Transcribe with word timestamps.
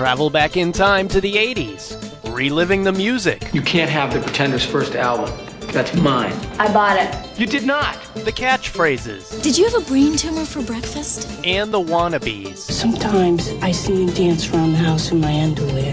travel 0.00 0.30
back 0.30 0.56
in 0.56 0.72
time 0.72 1.06
to 1.06 1.20
the 1.20 1.34
80s, 1.34 1.94
reliving 2.34 2.84
the 2.84 2.90
music, 2.92 3.52
You 3.52 3.60
can't 3.60 3.90
have 3.90 4.14
the 4.14 4.20
Pretenders' 4.20 4.64
first 4.64 4.94
album. 4.96 5.30
That's 5.74 5.92
mine. 5.92 6.32
I 6.58 6.72
bought 6.72 6.96
it. 6.98 7.38
You 7.38 7.44
did 7.46 7.64
not. 7.66 7.98
the 8.14 8.32
catchphrases, 8.32 9.42
Did 9.42 9.58
you 9.58 9.66
have 9.68 9.74
a 9.74 9.86
brain 9.86 10.16
tumor 10.16 10.46
for 10.46 10.62
breakfast? 10.62 11.28
and 11.44 11.70
the 11.70 11.78
wannabes. 11.78 12.56
Sometimes 12.56 13.50
I 13.60 13.72
see 13.72 14.04
him 14.04 14.14
dance 14.14 14.50
around 14.50 14.72
the 14.72 14.78
house 14.78 15.12
in 15.12 15.20
my 15.20 15.38
underwear. 15.38 15.92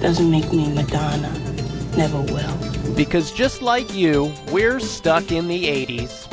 Doesn't 0.00 0.30
make 0.30 0.52
me 0.52 0.72
Madonna. 0.72 1.32
Never 1.96 2.20
will. 2.20 2.94
Because 2.94 3.32
just 3.32 3.62
like 3.62 3.92
you, 3.92 4.32
we're 4.52 4.78
stuck 4.78 5.32
in 5.32 5.48
the 5.48 5.64
80s. 5.64 6.30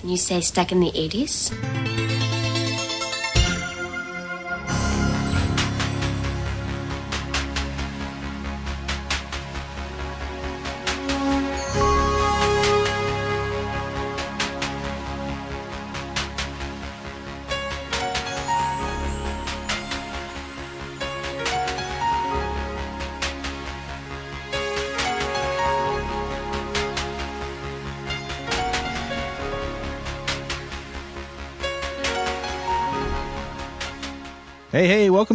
Can 0.00 0.08
you 0.08 0.16
say 0.16 0.40
stuck 0.40 0.72
in 0.72 0.80
the 0.80 0.92
80s? 0.92 2.17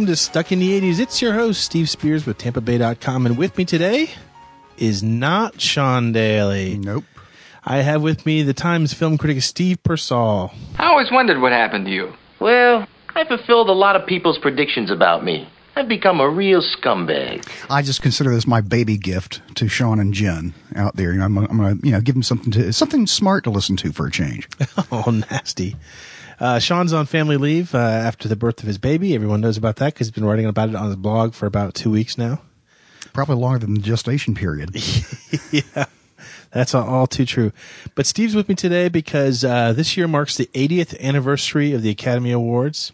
Welcome 0.04 0.12
to 0.12 0.20
Stuck 0.20 0.52
in 0.52 0.58
the 0.58 0.78
80s. 0.82 1.00
It's 1.00 1.22
your 1.22 1.32
host, 1.32 1.62
Steve 1.62 1.88
Spears 1.88 2.26
with 2.26 2.36
TampaBay.com. 2.36 3.24
And 3.24 3.38
with 3.38 3.56
me 3.56 3.64
today 3.64 4.10
is 4.76 5.02
not 5.02 5.62
Sean 5.62 6.12
Daly. 6.12 6.76
Nope. 6.76 7.04
I 7.64 7.78
have 7.78 8.02
with 8.02 8.26
me 8.26 8.42
the 8.42 8.52
Times 8.52 8.92
film 8.92 9.16
critic 9.16 9.42
Steve 9.42 9.78
Persall. 9.82 10.52
I 10.78 10.88
always 10.88 11.10
wondered 11.10 11.40
what 11.40 11.52
happened 11.52 11.86
to 11.86 11.90
you. 11.90 12.12
Well, 12.38 12.86
I 13.14 13.24
fulfilled 13.26 13.70
a 13.70 13.72
lot 13.72 13.96
of 13.96 14.06
people's 14.06 14.36
predictions 14.36 14.90
about 14.90 15.24
me. 15.24 15.48
I've 15.74 15.88
become 15.88 16.20
a 16.20 16.28
real 16.28 16.60
scumbag. 16.60 17.48
I 17.70 17.80
just 17.80 18.02
consider 18.02 18.34
this 18.34 18.46
my 18.46 18.60
baby 18.60 18.98
gift 18.98 19.40
to 19.54 19.68
Sean 19.68 19.98
and 19.98 20.12
Jen 20.12 20.52
out 20.76 20.96
there. 20.96 21.12
You 21.12 21.20
know, 21.20 21.24
I'm, 21.24 21.38
I'm 21.38 21.56
going 21.56 21.80
to 21.80 21.86
you 21.86 21.92
know 21.92 22.02
give 22.02 22.14
them 22.14 22.22
something 22.22 22.52
to 22.52 22.74
something 22.74 23.06
smart 23.06 23.44
to 23.44 23.50
listen 23.50 23.76
to 23.76 23.92
for 23.92 24.06
a 24.06 24.10
change. 24.10 24.48
Oh, 24.92 25.10
nasty. 25.30 25.76
Uh, 26.40 26.58
Sean's 26.58 26.92
on 26.92 27.06
family 27.06 27.36
leave 27.36 27.74
uh, 27.74 27.78
after 27.78 28.28
the 28.28 28.36
birth 28.36 28.60
of 28.60 28.66
his 28.66 28.78
baby. 28.78 29.14
Everyone 29.14 29.40
knows 29.40 29.56
about 29.56 29.76
that 29.76 29.94
because 29.94 30.08
he's 30.08 30.14
been 30.14 30.24
writing 30.24 30.46
about 30.46 30.68
it 30.68 30.74
on 30.74 30.86
his 30.86 30.96
blog 30.96 31.34
for 31.34 31.46
about 31.46 31.74
two 31.74 31.90
weeks 31.90 32.18
now. 32.18 32.42
Probably 33.12 33.36
longer 33.36 33.60
than 33.60 33.74
the 33.74 33.80
gestation 33.80 34.34
period. 34.34 34.74
yeah, 35.52 35.84
that's 36.50 36.74
all, 36.74 37.06
too 37.06 37.24
true. 37.24 37.52
But 37.94 38.06
Steve's 38.06 38.34
with 38.34 38.48
me 38.48 38.54
today 38.54 38.88
because 38.88 39.44
uh, 39.44 39.72
this 39.72 39.96
year 39.96 40.08
marks 40.08 40.36
the 40.36 40.46
80th 40.46 40.98
anniversary 41.00 41.72
of 41.72 41.82
the 41.82 41.90
Academy 41.90 42.32
Awards. 42.32 42.92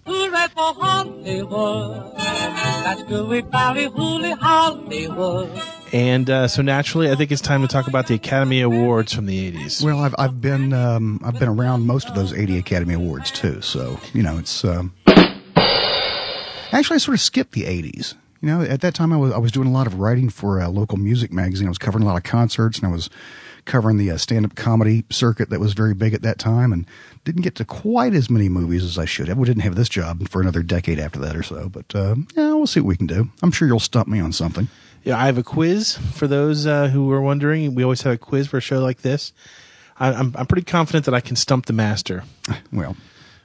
Hollywood. 0.60 2.16
That's 2.16 3.02
good 3.04 3.28
we 3.28 3.40
valley, 3.40 3.84
hooly 3.84 4.32
Hollywood. 4.32 5.60
And 5.92 6.30
uh, 6.30 6.46
so 6.46 6.62
naturally, 6.62 7.10
I 7.10 7.16
think 7.16 7.32
it's 7.32 7.40
time 7.40 7.62
to 7.62 7.68
talk 7.68 7.88
about 7.88 8.06
the 8.06 8.14
Academy 8.14 8.60
Awards 8.60 9.12
from 9.12 9.26
the 9.26 9.52
80s. 9.52 9.82
Well, 9.82 9.98
I've 9.98 10.14
I've 10.18 10.40
been 10.40 10.72
um, 10.72 11.20
I've 11.24 11.38
been 11.38 11.48
around 11.48 11.86
most 11.86 12.08
of 12.08 12.14
those 12.14 12.32
80 12.32 12.58
Academy 12.58 12.94
Awards 12.94 13.30
too, 13.30 13.60
so 13.60 13.98
you 14.14 14.22
know 14.22 14.38
it's. 14.38 14.64
Um, 14.64 14.92
actually, 16.72 16.94
I 16.94 16.98
sort 16.98 17.16
of 17.16 17.20
skipped 17.20 17.52
the 17.52 17.64
80s. 17.64 18.14
You 18.40 18.48
know, 18.48 18.62
at 18.62 18.80
that 18.82 18.94
time 18.94 19.12
I 19.12 19.16
was 19.16 19.32
I 19.32 19.38
was 19.38 19.50
doing 19.50 19.66
a 19.66 19.72
lot 19.72 19.86
of 19.86 19.98
writing 19.98 20.30
for 20.30 20.60
a 20.60 20.68
local 20.68 20.96
music 20.96 21.32
magazine. 21.32 21.66
I 21.66 21.70
was 21.70 21.78
covering 21.78 22.04
a 22.04 22.06
lot 22.06 22.16
of 22.16 22.22
concerts, 22.22 22.78
and 22.78 22.86
I 22.86 22.90
was 22.90 23.10
covering 23.64 23.98
the 23.98 24.10
uh, 24.10 24.16
stand-up 24.16 24.54
comedy 24.54 25.04
circuit 25.10 25.50
that 25.50 25.60
was 25.60 25.74
very 25.74 25.94
big 25.94 26.14
at 26.14 26.22
that 26.22 26.38
time, 26.38 26.72
and 26.72 26.86
didn't 27.24 27.42
get 27.42 27.54
to 27.56 27.64
quite 27.64 28.14
as 28.14 28.30
many 28.30 28.48
movies 28.48 28.82
as 28.82 28.98
I 28.98 29.04
should 29.04 29.28
have. 29.28 29.38
We 29.38 29.46
didn't 29.46 29.62
have 29.62 29.74
this 29.74 29.88
job 29.88 30.28
for 30.28 30.40
another 30.40 30.62
decade 30.62 30.98
after 30.98 31.18
that 31.20 31.36
or 31.36 31.42
so, 31.42 31.68
but 31.68 31.94
uh, 31.94 32.16
yeah, 32.36 32.54
we'll 32.54 32.66
see 32.66 32.80
what 32.80 32.88
we 32.88 32.96
can 32.96 33.06
do. 33.06 33.28
I'm 33.42 33.50
sure 33.52 33.68
you'll 33.68 33.78
stump 33.80 34.08
me 34.08 34.20
on 34.20 34.32
something. 34.32 34.68
Yeah, 35.04 35.18
I 35.18 35.26
have 35.26 35.38
a 35.38 35.42
quiz 35.42 35.96
for 36.14 36.26
those 36.26 36.66
uh, 36.66 36.88
who 36.88 37.06
were 37.06 37.20
wondering. 37.20 37.74
We 37.74 37.82
always 37.82 38.02
have 38.02 38.14
a 38.14 38.18
quiz 38.18 38.48
for 38.48 38.58
a 38.58 38.60
show 38.60 38.80
like 38.80 39.02
this. 39.02 39.32
I, 39.98 40.12
I'm 40.12 40.34
I'm 40.36 40.46
pretty 40.46 40.64
confident 40.64 41.04
that 41.04 41.14
I 41.14 41.20
can 41.20 41.36
stump 41.36 41.66
the 41.66 41.72
master. 41.72 42.24
Well, 42.72 42.96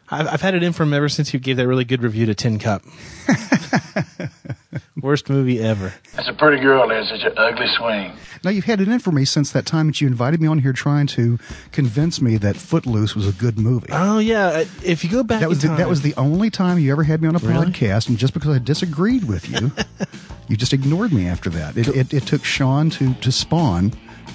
I've, 0.09 0.27
I've 0.27 0.41
had 0.41 0.53
it 0.53 0.63
in 0.63 0.71
from 0.73 0.89
him 0.89 0.93
ever 0.95 1.09
since 1.09 1.29
he 1.29 1.39
gave 1.39 1.57
that 1.57 1.67
really 1.67 1.85
good 1.85 2.03
review 2.03 2.25
to 2.27 2.35
Tin 2.35 2.59
Cup. 2.59 2.83
Worst 5.01 5.29
movie 5.29 5.59
ever. 5.59 5.93
That's 6.15 6.29
a 6.29 6.33
pretty 6.33 6.61
girl 6.61 6.87
has 6.87 7.09
such 7.09 7.23
an 7.23 7.33
ugly 7.37 7.67
swing. 7.77 8.13
now 8.45 8.49
you've 8.49 8.63
had 8.63 8.79
it 8.79 8.87
in 8.87 8.99
for 8.99 9.11
me 9.11 9.25
since 9.25 9.51
that 9.51 9.65
time 9.65 9.87
that 9.87 9.99
you 9.99 10.07
invited 10.07 10.41
me 10.41 10.47
on 10.47 10.59
here 10.59 10.71
trying 10.71 11.05
to 11.07 11.37
convince 11.73 12.21
me 12.21 12.37
that 12.37 12.55
Footloose 12.55 13.13
was 13.13 13.27
a 13.27 13.33
good 13.33 13.59
movie. 13.59 13.89
Oh 13.91 14.19
yeah, 14.19 14.63
if 14.83 15.03
you 15.03 15.09
go 15.09 15.21
back, 15.21 15.41
That 15.41 15.49
was 15.49 15.63
in 15.63 15.71
the, 15.71 15.75
time, 15.75 15.77
that 15.79 15.89
was 15.89 16.01
the 16.01 16.13
only 16.15 16.49
time 16.49 16.79
you 16.79 16.93
ever 16.93 17.03
had 17.03 17.21
me 17.21 17.27
on 17.27 17.35
a 17.35 17.39
Really? 17.39 17.67
podcast, 17.67 18.07
and 18.07 18.17
just 18.17 18.33
because 18.33 18.55
I 18.55 18.59
disagreed 18.59 19.25
with 19.25 19.49
you, 19.49 19.71
you 20.47 20.55
just 20.55 20.71
ignored 20.71 21.11
me 21.11 21.27
after 21.27 21.49
that. 21.49 21.75
It, 21.75 21.89
it, 21.89 22.13
it 22.13 22.23
took 22.25 22.45
Sean 22.45 22.89
to 22.91 23.13
to 23.15 23.31
spawn 23.33 23.91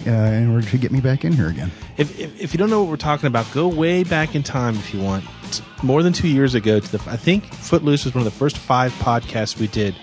uh, 0.07 0.11
in 0.11 0.51
order 0.51 0.67
to 0.69 0.77
get 0.77 0.93
me 0.93 1.01
back 1.01 1.25
in 1.25 1.33
here 1.33 1.49
again. 1.49 1.71
If, 1.97 2.19
if 2.21 2.39
if 2.39 2.53
you 2.53 2.59
don't 2.59 2.69
know 2.69 2.81
what 2.83 2.91
we're 2.91 2.97
talking 2.99 3.29
about, 3.29 3.51
go 3.55 3.67
way 3.67 4.05
back 4.05 4.35
in 4.35 4.43
time 4.43 4.75
if 4.77 4.93
you 4.93 5.01
want. 5.01 5.25
It's 5.45 5.63
more 5.83 6.03
than 6.03 6.13
two 6.13 6.29
years 6.29 6.55
ago, 6.55 6.81
to 6.81 6.93
the 6.99 7.03
I 7.11 7.17
think 7.17 7.47
Footloose 7.55 8.05
was 8.05 8.15
one 8.15 8.27
of 8.27 8.31
the 8.31 8.39
first 8.39 8.59
five 8.59 8.93
podcasts 8.95 9.59
we 9.59 9.67
did 9.67 9.95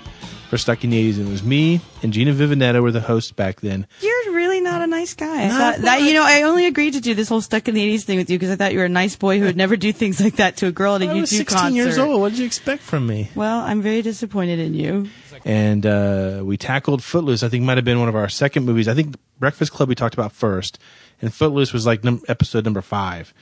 for 0.49 0.57
Stuck 0.57 0.83
in 0.83 0.89
the 0.91 1.11
80s. 1.11 1.17
And 1.17 1.27
it 1.27 1.31
was 1.31 1.43
me 1.43 1.81
and 2.03 2.13
Gina 2.13 2.31
Vivinetto 2.33 2.81
were 2.81 2.91
the 2.91 3.01
hosts 3.01 3.31
back 3.31 3.61
then. 3.61 3.85
You're 4.01 4.33
really 4.33 4.61
not 4.61 4.81
a 4.81 4.87
nice 4.87 5.13
guy. 5.13 5.43
I 5.43 5.47
Not 5.47 5.75
thought 5.75 5.81
that 5.83 6.01
you 6.01 6.13
know, 6.13 6.23
I 6.25 6.43
only 6.43 6.65
agreed 6.65 6.93
to 6.93 7.01
do 7.01 7.13
this 7.13 7.29
whole 7.29 7.41
stuck 7.41 7.67
in 7.67 7.75
the 7.75 7.95
'80s 7.97 8.03
thing 8.03 8.17
with 8.17 8.29
you 8.29 8.37
because 8.37 8.51
I 8.51 8.55
thought 8.55 8.73
you 8.73 8.79
were 8.79 8.85
a 8.85 8.89
nice 8.89 9.15
boy 9.15 9.39
who 9.39 9.45
would 9.45 9.57
never 9.57 9.75
do 9.75 9.91
things 9.91 10.19
like 10.21 10.35
that 10.37 10.57
to 10.57 10.67
a 10.67 10.71
girl 10.71 10.95
at 10.95 11.01
a 11.01 11.07
I 11.09 11.13
was 11.13 11.31
U2 11.31 11.37
16 11.37 11.57
concert. 11.59 11.75
years 11.75 11.97
old. 11.97 12.21
What 12.21 12.29
did 12.29 12.39
you 12.39 12.45
expect 12.45 12.81
from 12.83 13.05
me? 13.07 13.29
Well, 13.35 13.59
I'm 13.59 13.81
very 13.81 14.01
disappointed 14.01 14.59
in 14.59 14.73
you. 14.73 15.09
and 15.45 15.85
uh, 15.85 16.41
we 16.43 16.57
tackled 16.57 17.03
Footloose. 17.03 17.43
I 17.43 17.49
think 17.49 17.63
might 17.63 17.77
have 17.77 17.85
been 17.85 17.99
one 17.99 18.09
of 18.09 18.15
our 18.15 18.29
second 18.29 18.65
movies. 18.65 18.87
I 18.87 18.93
think 18.93 19.15
Breakfast 19.39 19.71
Club 19.71 19.89
we 19.89 19.95
talked 19.95 20.13
about 20.15 20.31
first, 20.31 20.79
and 21.21 21.33
Footloose 21.33 21.73
was 21.73 21.85
like 21.85 22.03
num- 22.03 22.21
episode 22.27 22.63
number 22.63 22.81
five. 22.81 23.33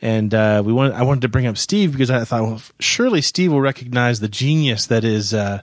And 0.00 0.34
uh, 0.34 0.62
we 0.66 0.72
wanted, 0.72 0.94
I 0.94 1.02
wanted 1.02 1.20
to 1.22 1.28
bring 1.28 1.46
up 1.46 1.56
Steve 1.56 1.92
because 1.92 2.10
I 2.10 2.24
thought, 2.24 2.42
well, 2.42 2.62
surely 2.80 3.22
Steve 3.22 3.52
will 3.52 3.60
recognize 3.60 4.18
the 4.18 4.26
genius 4.28 4.86
that 4.86 5.04
is 5.04 5.32
uh, 5.32 5.62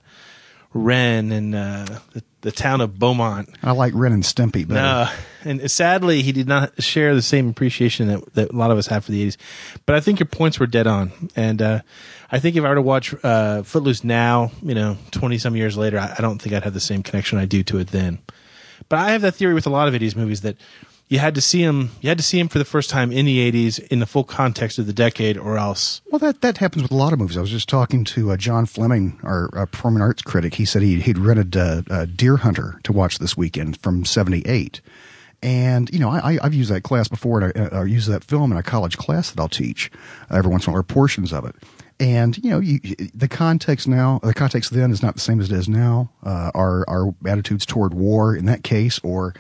Ren 0.73 1.31
and 1.31 1.55
uh, 1.55 1.85
the, 2.13 2.23
the 2.41 2.51
town 2.51 2.81
of 2.81 2.99
Beaumont. 2.99 3.49
I 3.63 3.71
like 3.71 3.93
Ren 3.95 4.13
and 4.13 4.23
Stimpy 4.23 4.67
but 4.67 4.75
No, 4.75 5.09
and 5.43 5.69
sadly, 5.71 6.21
he 6.21 6.31
did 6.31 6.47
not 6.47 6.81
share 6.81 7.15
the 7.15 7.21
same 7.21 7.49
appreciation 7.49 8.07
that, 8.07 8.33
that 8.35 8.51
a 8.51 8.55
lot 8.55 8.69
of 8.71 8.77
us 8.77 8.87
have 8.87 9.05
for 9.05 9.11
the 9.11 9.25
80s. 9.25 9.37
But 9.85 9.95
I 9.95 9.99
think 9.99 10.19
your 10.19 10.27
points 10.27 10.59
were 10.59 10.67
dead 10.67 10.85
on. 10.85 11.11
And 11.35 11.61
uh, 11.61 11.81
I 12.31 12.39
think 12.39 12.55
if 12.55 12.63
I 12.63 12.69
were 12.69 12.75
to 12.75 12.81
watch 12.81 13.15
uh, 13.23 13.63
Footloose 13.63 14.03
now, 14.03 14.51
you 14.61 14.75
know, 14.75 14.97
20 15.11 15.37
some 15.39 15.55
years 15.55 15.75
later, 15.77 15.97
I, 15.97 16.15
I 16.17 16.21
don't 16.21 16.39
think 16.39 16.53
I'd 16.53 16.63
have 16.63 16.73
the 16.73 16.79
same 16.79 17.03
connection 17.03 17.39
I 17.39 17.45
do 17.45 17.63
to 17.63 17.79
it 17.79 17.87
then. 17.87 18.19
But 18.89 18.99
I 18.99 19.11
have 19.11 19.21
that 19.21 19.35
theory 19.35 19.53
with 19.53 19.67
a 19.67 19.71
lot 19.71 19.87
of 19.87 19.93
80s 19.93 20.15
movies 20.15 20.41
that 20.41 20.55
you 21.09 21.17
had 21.17 21.35
to 21.35 21.41
see 21.41 21.61
him 21.61 21.89
you 22.01 22.07
had 22.07 22.17
to 22.19 22.23
see 22.23 22.37
them 22.37 22.47
for 22.47 22.59
the 22.59 22.65
first 22.65 22.89
time 22.89 23.11
in 23.11 23.25
the 23.25 23.51
80s 23.51 23.85
in 23.87 23.99
the 23.99 24.05
full 24.05 24.23
context 24.23 24.77
of 24.77 24.85
the 24.85 24.93
decade 24.93 25.37
or 25.37 25.57
else. 25.57 26.01
Well, 26.11 26.19
that, 26.19 26.41
that 26.41 26.59
happens 26.59 26.83
with 26.83 26.91
a 26.91 26.95
lot 26.95 27.11
of 27.11 27.19
movies. 27.19 27.35
I 27.35 27.41
was 27.41 27.49
just 27.49 27.67
talking 27.67 28.05
to 28.05 28.31
uh, 28.31 28.37
John 28.37 28.65
Fleming, 28.65 29.19
our 29.23 29.49
uh, 29.57 29.65
performing 29.65 30.01
arts 30.01 30.21
critic. 30.21 30.55
He 30.55 30.65
said 30.65 30.83
he, 30.83 31.01
he'd 31.01 31.17
rented 31.17 31.57
uh, 31.57 31.81
uh, 31.89 32.05
Deer 32.05 32.37
Hunter 32.37 32.79
to 32.83 32.93
watch 32.93 33.17
this 33.17 33.35
weekend 33.35 33.77
from 33.81 34.05
78. 34.05 34.79
And, 35.41 35.89
you 35.91 35.99
know, 35.99 36.09
I, 36.09 36.37
I've 36.43 36.53
used 36.53 36.69
that 36.69 36.81
class 36.81 37.07
before, 37.07 37.41
and 37.41 37.73
I, 37.73 37.77
I 37.77 37.83
use 37.85 38.07
that 38.07 38.25
film 38.25 38.51
in 38.51 38.57
a 38.57 38.63
college 38.63 38.97
class 38.97 39.31
that 39.31 39.39
I'll 39.39 39.47
teach 39.47 39.89
uh, 40.29 40.35
every 40.35 40.51
once 40.51 40.67
in 40.67 40.71
a 40.71 40.73
while, 40.73 40.81
or 40.81 40.83
portions 40.83 41.31
of 41.31 41.45
it. 41.45 41.55
And, 42.01 42.37
you 42.37 42.49
know, 42.49 42.59
you, 42.59 42.79
the 43.13 43.27
context 43.27 43.87
now, 43.87 44.19
the 44.23 44.33
context 44.33 44.71
then 44.71 44.91
is 44.91 45.01
not 45.01 45.15
the 45.15 45.19
same 45.19 45.39
as 45.41 45.51
it 45.51 45.55
is 45.57 45.67
now. 45.67 46.09
Uh, 46.23 46.51
our, 46.55 46.85
our 46.89 47.13
attitudes 47.25 47.65
toward 47.65 47.93
war 47.93 48.35
in 48.35 48.45
that 48.45 48.63
case, 48.63 48.99
or 49.03 49.33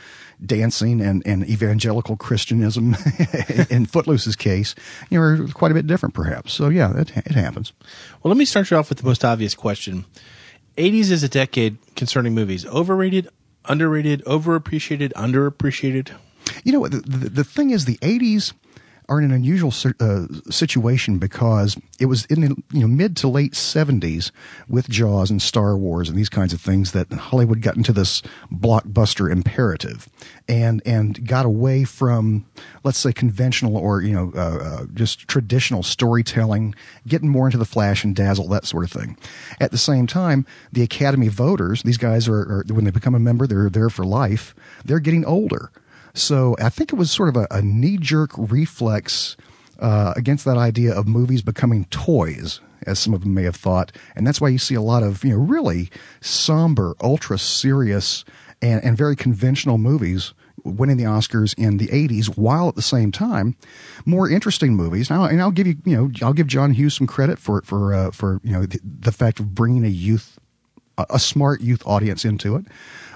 dancing 0.45 1.01
and, 1.01 1.25
and 1.25 1.47
evangelical 1.49 2.15
Christianism 2.15 2.93
in 3.69 3.85
Footloose's 3.85 4.35
case, 4.35 4.75
you 5.09 5.19
know, 5.19 5.23
are 5.23 5.47
quite 5.49 5.71
a 5.71 5.73
bit 5.73 5.87
different 5.87 6.15
perhaps. 6.15 6.53
So 6.53 6.69
yeah, 6.69 6.97
it, 6.97 7.15
it 7.15 7.33
happens. 7.33 7.73
Well, 8.21 8.29
let 8.29 8.37
me 8.37 8.45
start 8.45 8.71
you 8.71 8.77
off 8.77 8.89
with 8.89 8.99
the 8.99 9.05
most 9.05 9.25
obvious 9.25 9.55
question 9.55 10.05
80s 10.77 11.11
is 11.11 11.23
a 11.23 11.29
decade 11.29 11.77
concerning 11.95 12.33
movies. 12.33 12.65
Overrated, 12.65 13.27
underrated, 13.65 14.23
overappreciated, 14.25 15.11
underappreciated. 15.13 16.11
You 16.63 16.71
know, 16.71 16.87
the, 16.87 16.99
the, 17.01 17.29
the 17.29 17.43
thing 17.43 17.71
is, 17.71 17.85
the 17.85 17.97
80s 17.97 18.53
are 19.09 19.19
in 19.19 19.25
an 19.25 19.31
unusual 19.31 19.73
uh, 19.99 20.27
situation 20.49 21.17
because 21.17 21.77
it 21.99 22.05
was 22.05 22.25
in 22.25 22.41
the 22.41 22.55
you 22.71 22.81
know 22.81 22.87
mid 22.87 23.17
to 23.17 23.27
late 23.27 23.53
70s 23.53 24.31
with 24.67 24.87
Jaws 24.89 25.29
and 25.29 25.41
Star 25.41 25.75
Wars 25.75 26.07
and 26.07 26.17
these 26.17 26.29
kinds 26.29 26.53
of 26.53 26.61
things 26.61 26.91
that 26.91 27.11
Hollywood 27.11 27.61
got 27.61 27.75
into 27.75 27.91
this 27.91 28.21
blockbuster 28.53 29.31
imperative 29.31 30.07
and 30.47 30.81
and 30.85 31.27
got 31.27 31.45
away 31.45 31.83
from 31.83 32.45
let's 32.83 32.99
say 32.99 33.11
conventional 33.11 33.75
or 33.75 34.01
you 34.01 34.13
know 34.13 34.31
uh, 34.35 34.39
uh, 34.39 34.85
just 34.93 35.27
traditional 35.27 35.83
storytelling, 35.83 36.75
getting 37.07 37.29
more 37.29 37.47
into 37.47 37.57
the 37.57 37.65
flash 37.65 38.03
and 38.03 38.15
dazzle 38.15 38.47
that 38.49 38.65
sort 38.65 38.83
of 38.83 38.91
thing. 38.91 39.17
At 39.59 39.71
the 39.71 39.77
same 39.77 40.07
time, 40.07 40.45
the 40.71 40.83
Academy 40.83 41.27
voters, 41.27 41.83
these 41.83 41.97
guys 41.97 42.27
are, 42.27 42.39
are 42.39 42.65
when 42.69 42.85
they 42.85 42.91
become 42.91 43.15
a 43.15 43.19
member, 43.19 43.47
they're 43.47 43.69
there 43.69 43.89
for 43.89 44.05
life. 44.05 44.53
They're 44.85 44.99
getting 44.99 45.25
older. 45.25 45.71
So 46.19 46.55
I 46.59 46.69
think 46.69 46.91
it 46.91 46.97
was 46.97 47.11
sort 47.11 47.29
of 47.29 47.37
a, 47.37 47.47
a 47.49 47.61
knee 47.61 47.97
jerk 47.97 48.31
reflex 48.37 49.37
uh, 49.79 50.13
against 50.15 50.45
that 50.45 50.57
idea 50.57 50.93
of 50.93 51.07
movies 51.07 51.41
becoming 51.41 51.85
toys, 51.85 52.59
as 52.85 52.99
some 52.99 53.13
of 53.13 53.21
them 53.21 53.33
may 53.33 53.43
have 53.43 53.55
thought. 53.55 53.91
And 54.15 54.27
that's 54.27 54.41
why 54.41 54.49
you 54.49 54.57
see 54.57 54.75
a 54.75 54.81
lot 54.81 55.03
of, 55.03 55.23
you 55.23 55.31
know, 55.31 55.37
really 55.37 55.89
somber, 56.21 56.95
ultra 57.01 57.39
serious, 57.39 58.25
and, 58.61 58.83
and 58.83 58.97
very 58.97 59.15
conventional 59.15 59.77
movies 59.77 60.33
winning 60.65 60.97
the 60.97 61.05
Oscars 61.05 61.57
in 61.57 61.77
the 61.77 61.87
80s, 61.87 62.37
while 62.37 62.67
at 62.67 62.75
the 62.75 62.81
same 62.81 63.11
time, 63.13 63.55
more 64.05 64.29
interesting 64.29 64.75
movies. 64.75 65.09
Now, 65.09 65.23
and 65.23 65.41
I'll 65.41 65.51
give 65.51 65.67
you, 65.67 65.77
you 65.85 65.95
know, 65.95 66.11
I'll 66.21 66.33
give 66.33 66.47
John 66.47 66.73
Hughes 66.73 66.95
some 66.95 67.07
credit 67.07 67.39
for, 67.39 67.61
for, 67.61 67.93
uh, 67.93 68.11
for, 68.11 68.41
you 68.43 68.51
know, 68.51 68.65
the, 68.65 68.79
the 68.83 69.13
fact 69.13 69.39
of 69.39 69.55
bringing 69.55 69.85
a 69.85 69.89
youth, 69.89 70.37
a, 70.97 71.05
a 71.11 71.19
smart 71.19 71.61
youth 71.61 71.81
audience 71.85 72.25
into 72.25 72.57
it. 72.57 72.65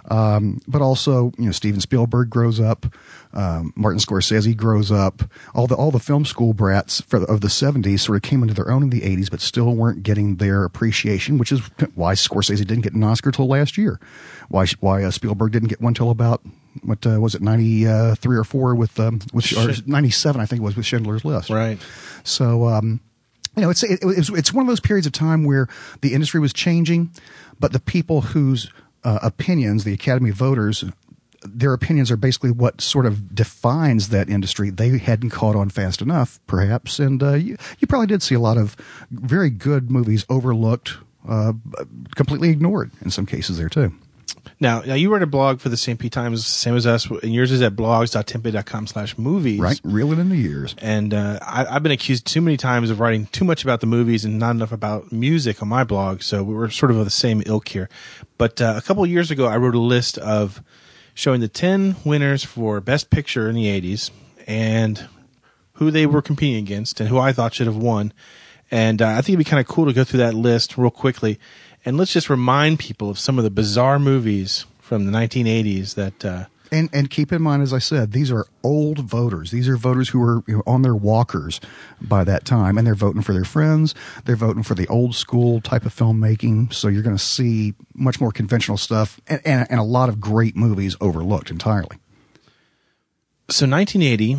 Um, 0.09 0.59
but 0.67 0.81
also, 0.81 1.31
you 1.37 1.45
know, 1.45 1.51
Steven 1.51 1.79
Spielberg 1.79 2.29
grows 2.29 2.59
up, 2.59 2.85
um, 3.33 3.73
Martin 3.75 3.99
Scorsese 3.99 4.55
grows 4.55 4.91
up. 4.91 5.23
All 5.55 5.65
the 5.65 5.75
all 5.75 5.91
the 5.91 5.99
film 5.99 6.25
school 6.25 6.53
brats 6.53 7.01
for, 7.01 7.23
of 7.23 7.41
the 7.41 7.47
'70s 7.47 8.01
sort 8.01 8.17
of 8.17 8.21
came 8.21 8.41
into 8.41 8.53
their 8.53 8.69
own 8.69 8.83
in 8.83 8.89
the 8.89 9.01
'80s, 9.01 9.31
but 9.31 9.41
still 9.41 9.73
weren't 9.75 10.03
getting 10.03 10.35
their 10.35 10.63
appreciation, 10.63 11.37
which 11.37 11.51
is 11.51 11.61
why 11.95 12.13
Scorsese 12.13 12.57
didn't 12.57 12.81
get 12.81 12.93
an 12.93 13.03
Oscar 13.03 13.31
till 13.31 13.47
last 13.47 13.77
year. 13.77 13.99
Why 14.49 14.65
why 14.81 15.03
uh, 15.03 15.11
Spielberg 15.11 15.51
didn't 15.51 15.69
get 15.69 15.81
one 15.81 15.93
till 15.93 16.11
about 16.11 16.41
what 16.83 17.05
uh, 17.07 17.19
was 17.19 17.33
it 17.33 17.41
ninety 17.41 17.85
three 18.15 18.37
or 18.37 18.43
four 18.43 18.75
with 18.75 18.99
um, 18.99 19.19
with 19.33 19.51
or 19.57 19.73
ninety 19.87 20.11
seven 20.11 20.41
I 20.41 20.45
think 20.45 20.61
it 20.61 20.65
was 20.65 20.75
with 20.75 20.85
Schindler's 20.85 21.25
List. 21.25 21.49
Right. 21.49 21.79
So. 22.23 22.67
Um, 22.67 22.99
you 23.55 23.61
know, 23.61 23.69
it's, 23.69 23.83
it, 23.83 23.99
it's 24.01 24.29
it's 24.29 24.51
one 24.51 24.63
of 24.63 24.67
those 24.67 24.79
periods 24.79 25.05
of 25.05 25.13
time 25.13 25.43
where 25.43 25.67
the 26.01 26.15
industry 26.15 26.39
was 26.39 26.53
changing, 26.53 27.11
but 27.59 27.71
the 27.71 27.79
people 27.79 28.21
whose 28.21 28.71
uh, 29.03 29.19
opinions, 29.21 29.83
the 29.83 29.93
Academy 29.93 30.31
voters, 30.31 30.83
their 31.43 31.73
opinions 31.73 32.09
are 32.09 32.17
basically 32.17 32.51
what 32.51 32.81
sort 32.81 33.05
of 33.05 33.35
defines 33.35 34.09
that 34.09 34.29
industry. 34.29 34.69
They 34.69 34.97
hadn't 34.97 35.31
caught 35.31 35.55
on 35.55 35.69
fast 35.69 36.01
enough, 36.01 36.39
perhaps, 36.47 36.99
and 36.99 37.21
uh, 37.21 37.33
you, 37.33 37.57
you 37.79 37.87
probably 37.87 38.07
did 38.07 38.21
see 38.23 38.35
a 38.35 38.39
lot 38.39 38.57
of 38.57 38.75
very 39.11 39.49
good 39.49 39.91
movies 39.91 40.25
overlooked, 40.29 40.97
uh, 41.27 41.53
completely 42.15 42.49
ignored 42.49 42.91
in 43.01 43.11
some 43.11 43.25
cases 43.25 43.57
there 43.57 43.69
too. 43.69 43.93
Now, 44.59 44.81
now 44.81 44.93
you 44.93 45.11
write 45.11 45.21
a 45.21 45.27
blog 45.27 45.59
for 45.59 45.69
the 45.69 45.77
St. 45.77 45.99
Pete 45.99 46.11
Times, 46.11 46.45
same 46.45 46.75
as 46.75 46.85
us, 46.85 47.09
and 47.09 47.33
yours 47.33 47.51
is 47.51 47.61
at 47.61 47.75
blogs.tempe.com 47.75 48.87
slash 48.87 49.17
movies. 49.17 49.59
Right, 49.59 49.79
reeling 49.83 50.19
in 50.19 50.29
the 50.29 50.37
years. 50.37 50.75
And 50.79 51.13
uh, 51.13 51.39
I, 51.41 51.65
I've 51.65 51.83
been 51.83 51.91
accused 51.91 52.25
too 52.25 52.41
many 52.41 52.57
times 52.57 52.89
of 52.89 52.99
writing 52.99 53.27
too 53.27 53.45
much 53.45 53.63
about 53.63 53.81
the 53.81 53.87
movies 53.87 54.25
and 54.25 54.39
not 54.39 54.51
enough 54.51 54.71
about 54.71 55.11
music 55.11 55.61
on 55.61 55.67
my 55.67 55.83
blog, 55.83 56.21
so 56.21 56.43
we 56.43 56.53
were 56.53 56.69
sort 56.69 56.91
of 56.91 56.97
of 56.97 57.05
the 57.05 57.11
same 57.11 57.43
ilk 57.45 57.67
here. 57.69 57.89
But 58.37 58.61
uh, 58.61 58.75
a 58.77 58.81
couple 58.81 59.03
of 59.03 59.09
years 59.09 59.31
ago, 59.31 59.47
I 59.47 59.57
wrote 59.57 59.75
a 59.75 59.79
list 59.79 60.17
of 60.17 60.61
showing 61.13 61.41
the 61.41 61.47
10 61.47 61.97
winners 62.03 62.43
for 62.43 62.81
Best 62.81 63.09
Picture 63.09 63.49
in 63.49 63.55
the 63.55 63.65
80s 63.65 64.11
and 64.47 65.07
who 65.73 65.91
they 65.91 66.05
were 66.05 66.21
competing 66.21 66.57
against 66.57 66.99
and 66.99 67.09
who 67.09 67.19
I 67.19 67.33
thought 67.33 67.53
should 67.53 67.67
have 67.67 67.77
won. 67.77 68.13
And 68.71 69.01
uh, 69.01 69.09
I 69.09 69.15
think 69.15 69.29
it'd 69.29 69.39
be 69.39 69.43
kind 69.43 69.59
of 69.59 69.67
cool 69.67 69.85
to 69.85 69.93
go 69.93 70.03
through 70.03 70.19
that 70.19 70.33
list 70.33 70.77
real 70.77 70.89
quickly. 70.89 71.39
And 71.85 71.97
let's 71.97 72.13
just 72.13 72.29
remind 72.29 72.79
people 72.79 73.09
of 73.09 73.19
some 73.19 73.37
of 73.37 73.43
the 73.43 73.49
bizarre 73.49 73.99
movies 73.99 74.65
from 74.79 75.05
the 75.05 75.11
1980s 75.11 75.95
that. 75.95 76.25
Uh, 76.25 76.45
and 76.71 76.89
and 76.91 77.09
keep 77.09 77.31
in 77.31 77.41
mind, 77.41 77.61
as 77.61 77.71
I 77.71 77.77
said, 77.77 78.13
these 78.13 78.31
are 78.31 78.47
old 78.63 78.99
voters. 78.99 79.51
These 79.51 79.69
are 79.69 79.77
voters 79.77 80.09
who 80.09 80.23
are 80.23 80.43
you 80.47 80.55
know, 80.55 80.63
on 80.65 80.81
their 80.81 80.95
walkers 80.95 81.61
by 82.01 82.23
that 82.23 82.45
time, 82.45 82.77
and 82.77 82.87
they're 82.87 82.95
voting 82.95 83.21
for 83.21 83.33
their 83.33 83.43
friends. 83.43 83.93
They're 84.25 84.35
voting 84.35 84.63
for 84.63 84.73
the 84.73 84.87
old 84.87 85.13
school 85.13 85.61
type 85.61 85.85
of 85.85 85.93
filmmaking. 85.93 86.73
So 86.73 86.87
you're 86.87 87.03
going 87.03 87.15
to 87.15 87.23
see 87.23 87.75
much 87.93 88.19
more 88.19 88.31
conventional 88.31 88.77
stuff, 88.77 89.21
and, 89.27 89.41
and, 89.45 89.67
and 89.69 89.79
a 89.79 89.83
lot 89.83 90.09
of 90.09 90.19
great 90.19 90.55
movies 90.55 90.95
overlooked 90.99 91.51
entirely. 91.51 91.97
So 93.49 93.67
1980, 93.67 94.37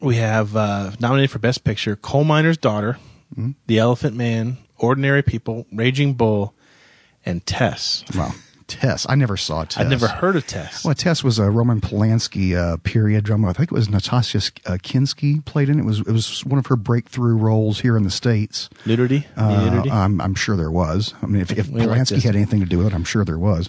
we 0.00 0.16
have 0.16 0.56
uh, 0.56 0.92
nominated 0.98 1.30
for 1.30 1.38
Best 1.38 1.62
Picture: 1.62 1.94
Coal 1.94 2.24
Miner's 2.24 2.58
Daughter, 2.58 2.98
mm-hmm. 3.32 3.52
The 3.68 3.78
Elephant 3.78 4.16
Man, 4.16 4.58
Ordinary 4.78 5.22
People, 5.22 5.66
Raging 5.72 6.14
Bull, 6.14 6.54
and 7.24 7.44
Tess. 7.46 8.04
Wow. 8.14 8.32
Tess. 8.66 9.06
I 9.08 9.16
never 9.16 9.36
saw 9.36 9.64
Tess. 9.64 9.78
I'd 9.78 9.90
never 9.90 10.08
heard 10.08 10.34
of 10.34 10.46
Tess. 10.46 10.84
Well, 10.84 10.94
Tess 10.94 11.22
was 11.22 11.38
a 11.38 11.50
Roman 11.50 11.80
Polanski 11.80 12.56
uh, 12.56 12.78
period 12.78 13.24
drama. 13.24 13.50
I 13.50 13.52
think 13.52 13.70
it 13.70 13.74
was 13.74 13.90
Natasha 13.90 14.38
uh, 14.38 14.78
Kinski 14.82 15.44
played 15.44 15.68
in 15.68 15.78
it. 15.78 15.82
It 15.82 15.84
was 15.84 16.00
it 16.00 16.12
was 16.12 16.44
one 16.46 16.58
of 16.58 16.66
her 16.66 16.76
breakthrough 16.76 17.36
roles 17.36 17.80
here 17.80 17.96
in 17.96 18.02
the 18.02 18.10
states. 18.10 18.70
Nudity. 18.86 19.26
Uh, 19.36 19.66
nudity? 19.66 19.90
I'm, 19.90 20.20
I'm 20.20 20.34
sure 20.34 20.56
there 20.56 20.70
was. 20.70 21.12
I 21.22 21.26
mean, 21.26 21.42
if, 21.42 21.50
if 21.52 21.66
Polanski 21.68 22.12
like 22.12 22.22
had 22.22 22.34
anything 22.34 22.60
to 22.60 22.66
do 22.66 22.78
with 22.78 22.86
it, 22.86 22.94
I'm 22.94 23.04
sure 23.04 23.24
there 23.24 23.38
was. 23.38 23.68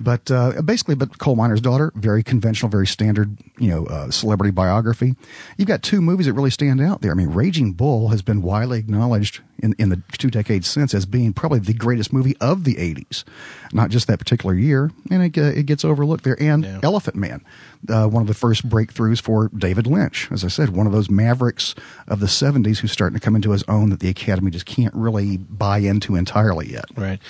But 0.00 0.30
uh, 0.30 0.62
basically, 0.62 0.94
but 0.94 1.18
coal 1.18 1.34
miner's 1.34 1.60
daughter, 1.60 1.92
very 1.94 2.22
conventional, 2.22 2.70
very 2.70 2.86
standard, 2.86 3.36
you 3.58 3.68
know, 3.68 3.86
uh, 3.86 4.10
celebrity 4.10 4.52
biography. 4.52 5.16
You've 5.56 5.68
got 5.68 5.82
two 5.82 6.00
movies 6.00 6.26
that 6.26 6.34
really 6.34 6.50
stand 6.50 6.80
out 6.80 7.00
there. 7.00 7.10
I 7.10 7.14
mean, 7.14 7.30
Raging 7.30 7.72
Bull 7.72 8.08
has 8.08 8.22
been 8.22 8.42
widely 8.42 8.78
acknowledged 8.78 9.40
in, 9.58 9.74
in 9.78 9.88
the 9.88 10.00
two 10.12 10.30
decades 10.30 10.68
since 10.68 10.94
as 10.94 11.04
being 11.04 11.32
probably 11.32 11.58
the 11.58 11.74
greatest 11.74 12.12
movie 12.12 12.36
of 12.40 12.64
the 12.64 12.76
80s, 12.76 13.24
not 13.72 13.90
just 13.90 14.06
that 14.06 14.18
particular 14.18 14.54
year. 14.54 14.92
And 15.10 15.22
it, 15.22 15.38
uh, 15.38 15.46
it 15.58 15.66
gets 15.66 15.84
overlooked 15.84 16.24
there. 16.24 16.40
And 16.40 16.64
yeah. 16.64 16.80
Elephant 16.82 17.16
Man, 17.16 17.44
uh, 17.88 18.06
one 18.06 18.20
of 18.20 18.28
the 18.28 18.34
first 18.34 18.68
breakthroughs 18.68 19.20
for 19.20 19.48
David 19.48 19.86
Lynch. 19.86 20.30
As 20.30 20.44
I 20.44 20.48
said, 20.48 20.70
one 20.70 20.86
of 20.86 20.92
those 20.92 21.10
mavericks 21.10 21.74
of 22.06 22.20
the 22.20 22.26
70s 22.26 22.78
who's 22.78 22.92
starting 22.92 23.18
to 23.18 23.24
come 23.24 23.34
into 23.34 23.50
his 23.50 23.64
own 23.64 23.90
that 23.90 24.00
the 24.00 24.08
Academy 24.08 24.50
just 24.50 24.66
can't 24.66 24.94
really 24.94 25.38
buy 25.38 25.78
into 25.78 26.14
entirely 26.14 26.70
yet. 26.70 26.84
Right. 26.96 27.20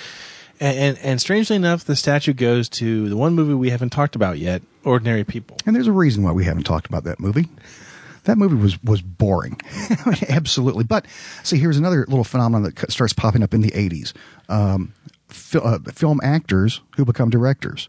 And, 0.59 0.77
and, 0.77 0.97
and 0.99 1.21
strangely 1.21 1.55
enough, 1.55 1.85
the 1.85 1.95
statue 1.95 2.33
goes 2.33 2.67
to 2.69 3.07
the 3.07 3.15
one 3.15 3.33
movie 3.33 3.53
we 3.53 3.69
haven't 3.69 3.91
talked 3.91 4.15
about 4.15 4.39
yet, 4.39 4.61
Ordinary 4.83 5.23
People. 5.23 5.57
And 5.65 5.75
there's 5.75 5.87
a 5.87 5.91
reason 5.91 6.23
why 6.23 6.31
we 6.31 6.43
haven't 6.43 6.63
talked 6.63 6.87
about 6.87 7.05
that 7.05 7.19
movie. 7.19 7.47
That 8.25 8.37
movie 8.37 8.55
was 8.55 8.81
was 8.83 9.01
boring, 9.01 9.59
absolutely. 10.29 10.83
But 10.83 11.05
see, 11.43 11.57
here's 11.57 11.77
another 11.77 12.05
little 12.07 12.25
phenomenon 12.25 12.63
that 12.75 12.91
starts 12.91 13.13
popping 13.13 13.41
up 13.41 13.53
in 13.53 13.61
the 13.61 13.71
'80s: 13.71 14.13
um, 14.49 14.93
uh, 15.55 15.79
film 15.93 16.19
actors 16.21 16.81
who 16.97 17.05
become 17.05 17.29
directors. 17.29 17.87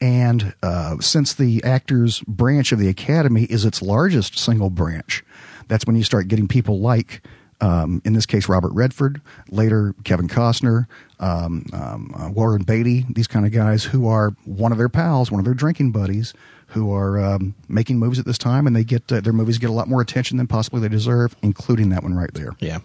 And 0.00 0.54
uh, 0.62 0.98
since 1.00 1.34
the 1.34 1.64
actors 1.64 2.20
branch 2.20 2.70
of 2.72 2.78
the 2.78 2.88
Academy 2.88 3.44
is 3.44 3.64
its 3.64 3.82
largest 3.82 4.38
single 4.38 4.70
branch, 4.70 5.24
that's 5.68 5.86
when 5.86 5.96
you 5.96 6.04
start 6.04 6.28
getting 6.28 6.48
people 6.48 6.80
like 6.80 7.22
um, 7.60 8.02
in 8.04 8.12
this 8.12 8.26
case, 8.26 8.48
Robert 8.48 8.72
Redford, 8.72 9.20
later 9.50 9.94
Kevin 10.04 10.28
Costner, 10.28 10.86
um, 11.20 11.64
um, 11.72 12.14
uh, 12.18 12.30
Warren 12.30 12.62
Beatty, 12.62 13.06
these 13.08 13.26
kind 13.26 13.46
of 13.46 13.52
guys 13.52 13.84
who 13.84 14.06
are 14.06 14.30
one 14.44 14.72
of 14.72 14.78
their 14.78 14.88
pals, 14.88 15.30
one 15.30 15.38
of 15.38 15.44
their 15.44 15.54
drinking 15.54 15.92
buddies, 15.92 16.34
who 16.68 16.92
are 16.92 17.18
um, 17.18 17.54
making 17.68 17.98
movies 17.98 18.18
at 18.18 18.26
this 18.26 18.38
time, 18.38 18.66
and 18.66 18.74
they 18.74 18.84
get 18.84 19.10
uh, 19.10 19.20
their 19.20 19.32
movies 19.32 19.58
get 19.58 19.70
a 19.70 19.72
lot 19.72 19.88
more 19.88 20.00
attention 20.00 20.36
than 20.36 20.46
possibly 20.46 20.80
they 20.80 20.88
deserve, 20.88 21.36
including 21.42 21.90
that 21.90 22.02
one 22.02 22.14
right 22.14 22.32
there. 22.34 22.56
Yeah, 22.58 22.80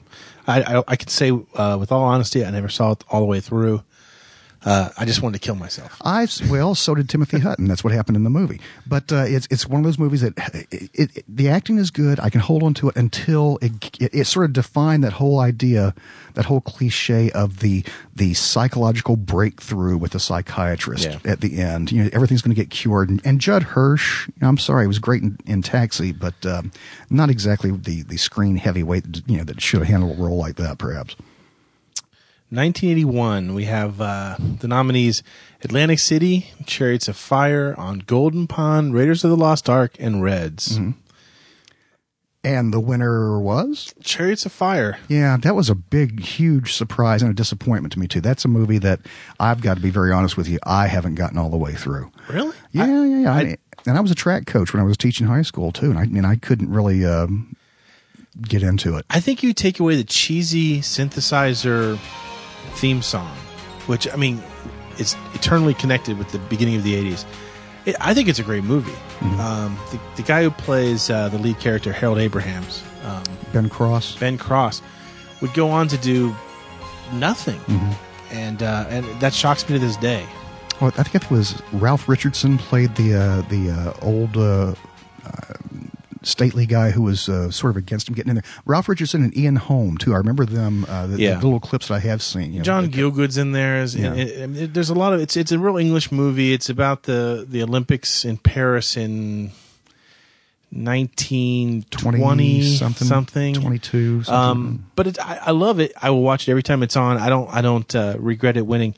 I 0.47 0.61
I, 0.61 0.83
I 0.87 0.95
could 0.95 1.09
say 1.09 1.31
uh, 1.55 1.77
with 1.79 1.91
all 1.91 2.03
honesty, 2.03 2.45
I 2.45 2.51
never 2.51 2.69
saw 2.69 2.91
it 2.91 3.03
all 3.09 3.19
the 3.19 3.25
way 3.25 3.39
through. 3.39 3.83
Uh, 4.63 4.89
I 4.95 5.05
just 5.05 5.23
wanted 5.23 5.41
to 5.41 5.45
kill 5.45 5.55
myself. 5.55 5.97
I 6.05 6.27
well, 6.47 6.75
so 6.75 6.93
did 6.93 7.09
Timothy 7.09 7.39
Hutton. 7.39 7.67
That's 7.67 7.83
what 7.83 7.93
happened 7.93 8.15
in 8.15 8.23
the 8.23 8.29
movie. 8.29 8.61
But 8.85 9.11
uh, 9.11 9.25
it's 9.27 9.47
it's 9.49 9.67
one 9.67 9.79
of 9.79 9.85
those 9.85 9.97
movies 9.97 10.21
that 10.21 10.33
it, 10.71 10.89
it, 10.93 11.25
the 11.27 11.49
acting 11.49 11.79
is 11.79 11.89
good. 11.89 12.19
I 12.19 12.29
can 12.29 12.41
hold 12.41 12.61
on 12.61 12.75
to 12.75 12.89
it 12.89 12.95
until 12.95 13.57
it, 13.61 13.99
it, 13.99 14.13
it 14.13 14.25
sort 14.25 14.45
of 14.45 14.53
defined 14.53 15.03
that 15.03 15.13
whole 15.13 15.39
idea, 15.39 15.95
that 16.35 16.45
whole 16.45 16.61
cliche 16.61 17.31
of 17.31 17.59
the 17.59 17.83
the 18.15 18.35
psychological 18.35 19.15
breakthrough 19.15 19.97
with 19.97 20.11
the 20.11 20.19
psychiatrist 20.19 21.05
yeah. 21.05 21.31
at 21.31 21.41
the 21.41 21.59
end. 21.59 21.91
You 21.91 22.03
know, 22.03 22.09
everything's 22.13 22.43
going 22.43 22.55
to 22.55 22.61
get 22.61 22.69
cured. 22.69 23.09
And, 23.09 23.19
and 23.25 23.41
Judd 23.41 23.63
Hirsch, 23.63 24.27
you 24.27 24.33
know, 24.43 24.47
I'm 24.47 24.59
sorry, 24.59 24.83
he 24.83 24.87
was 24.87 24.99
great 24.99 25.23
in, 25.23 25.39
in 25.47 25.63
Taxi, 25.63 26.11
but 26.11 26.45
um, 26.45 26.71
not 27.09 27.31
exactly 27.31 27.71
the 27.71 28.03
the 28.03 28.17
screen 28.17 28.57
heavyweight. 28.57 29.23
You 29.25 29.37
know, 29.37 29.43
that 29.43 29.59
should 29.59 29.79
have 29.79 29.87
handled 29.87 30.19
a 30.19 30.21
role 30.21 30.37
like 30.37 30.57
that, 30.57 30.77
perhaps. 30.77 31.15
1981, 32.51 33.53
we 33.53 33.63
have 33.63 34.01
uh, 34.01 34.35
the 34.37 34.67
nominees 34.67 35.23
Atlantic 35.63 35.99
City, 35.99 36.51
Chariots 36.65 37.07
of 37.07 37.15
Fire, 37.15 37.73
On 37.77 37.99
Golden 37.99 38.45
Pond, 38.45 38.93
Raiders 38.93 39.23
of 39.23 39.29
the 39.29 39.37
Lost 39.37 39.69
Ark, 39.69 39.95
and 39.99 40.21
Reds. 40.21 40.77
Mm-hmm. 40.77 40.91
And 42.43 42.73
the 42.73 42.79
winner 42.81 43.39
was? 43.39 43.93
Chariots 44.03 44.45
of 44.45 44.51
Fire. 44.51 44.97
Yeah, 45.07 45.37
that 45.37 45.55
was 45.55 45.69
a 45.69 45.75
big, 45.75 46.19
huge 46.19 46.73
surprise 46.73 47.21
and 47.21 47.31
a 47.31 47.33
disappointment 47.33 47.93
to 47.93 47.99
me, 47.99 48.07
too. 48.07 48.19
That's 48.19 48.43
a 48.43 48.49
movie 48.49 48.79
that 48.79 48.99
I've 49.39 49.61
got 49.61 49.75
to 49.75 49.81
be 49.81 49.89
very 49.89 50.11
honest 50.11 50.35
with 50.35 50.49
you, 50.49 50.59
I 50.63 50.87
haven't 50.87 51.15
gotten 51.15 51.37
all 51.37 51.49
the 51.49 51.57
way 51.57 51.73
through. 51.73 52.11
Really? 52.27 52.55
Yeah, 52.73 52.83
I, 52.83 52.87
yeah, 52.87 53.05
yeah. 53.05 53.33
I, 53.33 53.57
and 53.85 53.97
I 53.97 54.01
was 54.01 54.11
a 54.11 54.15
track 54.15 54.45
coach 54.45 54.73
when 54.73 54.81
I 54.81 54.85
was 54.85 54.97
teaching 54.97 55.27
high 55.27 55.43
school, 55.43 55.71
too. 55.71 55.89
And 55.89 55.97
I 55.97 56.05
mean, 56.05 56.25
I 56.25 56.35
couldn't 56.35 56.69
really. 56.69 57.05
Um, 57.05 57.55
get 58.41 58.63
into 58.63 58.95
it. 58.95 59.05
I 59.09 59.19
think 59.19 59.43
you 59.43 59.53
take 59.53 59.81
away 59.81 59.97
the 59.97 60.05
cheesy 60.05 60.79
synthesizer 60.79 61.99
theme 62.71 63.01
song, 63.01 63.35
which 63.87 64.11
I 64.11 64.15
mean, 64.15 64.41
it's 64.97 65.15
eternally 65.33 65.73
connected 65.73 66.17
with 66.17 66.31
the 66.31 66.39
beginning 66.39 66.75
of 66.75 66.83
the 66.83 66.93
'80s. 66.93 67.25
It, 67.85 67.95
I 67.99 68.13
think 68.13 68.29
it's 68.29 68.39
a 68.39 68.43
great 68.43 68.63
movie. 68.63 68.93
Um, 69.39 69.77
the, 69.91 69.99
the 70.17 70.21
guy 70.23 70.43
who 70.43 70.51
plays 70.51 71.09
uh, 71.09 71.29
the 71.29 71.37
lead 71.39 71.59
character, 71.59 71.91
Harold 71.91 72.19
Abrahams, 72.19 72.83
um, 73.03 73.23
Ben 73.53 73.69
Cross. 73.69 74.17
Ben 74.17 74.37
Cross, 74.37 74.81
would 75.41 75.53
go 75.53 75.69
on 75.69 75.87
to 75.87 75.97
do 75.97 76.35
nothing, 77.13 77.59
and 78.31 78.61
uh, 78.61 78.85
and 78.89 79.05
that 79.19 79.33
shocks 79.33 79.67
me 79.67 79.79
to 79.79 79.85
this 79.85 79.97
day. 79.97 80.25
Well, 80.79 80.91
I 80.97 81.03
think 81.03 81.23
it 81.23 81.29
was 81.29 81.61
Ralph 81.73 82.09
Richardson 82.09 82.57
played 82.57 82.95
the 82.95 83.13
uh, 83.13 83.41
the 83.49 83.69
uh, 83.69 83.93
old 84.01 84.35
uh, 84.37 84.73
uh, 85.25 85.53
stately 86.23 86.65
guy 86.65 86.91
who 86.91 87.01
was 87.01 87.27
uh, 87.27 87.49
sort 87.51 87.71
of 87.71 87.77
against 87.77 88.07
him 88.07 88.15
getting 88.15 88.29
in 88.29 88.35
there. 88.35 88.43
Ralph 88.65 88.87
Richardson 88.89 89.23
and 89.23 89.35
Ian 89.37 89.55
Holm 89.55 89.97
too. 89.97 90.13
I 90.13 90.17
remember 90.17 90.45
them. 90.45 90.85
Uh, 90.87 91.07
the, 91.07 91.17
Yeah. 91.19 91.35
the 91.39 91.45
little 91.45 91.59
clips 91.59 91.87
that 91.87 91.95
I 91.95 91.99
have 91.99 92.21
seen. 92.21 92.51
You 92.53 92.59
know, 92.59 92.63
John 92.63 92.91
Gielgud's 92.91 93.37
in 93.37 93.51
there. 93.53 93.81
Is, 93.81 93.95
Yeah. 93.95 94.13
and- 94.13 94.19
and- 94.19 94.57
and 94.57 94.73
there's 94.73 94.89
a 94.89 94.93
lot 94.93 95.13
of 95.13 95.19
it's 95.21 95.35
it's 95.35 95.51
a 95.51 95.57
real 95.59 95.77
English 95.77 96.11
movie. 96.11 96.53
It's 96.53 96.69
about 96.69 97.03
the 97.03 97.45
the 97.49 97.63
Olympics 97.63 98.23
in 98.25 98.37
Paris 98.37 98.95
in 98.97 99.51
1920 100.71 102.19
20 102.19 102.63
something, 102.77 103.07
something 103.07 103.53
22, 103.55 104.23
something. 104.23 104.33
Um, 104.33 104.85
but 104.95 105.07
it, 105.07 105.19
I, 105.19 105.39
I 105.47 105.51
love 105.51 105.79
it. 105.79 105.91
I 106.01 106.09
will 106.11 106.21
watch 106.21 106.47
it 106.47 106.51
every 106.51 106.63
time 106.63 106.81
it's 106.83 106.95
on. 106.95 107.17
I 107.17 107.29
don't 107.29 107.49
I 107.53 107.61
don't 107.61 107.93
uh, 107.95 108.15
regret 108.19 108.57
it 108.57 108.65
winning. 108.65 108.95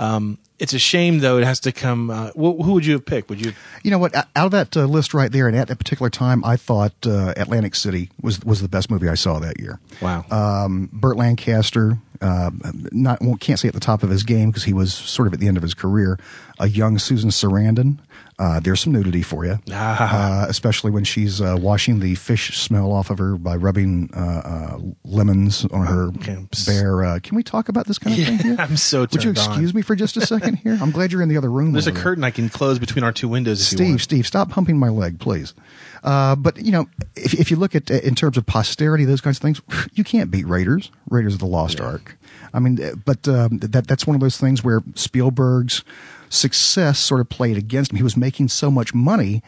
Um, 0.00 0.38
it's 0.58 0.72
a 0.72 0.78
shame 0.78 1.20
though. 1.20 1.38
It 1.38 1.44
has 1.44 1.60
to 1.60 1.72
come. 1.72 2.10
Uh, 2.10 2.30
wh- 2.32 2.62
who 2.64 2.72
would 2.74 2.84
you 2.86 2.94
have 2.94 3.06
picked? 3.06 3.28
Would 3.30 3.44
you? 3.44 3.52
You 3.82 3.90
know 3.90 3.98
what? 3.98 4.14
Out 4.14 4.28
of 4.36 4.50
that 4.50 4.76
uh, 4.76 4.84
list 4.84 5.14
right 5.14 5.30
there, 5.30 5.46
and 5.46 5.56
at 5.56 5.68
that 5.68 5.76
particular 5.76 6.10
time, 6.10 6.44
I 6.44 6.56
thought 6.56 6.92
uh, 7.06 7.32
Atlantic 7.36 7.74
City 7.74 8.10
was 8.20 8.40
was 8.44 8.60
the 8.60 8.68
best 8.68 8.90
movie 8.90 9.08
I 9.08 9.14
saw 9.14 9.38
that 9.38 9.60
year. 9.60 9.78
Wow. 10.02 10.24
Um, 10.30 10.88
Burt 10.92 11.16
Lancaster, 11.16 11.98
uh, 12.20 12.50
not 12.92 13.20
well, 13.20 13.36
can't 13.36 13.58
say 13.58 13.68
at 13.68 13.74
the 13.74 13.80
top 13.80 14.02
of 14.02 14.10
his 14.10 14.22
game 14.22 14.50
because 14.50 14.64
he 14.64 14.72
was 14.72 14.92
sort 14.92 15.26
of 15.28 15.34
at 15.34 15.40
the 15.40 15.48
end 15.48 15.56
of 15.56 15.62
his 15.62 15.74
career. 15.74 16.18
A 16.58 16.68
young 16.68 16.98
Susan 16.98 17.30
Sarandon. 17.30 17.98
Uh, 18.38 18.58
there's 18.60 18.80
some 18.80 18.92
nudity 18.92 19.22
for 19.22 19.44
you, 19.44 19.58
Ah. 19.70 20.44
uh, 20.44 20.46
especially 20.48 20.90
when 20.90 21.04
she's 21.04 21.40
uh, 21.42 21.56
washing 21.60 22.00
the 22.00 22.14
fish 22.14 22.58
smell 22.58 22.90
off 22.90 23.10
of 23.10 23.18
her 23.18 23.36
by 23.36 23.54
rubbing 23.54 24.08
uh, 24.16 24.18
uh, 24.18 24.78
lemons 25.04 25.66
on 25.66 25.84
her 25.86 26.08
Okay. 26.08 26.38
bare. 26.66 27.04
Uh, 27.04 27.18
can 27.22 27.36
we 27.36 27.42
talk 27.42 27.68
about 27.68 27.86
this 27.86 27.98
kind 27.98 28.18
of 28.18 28.24
thing 28.26 28.38
here? 28.38 28.56
I'm 28.58 28.76
so 28.78 29.00
Would 29.02 29.14
you 29.14 29.20
turned 29.20 29.38
on. 29.38 29.48
excuse 29.50 29.74
me 29.74 29.82
for 29.82 29.94
just 29.94 30.16
a 30.16 30.26
second 30.26 30.54
here? 30.56 30.78
I'm 30.80 30.90
glad 30.90 31.12
you're 31.12 31.20
in 31.22 31.28
the 31.28 31.36
other 31.36 31.50
room. 31.50 31.72
There's 31.72 31.86
a 31.86 31.90
over 31.90 31.94
there. 31.96 32.02
curtain 32.02 32.24
I 32.24 32.30
can 32.30 32.48
close 32.48 32.78
between 32.78 33.04
our 33.04 33.12
two 33.12 33.28
windows. 33.28 33.60
If 33.72 33.78
you 33.78 33.84
Steve. 33.86 34.02
Steve, 34.02 34.26
stop 34.26 34.48
pumping 34.50 34.78
my 34.78 34.88
leg, 34.88 35.20
please. 35.20 35.52
Uh, 36.02 36.34
but 36.34 36.56
you 36.58 36.72
know, 36.72 36.86
if, 37.16 37.34
if 37.34 37.50
you 37.50 37.56
look 37.56 37.74
at 37.74 37.90
in 37.90 38.14
terms 38.14 38.36
of 38.36 38.46
posterity, 38.46 39.04
those 39.04 39.20
kinds 39.20 39.36
of 39.38 39.42
things, 39.42 39.60
you 39.92 40.04
can't 40.04 40.30
beat 40.30 40.46
Raiders. 40.46 40.90
Raiders 41.08 41.34
of 41.34 41.40
the 41.40 41.46
Lost 41.46 41.80
Ark. 41.80 42.16
I 42.52 42.58
mean, 42.58 42.82
uh, 42.82 42.94
but 43.04 43.28
um, 43.28 43.58
that 43.58 43.86
that's 43.86 44.06
one 44.06 44.14
of 44.14 44.20
those 44.20 44.38
things 44.38 44.64
where 44.64 44.82
Spielberg's 44.94 45.84
success 46.28 46.98
sort 46.98 47.20
of 47.20 47.28
played 47.28 47.56
against 47.56 47.90
him. 47.90 47.96
He 47.96 48.02
was 48.02 48.16
making 48.16 48.48
so 48.48 48.70
much 48.70 48.94
money 48.94 49.42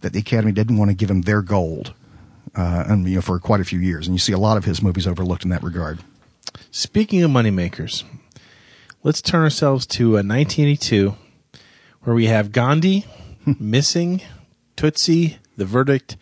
that 0.00 0.12
the 0.12 0.20
Academy 0.20 0.52
didn't 0.52 0.76
want 0.76 0.90
to 0.90 0.94
give 0.94 1.10
him 1.10 1.22
their 1.22 1.42
gold, 1.42 1.94
uh, 2.54 2.84
and 2.86 3.08
you 3.08 3.16
know, 3.16 3.20
for 3.20 3.38
quite 3.38 3.60
a 3.60 3.64
few 3.64 3.80
years. 3.80 4.06
And 4.06 4.14
you 4.14 4.18
see 4.18 4.32
a 4.32 4.38
lot 4.38 4.56
of 4.56 4.64
his 4.64 4.82
movies 4.82 5.06
overlooked 5.06 5.44
in 5.44 5.50
that 5.50 5.62
regard. 5.62 6.00
Speaking 6.70 7.22
of 7.22 7.30
moneymakers, 7.30 8.04
let's 9.02 9.20
turn 9.20 9.42
ourselves 9.42 9.86
to 9.86 10.10
uh, 10.10 10.22
1982, 10.22 11.16
where 12.02 12.14
we 12.14 12.26
have 12.26 12.52
Gandhi, 12.52 13.04
Missing, 13.58 14.22
Tootsie, 14.76 15.38
The 15.56 15.64
Verdict, 15.64 16.16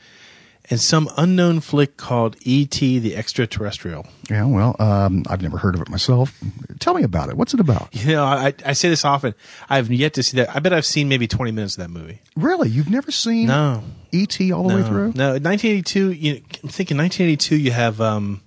and 0.71 0.81
some 0.81 1.11
unknown 1.19 1.61
flick 1.61 1.97
called 1.97 2.37
E.T. 2.43 2.99
the 3.01 3.15
Extraterrestrial. 3.17 4.07
Yeah, 4.31 4.47
well, 4.47 4.77
um, 4.79 5.25
I've 5.29 5.43
never 5.43 5.59
heard 5.59 5.75
of 5.75 5.83
it 5.83 5.89
myself. 5.91 6.33
Tell 6.81 6.95
me 6.95 7.03
about 7.03 7.29
it. 7.29 7.37
What's 7.37 7.53
it 7.53 7.61
about? 7.61 7.89
You 7.93 8.13
know, 8.13 8.25
I, 8.25 8.55
I 8.65 8.73
say 8.73 8.89
this 8.89 9.05
often. 9.05 9.35
I've 9.69 9.91
yet 9.93 10.15
to 10.15 10.23
see 10.23 10.39
that. 10.39 10.55
I 10.55 10.61
bet 10.61 10.73
I've 10.73 10.87
seen 10.87 11.09
maybe 11.09 11.27
20 11.27 11.53
minutes 11.53 11.77
of 11.77 11.83
that 11.83 11.91
movie. 11.91 12.21
Really, 12.37 12.69
you've 12.71 12.89
never 12.91 13.11
seen 13.11 13.49
No. 13.49 13.83
E.T. 14.13 14.53
all 14.53 14.69
the 14.69 14.77
way 14.77 14.83
through? 14.83 15.13
No, 15.15 15.33
1982. 15.33 16.13
You, 16.13 16.35
I'm 16.37 16.69
thinking 16.71 16.97
1982. 16.97 17.57
You 17.57 17.71
have 17.73 18.01
um, 18.01 18.41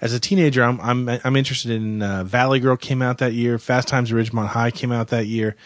as 0.00 0.14
a 0.14 0.20
teenager, 0.20 0.62
I'm 0.62 0.80
I'm 0.80 1.08
I'm 1.24 1.36
interested 1.36 1.72
in 1.72 2.00
uh, 2.02 2.24
Valley 2.24 2.60
Girl 2.60 2.76
came 2.76 3.02
out 3.02 3.18
that 3.18 3.34
year. 3.34 3.58
Fast 3.58 3.88
Times 3.88 4.10
at 4.10 4.16
Ridgemont 4.16 4.46
High 4.48 4.70
came 4.70 4.92
out 4.92 5.08
that 5.08 5.26
year. 5.26 5.56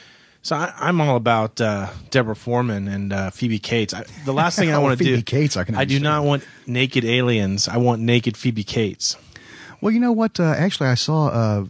So 0.44 0.54
I, 0.54 0.72
I'm 0.76 1.00
all 1.00 1.16
about 1.16 1.58
uh, 1.60 1.88
Deborah 2.10 2.36
Foreman 2.36 2.86
and 2.86 3.12
uh, 3.14 3.30
Phoebe 3.30 3.58
Cates. 3.58 3.94
I, 3.94 4.04
the 4.26 4.32
last 4.34 4.58
thing 4.58 4.70
I 4.70 4.74
Oh, 4.76 4.80
want 4.82 4.98
to 4.98 5.02
do, 5.04 5.10
Phoebe 5.12 5.22
Cates, 5.22 5.56
I 5.56 5.64
can 5.64 5.74
I 5.74 5.86
do 5.86 5.98
not 5.98 6.22
want 6.22 6.44
naked 6.66 7.02
aliens. 7.04 7.66
I 7.66 7.78
want 7.78 8.02
naked 8.02 8.36
Phoebe 8.36 8.62
Cates. 8.62 9.16
Well, 9.80 9.90
you 9.90 10.00
know 10.00 10.12
what? 10.12 10.38
Uh, 10.38 10.44
actually, 10.44 10.90
I 10.90 10.96
saw 10.96 11.28
uh, 11.28 11.64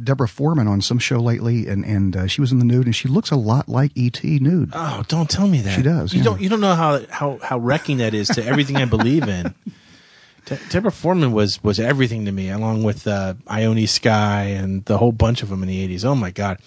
Deborah 0.00 0.28
Foreman 0.28 0.68
on 0.68 0.80
some 0.80 1.00
show 1.00 1.18
lately, 1.18 1.66
and 1.66 1.84
and 1.84 2.16
uh, 2.16 2.26
she 2.28 2.40
was 2.40 2.52
in 2.52 2.60
the 2.60 2.64
nude, 2.64 2.86
and 2.86 2.94
she 2.94 3.08
looks 3.08 3.32
a 3.32 3.36
lot 3.36 3.68
like 3.68 3.90
E.T. 3.96 4.38
nude. 4.38 4.70
Oh, 4.74 5.02
don't 5.08 5.28
tell 5.28 5.48
me 5.48 5.60
that. 5.62 5.74
She 5.74 5.82
does, 5.82 6.12
You 6.14 6.18
yeah. 6.18 6.24
don't. 6.24 6.40
You 6.40 6.48
don't 6.48 6.60
know 6.60 6.74
how 6.76 7.04
how 7.10 7.38
how 7.42 7.58
wrecking 7.58 7.96
that 7.98 8.14
is 8.14 8.28
to 8.28 8.44
everything 8.46 8.76
I 8.76 8.84
believe 8.84 9.28
in. 9.28 9.54
Deborah 10.70 10.92
Foreman 10.92 11.32
was 11.32 11.62
was 11.64 11.78
everything 11.80 12.24
to 12.26 12.32
me, 12.32 12.48
along 12.50 12.84
with 12.84 13.06
uh, 13.08 13.34
Ione 13.48 13.86
Skye 13.86 14.44
and 14.44 14.84
the 14.84 14.98
whole 14.98 15.12
bunch 15.12 15.42
of 15.42 15.48
them 15.48 15.62
in 15.64 15.68
the 15.68 15.88
'80s. 15.88 16.04
Oh 16.04 16.14
my 16.14 16.30
god! 16.30 16.58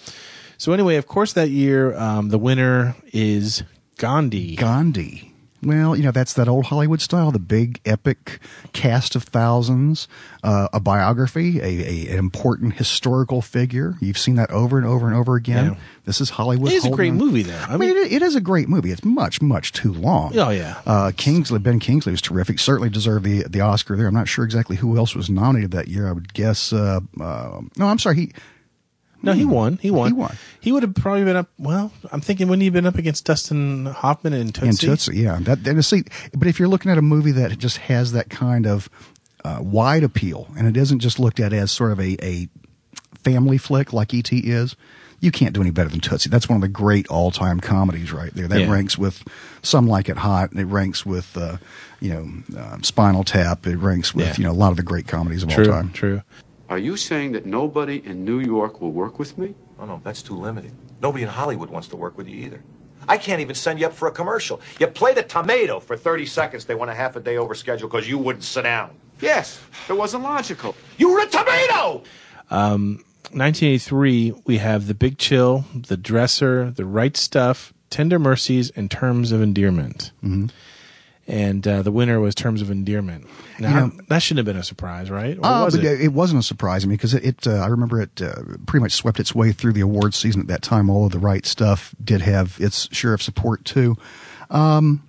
So 0.58 0.72
anyway, 0.72 0.96
of 0.96 1.06
course, 1.06 1.32
that 1.34 1.50
year 1.50 1.96
um, 1.96 2.28
the 2.28 2.38
winner 2.38 2.96
is 3.12 3.62
Gandhi. 3.98 4.56
Gandhi. 4.56 5.30
Well, 5.62 5.96
you 5.96 6.02
know 6.02 6.10
that's 6.10 6.34
that 6.34 6.46
old 6.46 6.66
Hollywood 6.66 7.00
style, 7.00 7.30
the 7.30 7.38
big 7.38 7.80
epic 7.86 8.38
cast 8.74 9.16
of 9.16 9.22
thousands, 9.22 10.08
uh, 10.42 10.68
a 10.74 10.80
biography, 10.80 11.58
a, 11.58 11.64
a 11.64 12.12
an 12.12 12.18
important 12.18 12.74
historical 12.74 13.40
figure. 13.40 13.94
You've 14.00 14.18
seen 14.18 14.34
that 14.34 14.50
over 14.50 14.76
and 14.76 14.86
over 14.86 15.06
and 15.06 15.16
over 15.16 15.36
again. 15.36 15.72
Yeah. 15.72 15.78
This 16.04 16.20
is 16.20 16.28
Hollywood. 16.28 16.70
It 16.70 16.74
is 16.74 16.84
a 16.84 16.90
great 16.90 17.12
on- 17.12 17.16
movie, 17.16 17.44
though. 17.44 17.64
I, 17.66 17.78
mean, 17.78 17.88
it, 17.96 18.12
it 18.12 18.20
is 18.20 18.34
a 18.34 18.42
great 18.42 18.68
movie. 18.68 18.90
It's 18.90 19.04
much, 19.06 19.40
much 19.40 19.72
too 19.72 19.94
long. 19.94 20.36
Oh, 20.38 20.50
yeah. 20.50 20.82
Uh, 20.84 21.12
Kingsley, 21.16 21.60
Ben 21.60 21.78
Kingsley 21.80 22.12
was 22.12 22.20
terrific. 22.20 22.58
Certainly 22.58 22.90
deserved 22.90 23.24
the 23.24 23.44
the 23.44 23.62
Oscar 23.62 23.96
there. 23.96 24.06
I'm 24.06 24.12
not 24.14 24.28
sure 24.28 24.44
exactly 24.44 24.76
who 24.76 24.98
else 24.98 25.14
was 25.14 25.30
nominated 25.30 25.70
that 25.70 25.88
year. 25.88 26.08
I 26.08 26.12
would 26.12 26.34
guess. 26.34 26.74
Uh, 26.74 27.00
uh, 27.18 27.62
no, 27.78 27.86
I'm 27.86 27.98
sorry. 27.98 28.16
He 28.16 28.32
No, 29.24 29.32
he 29.32 29.44
won. 29.44 29.78
He 29.80 29.90
won. 29.90 30.08
He 30.08 30.12
won. 30.12 30.36
He 30.60 30.72
would 30.72 30.82
have 30.82 30.94
probably 30.94 31.24
been 31.24 31.36
up. 31.36 31.48
Well, 31.58 31.92
I'm 32.12 32.20
thinking 32.20 32.48
wouldn't 32.48 32.62
he 32.62 32.66
have 32.66 32.74
been 32.74 32.86
up 32.86 32.96
against 32.96 33.24
Dustin 33.24 33.86
Hoffman 33.86 34.32
and 34.32 34.54
Tootsie? 34.54 34.68
And 34.68 34.78
Tootsie, 34.98 35.16
yeah. 35.18 35.38
That, 35.40 35.64
that 35.64 35.82
see, 35.82 36.04
but 36.34 36.48
if 36.48 36.58
you're 36.58 36.68
looking 36.68 36.90
at 36.90 36.98
a 36.98 37.02
movie 37.02 37.32
that 37.32 37.58
just 37.58 37.78
has 37.78 38.12
that 38.12 38.30
kind 38.30 38.66
of 38.66 38.88
uh, 39.44 39.58
wide 39.60 40.04
appeal, 40.04 40.48
and 40.56 40.66
it 40.66 40.76
isn't 40.76 41.00
just 41.00 41.18
looked 41.18 41.40
at 41.40 41.52
as 41.52 41.70
sort 41.72 41.92
of 41.92 42.00
a, 42.00 42.16
a 42.24 42.48
family 43.22 43.58
flick 43.58 43.92
like 43.92 44.14
ET 44.14 44.32
is, 44.32 44.76
you 45.20 45.30
can't 45.30 45.54
do 45.54 45.60
any 45.62 45.70
better 45.70 45.88
than 45.88 46.00
Tootsie. 46.00 46.28
That's 46.28 46.48
one 46.48 46.56
of 46.56 46.62
the 46.62 46.68
great 46.68 47.06
all-time 47.08 47.60
comedies 47.60 48.12
right 48.12 48.32
there. 48.34 48.46
That 48.48 48.60
Yeah. 48.62 48.70
ranks 48.70 48.98
with 48.98 49.22
Some 49.62 49.86
Like 49.86 50.08
It 50.10 50.18
Hot. 50.18 50.50
and 50.50 50.60
It 50.60 50.66
ranks 50.66 51.06
with 51.06 51.34
uh, 51.36 51.56
you 52.00 52.10
know 52.12 52.58
uh, 52.60 52.78
Spinal 52.82 53.24
Tap. 53.24 53.66
It 53.66 53.76
ranks 53.76 54.14
with 54.14 54.26
Yeah. 54.26 54.34
you 54.36 54.44
know 54.44 54.50
a 54.50 54.58
lot 54.58 54.70
of 54.70 54.76
the 54.76 54.82
great 54.82 55.06
comedies 55.06 55.42
of 55.42 55.48
True. 55.48 55.66
all 55.66 55.72
time. 55.72 55.90
True. 55.92 56.22
Are 56.68 56.78
you 56.78 56.96
saying 56.96 57.32
that 57.32 57.44
nobody 57.46 58.02
in 58.04 58.24
New 58.24 58.40
York 58.40 58.80
will 58.80 58.92
work 58.92 59.18
with 59.18 59.36
me? 59.36 59.54
Oh, 59.78 59.84
no, 59.86 60.00
that's 60.02 60.22
too 60.22 60.34
limited. 60.36 60.72
Nobody 61.02 61.22
in 61.24 61.28
Hollywood 61.28 61.68
wants 61.70 61.88
to 61.88 61.96
work 61.96 62.16
with 62.16 62.28
you 62.28 62.36
either. 62.44 62.62
I 63.06 63.18
can't 63.18 63.40
even 63.42 63.54
send 63.54 63.78
you 63.80 63.86
up 63.86 63.92
for 63.92 64.08
a 64.08 64.10
commercial. 64.10 64.60
You 64.80 64.86
played 64.86 65.18
a 65.18 65.22
tomato 65.22 65.78
for 65.78 65.94
30 65.96 66.24
seconds. 66.24 66.64
They 66.64 66.74
went 66.74 66.90
a 66.90 66.94
half 66.94 67.16
a 67.16 67.20
day 67.20 67.36
over 67.36 67.54
schedule 67.54 67.88
because 67.88 68.08
you 68.08 68.16
wouldn't 68.16 68.44
sit 68.44 68.62
down. 68.62 68.96
Yes, 69.20 69.60
it 69.88 69.92
wasn't 69.92 70.22
logical. 70.22 70.74
You 70.96 71.12
were 71.12 71.20
a 71.20 71.26
tomato! 71.26 72.02
Um, 72.50 73.04
1983, 73.32 74.34
we 74.46 74.58
have 74.58 74.86
The 74.86 74.94
Big 74.94 75.18
Chill, 75.18 75.64
The 75.74 75.96
Dresser, 75.96 76.70
The 76.70 76.84
Right 76.86 77.16
Stuff, 77.16 77.74
Tender 77.90 78.18
Mercies, 78.18 78.70
and 78.70 78.90
Terms 78.90 79.32
of 79.32 79.42
Endearment. 79.42 80.12
Mhm. 80.24 80.50
And 81.26 81.66
uh, 81.66 81.80
the 81.82 81.90
winner 81.90 82.20
was 82.20 82.34
Terms 82.34 82.60
of 82.60 82.70
Endearment. 82.70 83.26
Now, 83.58 83.68
You 83.68 83.74
know- 83.74 83.92
that 84.08 84.18
shouldn't 84.18 84.46
have 84.46 84.54
been 84.54 84.60
a 84.60 84.64
surprise, 84.64 85.10
right? 85.10 85.38
Or 85.38 85.46
Uh, 85.46 85.64
was 85.64 85.76
but 85.76 85.84
it? 85.84 86.00
it 86.02 86.12
wasn't 86.12 86.40
a 86.40 86.42
surprise. 86.42 86.84
I 86.84 86.86
mean, 86.86 86.96
because 86.98 87.14
it, 87.14 87.24
it 87.24 87.46
uh, 87.46 87.52
I 87.54 87.66
remember 87.68 88.00
it 88.02 88.20
uh, 88.20 88.34
pretty 88.66 88.82
much 88.82 88.92
swept 88.92 89.18
its 89.18 89.34
way 89.34 89.50
through 89.52 89.72
the 89.72 89.80
awards 89.80 90.16
season 90.18 90.42
at 90.42 90.48
that 90.48 90.60
time. 90.62 90.90
All 90.90 91.06
of 91.06 91.12
the 91.12 91.18
right 91.18 91.46
stuff 91.46 91.94
did 92.04 92.20
have 92.20 92.56
its 92.60 92.94
share 92.94 93.14
of 93.14 93.22
support 93.22 93.64
too. 93.64 93.96
Um, 94.50 95.02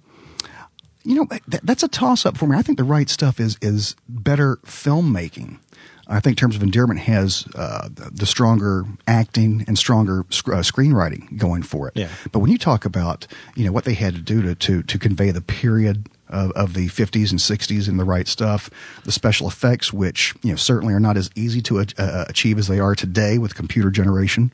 you 1.04 1.16
know, 1.16 1.28
that, 1.48 1.62
that's 1.64 1.84
a 1.84 1.88
toss 1.88 2.26
up 2.26 2.38
for 2.38 2.48
me. 2.48 2.58
I 2.58 2.62
think 2.62 2.78
the 2.78 2.84
right 2.84 3.10
stuff 3.10 3.40
is 3.40 3.58
is 3.62 3.96
better 4.10 4.56
filmmaking. 4.66 5.60
I 6.08 6.20
think 6.20 6.38
Terms 6.38 6.56
of 6.56 6.64
Endearment 6.64 7.00
has 7.02 7.48
uh, 7.56 7.90
the, 7.92 8.26
stronger 8.26 8.86
acting 9.08 9.64
and 9.68 9.78
stronger 9.78 10.26
sc- 10.30 10.50
uh, 10.50 10.62
screenwriting 10.62 11.38
going 11.38 11.64
for 11.64 11.88
it. 11.88 11.94
Yeah. 11.96 12.10
But 12.32 12.40
when 12.40 12.52
you 12.52 12.58
talk 12.58 12.86
about 12.86 13.28
you 13.56 13.66
know 13.66 13.72
what 13.72 13.86
they 13.86 13.94
had 13.94 14.16
to 14.16 14.22
do 14.22 14.42
to 14.42 14.56
to, 14.56 14.84
to 14.84 15.00
convey 15.00 15.32
the 15.32 15.42
period 15.42 16.10
of, 16.30 16.52
of 16.52 16.74
the 16.74 16.88
50s 16.88 17.32
and 17.32 17.40
60s 17.40 17.88
and 17.88 18.00
the 18.00 18.04
right 18.04 18.28
stuff, 18.28 18.70
the 19.04 19.12
special 19.12 19.48
effects, 19.48 19.94
which 19.94 20.34
you 20.44 20.52
know 20.52 20.56
certainly 20.56 20.94
are 20.94 21.00
not 21.00 21.18
as 21.18 21.30
easy 21.36 21.62
to 21.64 21.80
uh, 21.80 22.26
achieve 22.28 22.58
as 22.58 22.68
they 22.68 22.80
are 22.80 22.96
today 22.96 23.38
with 23.38 23.56
computer 23.56 23.90
generation. 23.90 24.52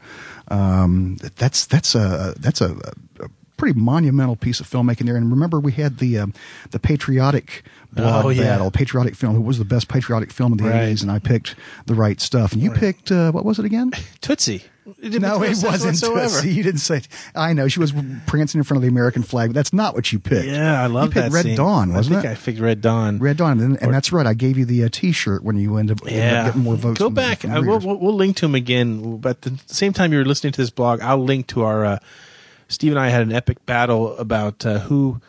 Um, 0.47 1.17
that's 1.37 1.65
that's 1.65 1.95
a 1.95 2.33
that's 2.37 2.61
a, 2.61 2.75
a 3.19 3.29
pretty 3.61 3.79
monumental 3.79 4.35
piece 4.35 4.59
of 4.59 4.67
filmmaking 4.67 5.05
there. 5.05 5.15
And 5.15 5.29
remember, 5.29 5.59
we 5.59 5.71
had 5.73 5.99
the 5.99 6.17
um, 6.17 6.33
the 6.71 6.79
patriotic 6.79 7.63
blog 7.91 8.25
Oh, 8.25 8.29
yeah. 8.29 8.43
battle, 8.43 8.71
patriotic 8.71 9.15
film. 9.15 9.35
Who 9.35 9.41
was 9.41 9.57
the 9.57 9.65
best 9.65 9.87
patriotic 9.87 10.31
film 10.31 10.51
of 10.53 10.57
the 10.59 10.65
Right. 10.65 10.89
'80s? 10.93 11.01
And 11.01 11.11
I 11.11 11.19
picked 11.19 11.55
the 11.85 11.95
right 11.95 12.19
stuff. 12.21 12.53
And 12.53 12.61
you 12.61 12.71
picked 12.71 13.11
uh, 13.11 13.31
what 13.31 13.45
was 13.45 13.59
it 13.59 13.65
again? 13.65 13.91
Tootsie. 14.21 14.63
It 14.99 15.21
no, 15.21 15.35
it 15.43 15.49
wasn't. 15.49 15.83
whatsoever. 15.83 16.21
Tootsie. 16.27 16.53
You 16.53 16.63
didn't 16.63 16.79
say. 16.79 17.01
I 17.35 17.53
know 17.53 17.67
she 17.67 17.79
was 17.79 17.93
prancing 18.25 18.59
in 18.59 18.63
front 18.63 18.79
of 18.79 18.81
the 18.81 18.87
American 18.87 19.21
flag, 19.23 19.49
but 19.49 19.53
that's 19.55 19.71
not 19.73 19.93
what 19.93 20.11
you 20.11 20.19
picked. 20.19 20.47
Yeah, 20.47 20.81
I 20.81 20.87
love 20.87 21.05
you 21.05 21.11
picked 21.11 21.25
that 21.27 21.31
Red 21.31 21.45
scene. 21.45 21.55
Dawn, 21.55 21.93
wasn't 21.93 22.17
I 22.17 22.21
think 22.21 22.31
it? 22.33 22.37
I 22.39 22.43
picked 22.43 22.59
Red 22.59 22.81
Dawn. 22.81 23.19
Red 23.19 23.37
Dawn, 23.37 23.59
and, 23.59 23.81
and 23.81 23.93
that's 23.93 24.11
right. 24.11 24.25
I 24.25 24.33
gave 24.33 24.57
you 24.57 24.65
the 24.65 24.83
uh, 24.85 24.89
T-shirt 24.91 25.43
when 25.43 25.57
you 25.57 25.77
ended 25.77 26.01
up, 26.01 26.07
ended 26.07 26.23
up 26.23 26.31
Yeah, 26.33 26.45
getting 26.47 26.61
more 26.63 26.75
votes. 26.75 26.99
Go 26.99 27.09
back. 27.11 27.45
I, 27.45 27.59
we'll, 27.59 27.79
we'll, 27.79 27.97
we'll 27.97 28.15
link 28.15 28.37
to 28.37 28.45
him 28.47 28.55
again. 28.55 29.17
But 29.17 29.45
at 29.45 29.57
the 29.67 29.73
same 29.73 29.93
time 29.93 30.11
you're 30.11 30.25
listening 30.25 30.53
to 30.53 30.61
this 30.61 30.71
blog, 30.71 30.99
I'll 31.01 31.23
link 31.23 31.47
to 31.47 31.63
our. 31.63 31.85
Uh, 31.85 31.99
Steve 32.67 32.93
and 32.93 32.99
I 32.99 33.09
had 33.09 33.21
an 33.21 33.33
epic 33.33 33.65
battle 33.65 34.17
about 34.17 34.65
uh, 34.65 34.79
who, 34.79 35.21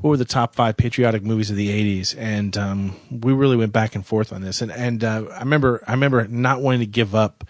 what 0.00 0.10
were 0.10 0.16
the 0.16 0.24
top 0.24 0.54
five 0.54 0.76
patriotic 0.76 1.22
movies 1.22 1.50
of 1.50 1.56
the 1.56 1.68
'80s, 2.00 2.14
and 2.18 2.56
um, 2.56 2.96
we 3.10 3.32
really 3.32 3.56
went 3.56 3.72
back 3.72 3.94
and 3.94 4.06
forth 4.06 4.32
on 4.32 4.42
this. 4.42 4.62
And 4.62 4.70
and 4.70 5.02
uh, 5.02 5.24
I 5.34 5.40
remember 5.40 5.82
I 5.86 5.92
remember 5.92 6.26
not 6.28 6.60
wanting 6.60 6.80
to 6.80 6.86
give 6.86 7.14
up. 7.14 7.44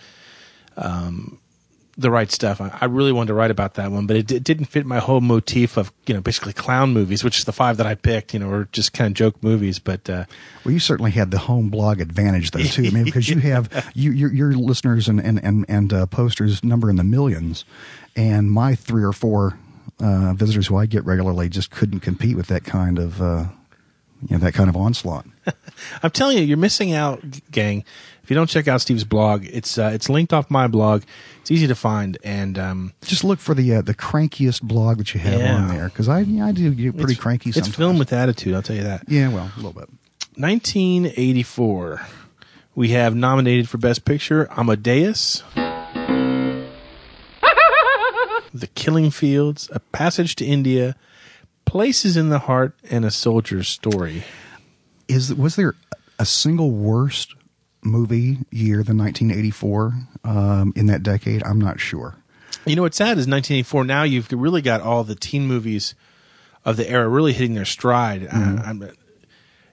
Um, 0.76 1.38
the 1.98 2.12
right 2.12 2.30
stuff. 2.30 2.60
I, 2.60 2.70
I 2.80 2.84
really 2.84 3.10
wanted 3.10 3.28
to 3.28 3.34
write 3.34 3.50
about 3.50 3.74
that 3.74 3.90
one, 3.90 4.06
but 4.06 4.16
it, 4.16 4.30
it 4.30 4.44
didn't 4.44 4.66
fit 4.66 4.86
my 4.86 5.00
whole 5.00 5.20
motif 5.20 5.76
of 5.76 5.92
you 6.06 6.14
know 6.14 6.20
basically 6.20 6.52
clown 6.52 6.92
movies, 6.92 7.24
which 7.24 7.38
is 7.38 7.44
the 7.44 7.52
five 7.52 7.76
that 7.78 7.86
I 7.86 7.96
picked. 7.96 8.32
You 8.32 8.40
know, 8.40 8.48
or 8.48 8.68
just 8.70 8.92
kind 8.92 9.08
of 9.08 9.14
joke 9.14 9.42
movies. 9.42 9.80
But 9.80 10.08
uh, 10.08 10.24
Well, 10.64 10.72
you 10.72 10.78
certainly 10.78 11.10
had 11.10 11.32
the 11.32 11.38
home 11.38 11.68
blog 11.68 12.00
advantage, 12.00 12.52
though, 12.52 12.62
too. 12.62 12.84
I 12.86 12.90
mean, 12.90 13.04
because 13.04 13.28
you 13.28 13.40
have 13.40 13.90
you, 13.94 14.12
your, 14.12 14.32
your 14.32 14.52
listeners 14.52 15.08
and 15.08 15.20
and 15.20 15.42
and, 15.42 15.66
and 15.68 15.92
uh, 15.92 16.06
posters 16.06 16.62
number 16.62 16.88
in 16.88 16.96
the 16.96 17.04
millions, 17.04 17.64
and 18.14 18.50
my 18.50 18.76
three 18.76 19.02
or 19.02 19.12
four 19.12 19.58
uh, 20.00 20.32
visitors 20.34 20.66
who 20.66 20.76
I 20.76 20.86
get 20.86 21.04
regularly 21.04 21.48
just 21.48 21.70
couldn't 21.70 22.00
compete 22.00 22.36
with 22.36 22.46
that 22.48 22.64
kind 22.64 22.98
of 22.98 23.20
uh, 23.22 23.44
you 24.28 24.36
know 24.36 24.38
that 24.38 24.52
kind 24.54 24.68
of 24.68 24.76
onslaught. 24.76 25.26
I'm 26.02 26.10
telling 26.10 26.38
you, 26.38 26.44
you're 26.44 26.56
missing 26.56 26.92
out, 26.92 27.22
gang. 27.50 27.84
If 28.22 28.30
you 28.30 28.34
don't 28.34 28.46
check 28.48 28.68
out 28.68 28.82
Steve's 28.82 29.04
blog, 29.04 29.46
it's 29.46 29.78
uh, 29.78 29.90
it's 29.94 30.08
linked 30.10 30.32
off 30.34 30.50
my 30.50 30.66
blog. 30.66 31.02
It's 31.40 31.50
easy 31.50 31.66
to 31.66 31.74
find, 31.74 32.18
and 32.22 32.58
um, 32.58 32.92
Just 33.02 33.24
look 33.24 33.38
for 33.38 33.54
the 33.54 33.76
uh, 33.76 33.82
the 33.82 33.94
crankiest 33.94 34.60
blog 34.62 34.98
that 34.98 35.14
you 35.14 35.20
have 35.20 35.40
Yeah. 35.40 35.54
on 35.56 35.68
there, 35.68 35.88
because 35.88 36.08
I 36.08 36.20
yeah, 36.20 36.46
I 36.46 36.52
do 36.52 36.70
get 36.74 36.96
pretty 36.96 37.12
it's, 37.14 37.20
cranky. 37.22 37.48
It's 37.50 37.56
Sometimes. 37.56 37.76
filmed 37.76 37.98
with 37.98 38.12
attitude. 38.12 38.54
I'll 38.54 38.62
tell 38.62 38.76
you 38.76 38.82
that. 38.82 39.04
Yeah, 39.08 39.28
well, 39.28 39.50
a 39.54 39.56
little 39.56 39.72
bit. 39.72 39.88
1984. 40.36 42.00
We 42.74 42.90
have 42.90 43.16
nominated 43.16 43.68
for 43.68 43.78
Best 43.78 44.04
Picture 44.04 44.46
Amadeus, 44.56 45.42
The 48.60 48.66
Killing 48.68 49.10
Fields, 49.10 49.68
A 49.72 49.80
Passage 49.80 50.34
to 50.36 50.44
India, 50.44 50.96
Places 51.64 52.16
in 52.16 52.28
the 52.30 52.40
Heart, 52.40 52.74
and 52.90 53.04
A 53.04 53.10
Soldier's 53.10 53.68
Story. 53.68 54.24
Is 55.06 55.32
was 55.34 55.56
there 55.56 55.74
a 56.18 56.26
single 56.26 56.70
worst 56.70 57.34
movie 57.82 58.38
year 58.50 58.82
than 58.82 58.98
1984 58.98 59.94
um, 60.24 60.72
in 60.76 60.86
that 60.86 61.02
decade? 61.02 61.42
I'm 61.44 61.60
not 61.60 61.80
sure. 61.80 62.16
You 62.66 62.76
know 62.76 62.82
what's 62.82 62.96
sad 62.98 63.18
is 63.18 63.26
1984. 63.28 63.84
Now 63.84 64.02
you've 64.02 64.30
really 64.32 64.62
got 64.62 64.80
all 64.80 65.04
the 65.04 65.14
teen 65.14 65.46
movies 65.46 65.94
of 66.64 66.76
the 66.76 66.88
era 66.90 67.08
really 67.08 67.32
hitting 67.32 67.54
their 67.54 67.64
stride, 67.64 68.24
Uh, 68.26 68.60
I'm- 68.64 68.82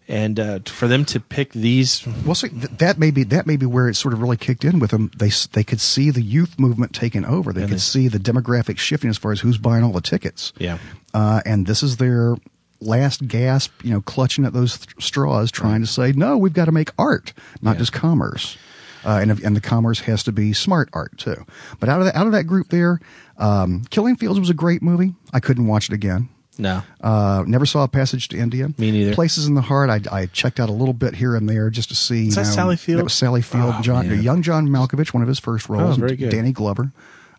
and 0.08 0.40
uh, 0.40 0.60
for 0.66 0.88
them 0.88 1.04
to 1.06 1.20
pick 1.20 1.52
these, 1.54 2.06
Well, 2.26 2.36
see, 2.36 2.50
th- 2.50 2.70
that 2.78 3.00
may 3.00 3.10
be 3.12 3.24
that 3.24 3.48
may 3.48 3.58
be 3.58 3.66
where 3.66 3.88
it 3.90 3.96
sort 3.96 4.14
of 4.14 4.22
really 4.22 4.38
kicked 4.38 4.64
in 4.64 4.80
with 4.80 4.92
them. 4.92 5.10
They 5.18 5.32
they 5.54 5.64
could 5.64 5.82
see 5.82 6.10
the 6.12 6.22
youth 6.22 6.60
movement 6.60 6.94
taking 6.94 7.26
over. 7.26 7.52
They 7.52 7.62
could 7.62 7.72
they- 7.72 7.78
see 7.78 8.08
the 8.08 8.20
demographic 8.20 8.78
shifting 8.78 9.10
as 9.10 9.18
far 9.18 9.32
as 9.32 9.40
who's 9.42 9.58
buying 9.58 9.84
all 9.84 9.92
the 9.94 10.02
tickets. 10.02 10.54
yeah, 10.58 10.78
Uh, 11.14 11.42
and 11.46 11.66
this 11.66 11.82
is 11.84 11.98
their 11.98 12.36
last 12.82 13.28
gasp, 13.28 13.72
you 13.84 13.92
know, 13.92 14.02
clutching 14.02 14.46
at 14.46 14.54
those 14.54 14.78
th- 14.80 14.96
straws, 15.04 15.50
trying 15.50 15.82
to 15.82 15.88
say, 15.88 16.12
no, 16.12 16.38
we've 16.38 16.54
got 16.54 16.66
to 16.66 16.72
make 16.72 16.92
art, 17.00 17.34
not 17.62 17.78
just 17.78 17.92
commerce. 17.94 18.58
Uh, 19.04 19.20
and, 19.22 19.32
and 19.44 19.56
the 19.56 19.62
commerce 19.62 20.02
has 20.02 20.24
to 20.24 20.32
be 20.32 20.52
smart 20.52 20.90
art 20.94 21.18
too. 21.18 21.46
But 21.80 21.90
out 21.90 22.00
of 22.02 22.06
the, 22.08 22.18
out 22.18 22.26
of 22.26 22.34
that 22.34 22.46
group 22.46 22.70
there, 22.70 23.00
um, 23.38 23.84
Killing 23.92 24.16
Fields 24.16 24.40
was 24.40 24.50
a 24.50 24.54
great 24.56 24.82
movie. 24.82 25.14
I 25.32 25.40
couldn't 25.40 25.68
watch 25.68 25.90
it 25.90 25.94
again. 25.94 26.28
No, 26.58 26.82
Uh, 27.02 27.44
never 27.48 27.66
saw 27.66 27.84
a 27.84 27.88
passage 27.88 28.28
to 28.30 28.38
India. 28.38 28.70
Me 28.78 28.92
neither. 28.92 29.14
Places 29.14 29.48
in 29.48 29.56
the 29.56 29.62
Heart. 29.62 29.90
I, 29.90 30.02
I 30.12 30.26
checked 30.28 30.60
out 30.60 30.70
a 30.70 30.74
little 30.74 30.94
bit 30.94 31.16
here 31.16 31.36
and 31.36 31.50
there 31.50 31.70
just 31.70 31.90
to 31.90 31.96
see. 31.96 32.28
Is 32.28 32.36
that 32.36 32.46
know, 32.46 32.52
Sally 32.52 32.76
Field? 32.78 33.00
That 33.00 33.04
was 33.06 33.14
Sally 33.14 33.42
Field. 33.42 33.76
Oh, 33.78 33.82
John, 33.82 34.08
man. 34.08 34.22
young 34.22 34.42
John 34.42 34.68
Malkovich, 34.70 35.14
one 35.14 35.22
of 35.24 35.28
his 35.28 35.40
first 35.40 35.68
roles. 35.70 35.98
Oh, 35.98 36.00
very 36.00 36.16
good. 36.16 36.32
Danny 36.32 36.52
Glover. 36.52 36.92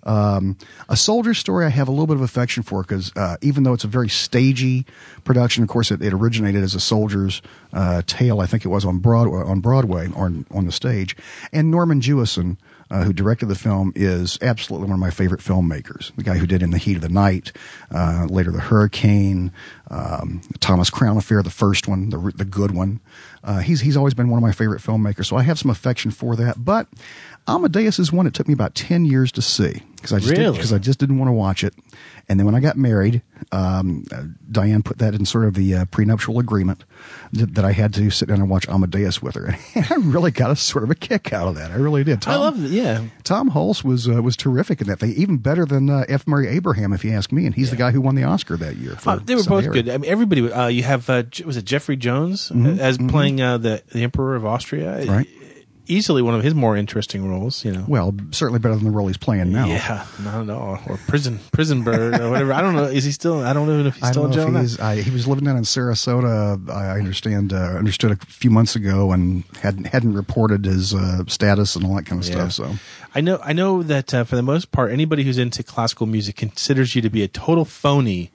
Um, 0.02 0.56
a 0.88 0.96
soldier 0.96 1.35
story 1.35 1.66
I 1.66 1.68
have 1.68 1.88
a 1.88 1.90
little 1.90 2.06
bit 2.06 2.14
of 2.14 2.23
affection 2.23 2.62
for 2.62 2.82
because 2.82 3.10
uh, 3.17 3.38
even 3.43 3.64
though 3.64 3.73
it's 3.73 3.82
a 3.82 3.88
very 3.88 4.08
stagey 4.08 4.86
production, 5.25 5.64
of 5.64 5.69
course 5.69 5.90
it, 5.90 6.00
it 6.00 6.12
originated 6.12 6.62
as 6.62 6.76
a 6.76 6.80
soldier's 6.80 7.43
uh, 7.73 8.02
tale. 8.06 8.40
I 8.40 8.47
think 8.47 8.64
it 8.64 8.69
was 8.69 8.84
on 8.84 8.99
Broadway, 8.99 9.40
on 9.40 9.58
Broadway 9.58 10.08
or 10.14 10.26
on, 10.26 10.47
on 10.52 10.64
the 10.64 10.71
stage. 10.71 11.17
And 11.52 11.73
Norman 11.73 12.00
Jewison, 12.00 12.56
uh, 12.90 13.02
who 13.04 13.12
directed 13.12 13.46
the 13.46 13.54
film, 13.54 13.92
is 13.96 14.38
absolutely 14.42 14.88
one 14.88 14.94
of 14.94 15.00
my 15.00 15.10
favorite 15.10 15.40
filmmakers. 15.40 16.14
The 16.16 16.22
guy 16.22 16.36
who 16.36 16.46
did 16.46 16.62
In 16.62 16.70
the 16.70 16.78
Heat 16.78 16.96
of 16.96 17.02
the 17.02 17.08
Night, 17.08 17.52
uh, 17.94 18.26
later 18.30 18.50
The 18.52 18.60
Hurricane, 18.60 19.52
um, 19.90 20.40
Thomas 20.60 20.90
Crown 20.90 21.16
Affair, 21.16 21.42
the 21.42 21.50
first 21.50 21.88
one, 21.88 22.10
the 22.10 22.32
the 22.34 22.44
good 22.44 22.70
one. 22.72 23.00
Uh, 23.44 23.60
he's 23.60 23.80
he's 23.80 23.96
always 23.96 24.14
been 24.14 24.28
one 24.28 24.38
of 24.38 24.42
my 24.42 24.52
favorite 24.52 24.80
filmmakers, 24.82 25.26
so 25.26 25.36
I 25.36 25.42
have 25.42 25.58
some 25.58 25.70
affection 25.70 26.10
for 26.10 26.34
that. 26.36 26.64
But 26.64 26.88
Amadeus 27.49 27.99
is 27.99 28.12
one 28.12 28.26
it 28.26 28.34
took 28.34 28.49
me 28.49 28.54
about 28.54 28.75
ten 28.75 29.04
years 29.04 29.30
to 29.32 29.42
see 29.42 29.82
because 29.96 30.12
I 30.12 30.18
just 30.18 30.30
Really? 30.32 30.56
because 30.56 30.72
I 30.72 30.78
just 30.78 30.99
didn't 30.99 31.18
want 31.18 31.28
to 31.28 31.32
watch 31.32 31.62
it. 31.62 31.75
And 32.28 32.41
then 32.41 32.45
when 32.45 32.56
I 32.56 32.60
got 32.60 32.76
married, 32.76 33.23
um, 33.52 34.04
Diane 34.50 34.82
put 34.82 34.99
that 34.99 35.15
in 35.15 35.25
sort 35.26 35.45
of 35.45 35.54
the 35.54 35.75
uh, 35.76 35.84
prenuptial 35.86 36.41
agreement 36.41 36.84
that, 37.32 37.54
that 37.54 37.65
I 37.65 37.71
had 37.71 37.95
to 37.95 38.10
sit 38.10 38.26
down 38.28 38.41
and 38.41 38.50
watch 38.50 38.69
Amadeus 38.69 39.23
with 39.23 39.36
her, 39.36 39.56
and 39.76 39.86
I 39.91 39.95
really 39.97 40.32
got 40.32 40.50
a 40.50 40.56
sort 40.56 40.82
of 40.82 40.91
a 40.91 40.97
kick 40.97 41.32
out 41.32 41.47
of 41.47 41.54
that. 41.54 41.71
I 41.71 41.76
really 41.76 42.02
did. 42.02 42.21
Tom, 42.23 42.34
I 42.34 42.36
love 42.39 42.65
it. 42.65 42.71
Yeah, 42.73 43.04
Tom 43.23 43.50
Hulce 43.52 43.84
was 43.84 44.08
uh, 44.08 44.21
was 44.23 44.36
terrific 44.36 44.80
in 44.80 44.89
that 44.89 44.99
thing, 44.99 45.12
even 45.12 45.36
better 45.39 45.65
than 45.65 45.89
uh, 45.89 46.04
F. 46.08 46.26
Murray 46.26 46.49
Abraham, 46.49 46.93
if 46.93 47.04
you 47.04 47.12
ask 47.12 47.30
me. 47.30 47.47
And 47.47 47.54
he's 47.54 47.71
the 47.71 47.76
guy 47.76 47.93
who 47.93 48.00
won 48.00 48.17
the 48.17 48.25
Oscar 48.25 48.56
that 48.56 48.76
year. 48.76 48.97
For 48.97 49.10
Uh, 49.10 49.17
they 49.25 49.36
were 49.36 49.45
both 49.45 49.71
good. 49.71 49.89
I 49.89 49.99
mean, 49.99 50.10
everybody. 50.10 50.50
Uh, 50.50 50.67
you 50.67 50.82
have 50.82 51.08
uh, 51.08 51.23
was 51.45 51.56
it 51.56 51.65
Jeffrey 51.65 51.97
Jones 51.97 52.49
Mhm, 52.50 52.78
as 52.78 52.99
mhm. 52.99 53.08
playing 53.08 53.41
uh, 53.41 53.58
the 53.58 53.82
the 53.93 54.02
Emperor 54.02 54.34
of 54.34 54.45
Austria? 54.45 55.04
Right. 55.06 55.28
Easily 55.88 56.20
one 56.22 56.34
of 56.34 56.42
his 56.42 56.54
more 56.54 56.76
interesting 56.76 57.28
roles. 57.28 57.64
You 57.64 57.72
know. 57.72 57.84
Well, 57.86 58.14
certainly 58.32 58.58
better 58.58 58.75
than 58.75 58.84
the 58.84 58.90
role 58.90 59.06
he's 59.06 59.16
playing 59.16 59.52
now. 59.52 59.66
Yeah, 59.66 60.04
not 60.22 60.42
at 60.42 60.50
all. 60.50 60.80
Or 60.86 60.96
prison, 61.06 61.38
prison 61.52 61.82
bird, 61.84 62.20
or 62.20 62.30
whatever. 62.30 62.52
I 62.52 62.60
don't 62.60 62.75
know. 62.75 62.84
Is 62.84 63.04
he 63.04 63.12
still? 63.12 63.44
I 63.44 63.52
don't 63.52 63.66
know 63.68 63.86
if 63.86 63.94
he's 63.94 64.04
I 64.04 64.10
still 64.10 64.26
in 64.26 64.32
jail. 64.32 64.50
he. 64.52 64.78
I, 64.80 64.96
he 65.02 65.10
was 65.10 65.26
living 65.26 65.44
down 65.44 65.56
in 65.56 65.62
Sarasota. 65.64 66.70
I 66.70 66.86
I 66.94 66.99
understand. 66.99 67.52
Uh, 67.52 67.56
understood 67.78 68.10
a 68.12 68.16
few 68.26 68.50
months 68.50 68.75
ago, 68.76 69.12
and 69.12 69.44
hadn't 69.62 69.86
hadn't 69.86 70.14
reported 70.14 70.64
his 70.64 70.92
uh, 70.94 71.25
status 71.26 71.76
and 71.76 71.84
all 71.84 71.94
that 71.96 72.06
kind 72.06 72.22
of 72.22 72.28
Yeah. 72.28 72.49
stuff. 72.49 72.52
So 72.52 72.75
I 73.14 73.20
know. 73.20 73.38
I 73.42 73.52
know 73.52 73.82
that 73.82 74.12
uh, 74.12 74.25
for 74.25 74.36
the 74.36 74.42
most 74.42 74.72
part, 74.72 74.90
anybody 74.92 75.22
who's 75.25 75.38
into 75.38 75.62
classical 75.62 76.06
music 76.06 76.36
considers 76.36 76.94
you 76.96 77.02
to 77.02 77.10
be 77.10 77.22
a 77.22 77.28
total 77.28 77.64
phony 77.64 78.30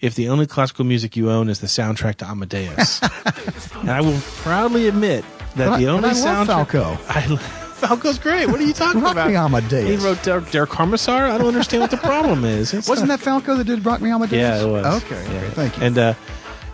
if 0.00 0.14
the 0.16 0.28
only 0.28 0.46
classical 0.46 0.84
music 0.84 1.16
you 1.16 1.30
own 1.30 1.48
is 1.48 1.60
the 1.60 1.66
soundtrack 1.68 2.16
to 2.16 2.24
Amadeus. 2.28 3.00
and 3.76 3.90
I 3.90 4.00
will 4.00 4.18
proudly 4.42 4.88
admit 4.88 5.24
that 5.52 5.66
But 5.68 5.72
I- 5.74 5.78
the 5.78 5.84
but 5.86 5.90
only 5.92 6.08
I 6.10 6.12
love. 6.12 6.46
Falco. 6.46 6.98
I, 7.08 7.20
Falco's 7.82 8.18
great. 8.18 8.46
What 8.48 8.60
are 8.60 8.64
you 8.64 8.72
talking 8.72 9.00
Rock 9.00 9.12
about? 9.12 9.28
Me 9.28 9.34
Amadeus. 9.36 9.88
He 9.88 9.96
wrote 10.06 10.22
Der, 10.22 10.40
Der 10.40 10.66
Kommissar. 10.66 11.26
I 11.30 11.36
don't 11.38 11.48
understand 11.48 11.80
what 11.80 11.90
the 11.90 11.96
problem 11.96 12.44
is. 12.44 12.72
It's 12.72 12.88
wasn't 12.88 13.08
not- 13.08 13.18
that 13.18 13.24
Falco 13.24 13.56
that 13.56 13.64
did 13.64 13.84
Rock 13.84 14.00
Me 14.00 14.10
Amadeus? 14.10 14.38
Yeah, 14.40 14.62
it 14.62 14.70
was. 14.70 15.02
Okay, 15.02 15.20
Yeah. 15.32 15.38
okay, 15.40 15.50
thank 15.50 15.76
you. 15.76 15.82
And 15.84 15.98
uh, 15.98 16.14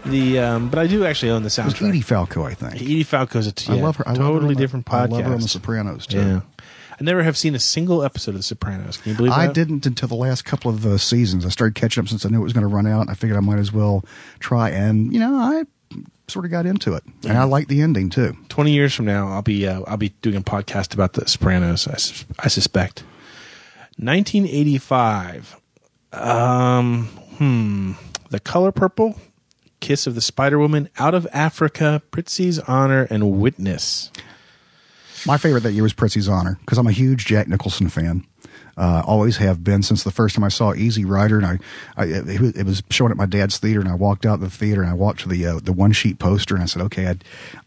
the 0.05 0.39
um, 0.39 0.69
but 0.69 0.79
I 0.79 0.87
do 0.87 1.05
actually 1.07 1.31
own 1.31 1.43
the 1.43 1.47
it 1.49 1.51
soundtrack. 1.51 1.89
Edie 1.89 2.01
Falco, 2.03 2.45
I 2.45 2.55
think. 2.55 2.75
Edie 2.77 3.03
Falco's 3.05 3.47
a 3.47 3.53
t- 3.53 3.73
I 3.73 3.77
yeah, 3.77 3.83
love 3.83 3.97
her. 3.97 4.07
I 4.09 4.13
love 4.13 4.19
her 4.19 4.25
totally 4.35 4.55
the- 4.55 4.61
different 4.61 4.85
podcast. 4.87 4.93
I 5.13 5.17
love 5.17 5.25
her 5.25 5.35
on 5.35 5.41
The 5.41 5.49
Sopranos 5.49 6.07
too. 6.07 6.19
Yeah. 6.19 6.41
I 7.01 7.05
never 7.05 7.23
have 7.23 7.39
seen 7.39 7.55
a 7.55 7.61
single 7.61 8.03
episode 8.03 8.33
of 8.33 8.39
The 8.39 8.43
Sopranos. 8.43 8.97
Can 8.97 9.13
you 9.13 9.17
believe 9.17 9.33
that? 9.33 9.39
I 9.39 9.53
didn't 9.53 9.87
until 9.87 10.09
the 10.09 10.17
last 10.17 10.45
couple 10.45 10.71
of 10.71 10.85
uh, 10.85 10.99
seasons. 10.99 11.47
I 11.47 11.49
started 11.49 11.75
catching 11.77 12.03
up 12.03 12.09
since 12.09 12.27
I 12.27 12.29
knew 12.29 12.41
it 12.41 12.43
was 12.45 12.53
going 12.53 12.69
to 12.69 12.75
run 12.75 12.87
out. 12.89 13.03
And 13.03 13.11
I 13.11 13.15
figured 13.15 13.37
I 13.37 13.41
might 13.41 13.61
as 13.61 13.73
well 13.73 14.05
try, 14.41 14.71
and 14.71 15.13
you 15.13 15.21
know, 15.21 15.37
I 15.37 15.63
sort 16.29 16.45
of 16.45 16.51
got 16.51 16.67
into 16.67 16.95
it, 16.95 17.03
and 17.27 17.37
I 17.39 17.45
like 17.45 17.69
the 17.69 17.81
ending 17.83 18.11
too. 18.11 18.37
Twenty 18.49 18.73
years 18.73 18.95
from 18.95 19.07
now, 19.07 19.29
I'll 19.29 19.43
be 19.43 19.67
uh, 19.67 19.83
I'll 19.87 19.97
be 19.97 20.11
doing 20.23 20.37
a 20.37 20.41
podcast 20.41 20.95
about 20.95 21.15
The 21.15 21.27
Sopranos. 21.29 21.89
I, 21.89 21.97
sus- 21.97 22.25
I 22.39 22.49
suspect. 22.49 23.03
1985. 23.99 25.61
Um, 26.13 27.07
hmm. 27.37 27.93
The 28.31 28.41
Color 28.41 28.73
Purple, 28.73 29.17
Kiss 29.81 30.07
of 30.07 30.15
the 30.15 30.21
Spider 30.21 30.59
Woman, 30.59 30.89
Out 30.99 31.15
of 31.15 31.27
Africa, 31.33 32.01
Prizzi's 32.13 32.59
Honor, 32.61 33.07
and 33.11 33.41
Witness. 33.41 34.11
My 35.27 35.37
favorite 35.37 35.63
that 35.65 35.73
year 35.73 35.83
was 35.83 35.93
Prizzi's 35.95 36.29
Honor 36.29 36.59
because 36.61 36.79
I'm 36.79 36.87
a 36.87 36.93
huge 36.93 37.27
Jack 37.27 37.49
Nicholson 37.49 37.89
fan. 37.89 38.25
Uh, 38.79 39.03
always 39.05 39.39
have 39.39 39.65
been 39.65 39.83
since 39.83 40.05
the 40.05 40.11
first 40.13 40.37
time 40.37 40.45
I 40.45 40.49
saw 40.49 40.73
Easy 40.73 41.05
Rider, 41.05 41.37
and 41.37 41.45
I, 41.47 41.59
I 41.97 42.05
it, 42.07 42.65
was- 42.65 42.83
showing 42.91 43.11
at 43.11 43.17
my 43.17 43.27
dad's 43.27 43.59
theater, 43.59 43.81
and 43.81 43.89
I 43.89 43.95
walked 43.97 44.25
out 44.25 44.35
of 44.35 44.41
the 44.41 44.51
theater, 44.51 44.83
and 44.83 44.91
I 44.91 44.95
walked 44.95 45.21
to 45.21 45.29
the 45.29 45.45
uh, 45.47 45.59
the 45.61 45.73
one 45.73 45.91
sheet 45.93 46.21
poster, 46.21 46.55
and 46.55 46.63
I 46.63 46.67
said, 46.67 46.83
okay, 46.83 47.09
I, 47.09 47.17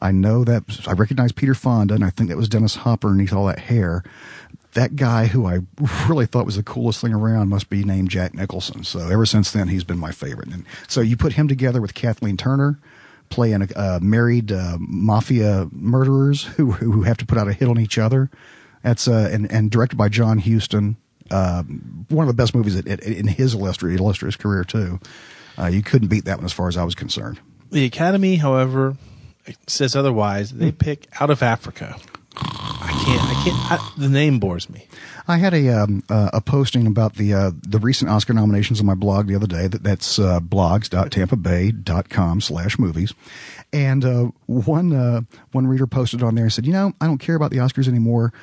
I 0.07 0.11
know 0.11 0.45
that 0.45 0.63
I 0.87 0.93
recognize 0.93 1.33
Peter 1.33 1.53
Fonda, 1.53 1.95
and 1.95 2.05
I 2.05 2.11
think 2.11 2.29
that 2.29 2.37
was 2.37 2.47
Dennis 2.47 2.75
Hopper 2.77 3.09
underneath 3.09 3.33
all 3.33 3.47
that 3.47 3.59
hair. 3.59 4.03
that 4.73 4.95
guy 4.95 5.25
who 5.27 5.45
I 5.45 5.59
really 6.07 6.25
thought 6.25 6.45
was 6.45 6.55
the 6.55 6.63
coolest 6.63 7.01
thing 7.01 7.13
around 7.13 7.49
must 7.49 7.69
be 7.69 7.83
named 7.83 8.09
Jack 8.09 8.33
Nicholson. 8.33 8.85
So 8.85 8.99
ever 9.09 9.25
since 9.25 9.51
then, 9.51 9.67
he's 9.67 9.83
been 9.83 9.99
my 9.99 10.13
favorite. 10.13 10.47
And 10.47 10.63
so 10.87 11.01
you 11.01 11.17
put 11.17 11.33
him 11.33 11.49
together 11.49 11.81
with 11.81 11.93
Kathleen 11.93 12.37
Turner, 12.37 12.79
playing 13.29 13.63
a, 13.63 13.67
uh, 13.77 13.99
married 14.01 14.53
uh, 14.53 14.77
mafia 14.79 15.67
murderers 15.73 16.43
who 16.55 16.71
who 16.71 17.01
have 17.03 17.17
to 17.17 17.25
put 17.25 17.37
out 17.37 17.49
a 17.49 17.53
hit 17.53 17.67
on 17.67 17.77
each 17.79 17.97
other. 17.97 18.29
That's 18.83 19.07
uh, 19.07 19.29
and 19.31 19.51
and 19.51 19.71
directed 19.71 19.95
by 19.95 20.09
John 20.09 20.39
Huston. 20.39 20.97
Uh, 21.29 21.63
one 22.09 22.27
of 22.27 22.27
the 22.27 22.41
best 22.41 22.53
movies 22.53 22.75
in 22.75 23.27
his 23.27 23.53
illustrious, 23.53 23.99
illustrious 23.99 24.35
career 24.35 24.63
too. 24.63 24.99
Uh, 25.57 25.67
you 25.67 25.81
couldn't 25.81 26.09
beat 26.09 26.25
that 26.25 26.37
one 26.37 26.45
as 26.45 26.53
far 26.53 26.67
as 26.67 26.77
I 26.77 26.83
was 26.83 26.95
concerned. 26.95 27.39
The 27.71 27.85
Academy, 27.85 28.35
however, 28.35 28.97
says 29.67 29.95
otherwise. 29.95 30.51
They 30.51 30.71
pick 30.71 31.07
out 31.19 31.29
of 31.29 31.41
Africa. 31.41 31.97
I 32.35 33.03
can't. 33.05 33.21
I 33.21 33.43
can't. 33.43 33.71
I, 33.71 33.91
the 33.97 34.09
name 34.09 34.39
bores 34.39 34.69
me. 34.69 34.87
I 35.27 35.37
had 35.37 35.53
a 35.53 35.69
um, 35.69 36.03
uh, 36.09 36.31
a 36.33 36.41
posting 36.41 36.87
about 36.87 37.15
the 37.15 37.33
uh, 37.33 37.51
the 37.61 37.79
recent 37.79 38.09
Oscar 38.09 38.33
nominations 38.33 38.79
on 38.79 38.85
my 38.85 38.95
blog 38.95 39.27
the 39.27 39.35
other 39.35 39.47
day. 39.47 39.67
That 39.67 39.83
that's 39.83 40.17
uh, 40.17 40.39
blogs.tampabay.com 40.39 42.41
slash 42.41 42.79
movies, 42.79 43.13
and 43.71 44.05
uh, 44.05 44.31
one 44.45 44.93
uh, 44.93 45.21
one 45.51 45.67
reader 45.67 45.87
posted 45.87 46.23
on 46.23 46.35
there 46.35 46.45
and 46.45 46.53
said, 46.53 46.65
you 46.65 46.73
know, 46.73 46.93
I 47.01 47.07
don't 47.07 47.19
care 47.19 47.35
about 47.35 47.51
the 47.51 47.57
Oscars 47.57 47.87
anymore. 47.87 48.33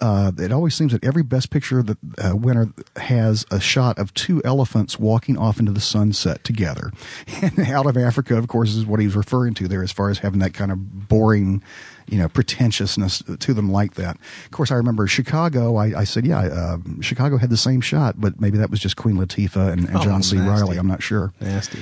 Uh, 0.00 0.32
it 0.38 0.50
always 0.52 0.74
seems 0.74 0.92
that 0.92 1.02
every 1.04 1.22
Best 1.22 1.50
Picture 1.50 1.82
that 1.82 1.96
uh, 2.18 2.36
winner 2.36 2.68
has 2.96 3.46
a 3.50 3.60
shot 3.60 3.98
of 3.98 4.12
two 4.12 4.42
elephants 4.44 4.98
walking 4.98 5.38
off 5.38 5.60
into 5.60 5.70
the 5.72 5.80
sunset 5.80 6.42
together. 6.44 6.90
And 7.42 7.60
out 7.60 7.86
of 7.86 7.96
Africa, 7.96 8.36
of 8.36 8.48
course, 8.48 8.74
is 8.74 8.84
what 8.84 8.98
he's 9.00 9.14
referring 9.14 9.54
to 9.54 9.68
there, 9.68 9.82
as 9.82 9.92
far 9.92 10.10
as 10.10 10.18
having 10.18 10.40
that 10.40 10.52
kind 10.52 10.72
of 10.72 11.08
boring, 11.08 11.62
you 12.08 12.18
know, 12.18 12.28
pretentiousness 12.28 13.22
to 13.38 13.54
them 13.54 13.70
like 13.70 13.94
that. 13.94 14.16
Of 14.44 14.50
course, 14.50 14.70
I 14.72 14.74
remember 14.74 15.06
Chicago. 15.06 15.76
I, 15.76 16.00
I 16.00 16.04
said, 16.04 16.26
yeah, 16.26 16.40
uh, 16.40 16.78
Chicago 17.00 17.36
had 17.38 17.50
the 17.50 17.56
same 17.56 17.80
shot, 17.80 18.20
but 18.20 18.40
maybe 18.40 18.58
that 18.58 18.70
was 18.70 18.80
just 18.80 18.96
Queen 18.96 19.16
Latifah 19.16 19.72
and, 19.72 19.86
and 19.88 19.96
Oh, 19.96 20.02
John 20.02 20.22
C. 20.22 20.36
nasty. 20.36 20.50
Reilly. 20.50 20.76
I'm 20.76 20.86
not 20.88 21.02
sure. 21.02 21.32
Nasty. 21.40 21.78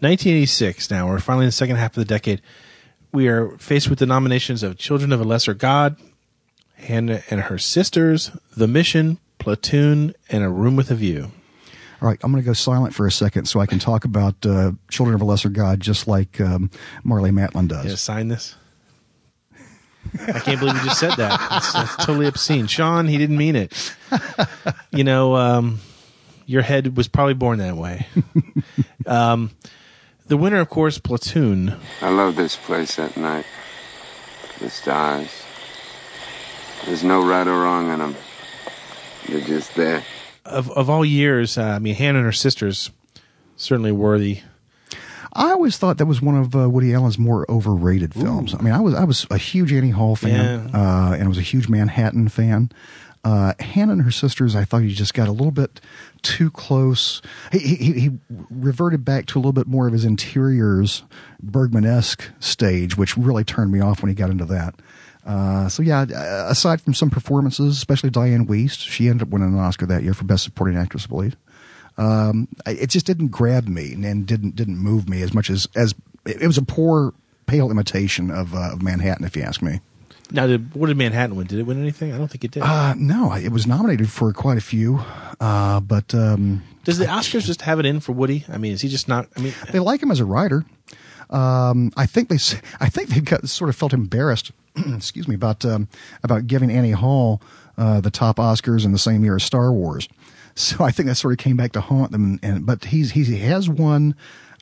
1986. 0.00 0.90
Now 0.90 1.08
we're 1.08 1.18
finally 1.20 1.44
in 1.44 1.48
the 1.48 1.52
second 1.52 1.76
half 1.76 1.90
of 1.96 2.00
the 2.00 2.04
decade. 2.04 2.40
We 3.12 3.28
are 3.28 3.50
faced 3.58 3.88
with 3.88 3.98
the 3.98 4.06
nominations 4.06 4.62
of 4.62 4.76
Children 4.78 5.12
of 5.12 5.20
a 5.20 5.24
Lesser 5.24 5.54
God, 5.54 5.96
Hannah 6.78 7.22
and 7.30 7.42
Her 7.42 7.58
Sisters, 7.58 8.30
The 8.56 8.66
Mission, 8.66 9.18
Platoon, 9.38 10.14
and 10.30 10.44
A 10.44 10.48
Room 10.48 10.76
with 10.76 10.90
a 10.90 10.94
View. 10.94 11.30
All 12.00 12.08
right, 12.08 12.18
I'm 12.22 12.30
going 12.30 12.42
to 12.42 12.46
go 12.46 12.52
silent 12.52 12.94
for 12.94 13.06
a 13.06 13.12
second 13.12 13.46
so 13.46 13.58
I 13.58 13.66
can 13.66 13.80
talk 13.80 14.04
about 14.04 14.46
uh, 14.46 14.72
Children 14.88 15.16
of 15.16 15.20
a 15.20 15.24
Lesser 15.24 15.48
God, 15.48 15.80
just 15.80 16.06
like 16.06 16.40
um, 16.40 16.70
Marlee 17.04 17.32
Matlin 17.32 17.66
does. 17.66 17.86
Yeah, 17.86 17.94
sign 17.96 18.28
this. 18.28 18.54
I 20.28 20.38
can't 20.38 20.60
believe 20.60 20.76
you 20.76 20.84
just 20.84 21.00
said 21.00 21.14
that. 21.16 21.48
That's, 21.50 21.72
that's 21.72 21.96
totally 22.06 22.26
obscene. 22.26 22.68
Sean, 22.68 23.06
he 23.08 23.18
didn't 23.18 23.36
mean 23.36 23.56
it. 23.56 23.94
You 24.90 25.04
know, 25.04 25.36
um, 25.36 25.80
your 26.46 26.62
head 26.62 26.96
was 26.96 27.08
probably 27.08 27.34
born 27.34 27.58
that 27.58 27.76
way. 27.76 28.06
Um, 29.06 29.52
the 30.26 30.36
winner, 30.36 30.60
of 30.60 30.68
course, 30.68 30.98
Platoon. 30.98 31.74
I 32.02 32.10
love 32.10 32.36
this 32.36 32.56
place 32.56 32.98
at 32.98 33.16
night. 33.16 33.46
The 34.58 34.68
stars. 34.68 35.30
There's 36.86 37.04
no 37.04 37.26
right 37.26 37.46
or 37.46 37.60
wrong 37.62 37.90
in 37.92 37.98
them. 37.98 38.16
They're 39.28 39.40
just 39.40 39.74
there. 39.74 40.02
Of 40.44 40.70
of 40.70 40.88
all 40.88 41.04
years, 41.04 41.58
uh, 41.58 41.62
I 41.64 41.78
mean, 41.78 41.94
Hannah 41.94 42.18
and 42.18 42.26
her 42.26 42.32
sisters 42.32 42.90
certainly 43.56 43.92
worthy. 43.92 44.40
I 45.34 45.50
always 45.50 45.76
thought 45.76 45.98
that 45.98 46.06
was 46.06 46.22
one 46.22 46.36
of 46.36 46.56
uh, 46.56 46.68
Woody 46.70 46.94
Allen's 46.94 47.18
more 47.18 47.44
overrated 47.50 48.14
films. 48.14 48.54
I 48.54 48.62
mean, 48.62 48.72
I 48.72 48.80
was 48.80 48.94
I 48.94 49.04
was 49.04 49.26
a 49.30 49.36
huge 49.36 49.72
Annie 49.72 49.90
Hall 49.90 50.16
fan, 50.16 50.74
uh, 50.74 51.12
and 51.12 51.24
I 51.24 51.28
was 51.28 51.38
a 51.38 51.42
huge 51.42 51.68
Manhattan 51.68 52.28
fan. 52.28 52.72
Uh, 53.24 53.52
Hannah 53.60 53.92
and 53.92 54.02
her 54.02 54.10
sisters, 54.10 54.56
I 54.56 54.64
thought 54.64 54.82
he 54.82 54.94
just 54.94 55.12
got 55.12 55.28
a 55.28 55.32
little 55.32 55.50
bit 55.50 55.80
too 56.22 56.50
close. 56.50 57.20
He, 57.52 57.58
he, 57.58 57.92
he 57.92 58.10
reverted 58.48 59.04
back 59.04 59.26
to 59.26 59.38
a 59.38 59.40
little 59.40 59.52
bit 59.52 59.66
more 59.66 59.86
of 59.86 59.92
his 59.92 60.04
interiors 60.04 61.02
Bergman-esque 61.42 62.30
stage, 62.40 62.96
which 62.96 63.18
really 63.18 63.44
turned 63.44 63.70
me 63.70 63.80
off 63.80 64.02
when 64.02 64.08
he 64.08 64.14
got 64.14 64.30
into 64.30 64.46
that. 64.46 64.76
Uh, 65.28 65.68
so 65.68 65.82
yeah, 65.82 66.00
uh, 66.00 66.46
aside 66.48 66.80
from 66.80 66.94
some 66.94 67.10
performances, 67.10 67.76
especially 67.76 68.10
Dianne 68.10 68.46
Wiest, 68.46 68.78
she 68.78 69.08
ended 69.08 69.28
up 69.28 69.28
winning 69.28 69.52
an 69.52 69.58
Oscar 69.58 69.84
that 69.86 70.02
year 70.02 70.14
for 70.14 70.24
Best 70.24 70.42
Supporting 70.42 70.78
Actress, 70.78 71.04
I 71.04 71.08
believe. 71.08 71.36
Um, 71.98 72.48
it 72.66 72.88
just 72.88 73.04
didn't 73.04 73.28
grab 73.28 73.68
me 73.68 73.92
and 73.92 74.26
didn't 74.26 74.56
didn't 74.56 74.78
move 74.78 75.08
me 75.08 75.20
as 75.20 75.34
much 75.34 75.50
as 75.50 75.68
as 75.76 75.94
it 76.24 76.46
was 76.46 76.56
a 76.56 76.62
poor, 76.62 77.12
pale 77.46 77.70
imitation 77.70 78.30
of, 78.30 78.54
uh, 78.54 78.72
of 78.72 78.82
Manhattan, 78.82 79.26
if 79.26 79.36
you 79.36 79.42
ask 79.42 79.60
me. 79.62 79.80
Now, 80.30 80.46
did, 80.46 80.74
what 80.74 80.88
did 80.88 80.96
Manhattan 80.96 81.36
win? 81.36 81.46
Did 81.46 81.58
it 81.58 81.62
win 81.62 81.80
anything? 81.80 82.12
I 82.12 82.18
don't 82.18 82.28
think 82.28 82.44
it 82.44 82.50
did. 82.50 82.62
Uh, 82.62 82.94
no, 82.96 83.32
it 83.32 83.48
was 83.48 83.66
nominated 83.66 84.10
for 84.10 84.32
quite 84.32 84.58
a 84.58 84.62
few, 84.62 85.00
uh, 85.40 85.80
but 85.80 86.14
um, 86.14 86.62
Does 86.84 86.98
the 86.98 87.06
Oscars 87.06 87.46
just 87.46 87.62
have 87.62 87.80
it 87.80 87.86
in 87.86 88.00
for 88.00 88.12
Woody? 88.12 88.44
I 88.48 88.58
mean, 88.58 88.72
is 88.72 88.82
he 88.82 88.88
just 88.88 89.08
not? 89.08 89.26
I 89.36 89.40
mean, 89.40 89.54
they 89.72 89.78
like 89.78 90.02
him 90.02 90.10
as 90.10 90.20
a 90.20 90.26
writer. 90.26 90.64
Um, 91.30 91.92
I 91.96 92.06
think 92.06 92.28
they, 92.28 92.38
I 92.80 92.88
think 92.88 93.08
they 93.08 93.20
got 93.20 93.48
sort 93.48 93.70
of 93.70 93.76
felt 93.76 93.92
embarrassed. 93.92 94.52
excuse 94.96 95.28
me 95.28 95.34
about 95.34 95.64
um, 95.64 95.88
about 96.22 96.46
giving 96.46 96.70
Annie 96.70 96.92
Hall 96.92 97.40
uh, 97.76 98.00
the 98.00 98.10
top 98.10 98.36
Oscars 98.36 98.84
in 98.84 98.92
the 98.92 98.98
same 98.98 99.24
year 99.24 99.36
as 99.36 99.44
Star 99.44 99.72
Wars. 99.72 100.08
So 100.58 100.82
I 100.82 100.90
think 100.90 101.08
that 101.08 101.14
sort 101.14 101.30
of 101.30 101.38
came 101.38 101.56
back 101.56 101.70
to 101.74 101.80
haunt 101.80 102.10
them. 102.10 102.40
And 102.42 102.66
but 102.66 102.86
he's 102.86 103.12
he's, 103.12 103.28
he 103.28 103.38
has 103.38 103.68
won. 103.68 104.16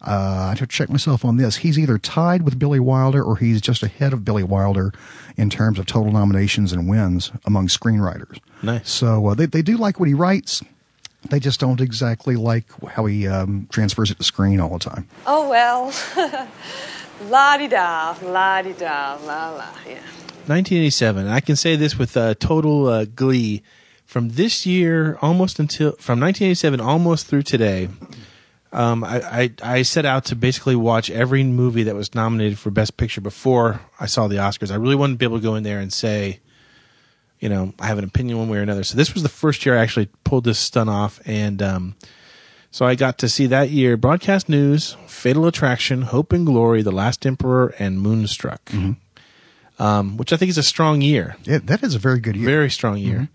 Uh, 0.06 0.10
I 0.10 0.48
have 0.50 0.58
to 0.58 0.66
check 0.66 0.90
myself 0.90 1.24
on 1.24 1.38
this. 1.38 1.56
He's 1.56 1.78
either 1.78 1.96
tied 1.96 2.42
with 2.42 2.58
Billy 2.58 2.78
Wilder 2.78 3.22
or 3.22 3.36
he's 3.36 3.62
just 3.62 3.82
ahead 3.82 4.12
of 4.12 4.22
Billy 4.22 4.42
Wilder 4.42 4.92
in 5.38 5.48
terms 5.48 5.78
of 5.78 5.86
total 5.86 6.12
nominations 6.12 6.70
and 6.70 6.86
wins 6.86 7.32
among 7.46 7.68
screenwriters. 7.68 8.38
Nice. 8.62 8.90
So 8.90 9.28
uh, 9.28 9.34
they 9.34 9.46
they 9.46 9.62
do 9.62 9.78
like 9.78 9.98
what 9.98 10.06
he 10.06 10.12
writes. 10.14 10.62
They 11.30 11.40
just 11.40 11.60
don't 11.60 11.80
exactly 11.80 12.36
like 12.36 12.66
how 12.88 13.06
he 13.06 13.26
um, 13.26 13.66
transfers 13.72 14.10
it 14.10 14.18
to 14.18 14.24
screen 14.24 14.60
all 14.60 14.78
the 14.78 14.78
time. 14.78 15.08
Oh, 15.26 15.48
well. 15.48 15.92
la 17.24 17.56
di 17.56 17.68
da, 17.68 18.16
la 18.22 18.62
di 18.62 18.72
da, 18.72 19.18
la 19.24 19.50
la. 19.50 19.70
Yeah. 19.86 20.02
1987. 20.46 21.26
I 21.26 21.40
can 21.40 21.56
say 21.56 21.74
this 21.76 21.98
with 21.98 22.16
uh, 22.16 22.34
total 22.34 22.86
uh, 22.86 23.04
glee. 23.04 23.62
From 24.04 24.30
this 24.30 24.64
year, 24.64 25.18
almost 25.20 25.58
until 25.58 25.92
from 25.92 26.20
1987, 26.20 26.80
almost 26.80 27.26
through 27.26 27.42
today, 27.42 27.88
um, 28.72 29.02
I, 29.02 29.20
I 29.20 29.52
I 29.78 29.82
set 29.82 30.04
out 30.04 30.24
to 30.26 30.36
basically 30.36 30.76
watch 30.76 31.10
every 31.10 31.42
movie 31.42 31.82
that 31.82 31.96
was 31.96 32.14
nominated 32.14 32.58
for 32.58 32.70
Best 32.70 32.96
Picture 32.96 33.20
before 33.20 33.80
I 33.98 34.06
saw 34.06 34.28
the 34.28 34.36
Oscars. 34.36 34.70
I 34.70 34.76
really 34.76 34.94
wanted 34.94 35.14
to 35.14 35.18
be 35.18 35.24
able 35.26 35.38
to 35.38 35.42
go 35.42 35.56
in 35.56 35.64
there 35.64 35.80
and 35.80 35.92
say, 35.92 36.38
you 37.40 37.48
know, 37.48 37.74
I 37.80 37.86
have 37.86 37.98
an 37.98 38.04
opinion 38.04 38.38
one 38.38 38.48
way 38.48 38.58
or 38.58 38.62
another. 38.62 38.84
So 38.84 38.96
this 38.96 39.12
was 39.12 39.24
the 39.24 39.28
first 39.28 39.66
year 39.66 39.76
I 39.76 39.82
actually 39.82 40.08
pulled 40.22 40.44
this 40.44 40.58
stunt 40.58 40.88
off, 40.88 41.20
and 41.26 41.60
um, 41.60 41.96
so 42.76 42.84
I 42.84 42.94
got 42.94 43.16
to 43.18 43.28
see 43.28 43.46
that 43.46 43.70
year 43.70 43.96
Broadcast 43.96 44.48
News, 44.50 44.96
Fatal 45.06 45.46
Attraction, 45.46 46.02
Hope 46.02 46.30
and 46.34 46.44
Glory, 46.44 46.82
The 46.82 46.92
Last 46.92 47.24
Emperor, 47.24 47.74
and 47.78 47.98
Moonstruck, 48.00 48.70
um, 49.78 50.16
which 50.18 50.30
I 50.32 50.36
think 50.36 50.50
is 50.50 50.58
a 50.58 50.62
strong 50.62 51.00
year. 51.00 51.36
Yeah, 51.44 51.58
that 51.64 51.82
is 51.82 51.94
a 51.94 51.98
very 51.98 52.20
good 52.20 52.36
year. 52.36 52.46
Very 52.46 52.70
strong 52.70 52.98
year. 52.98 53.28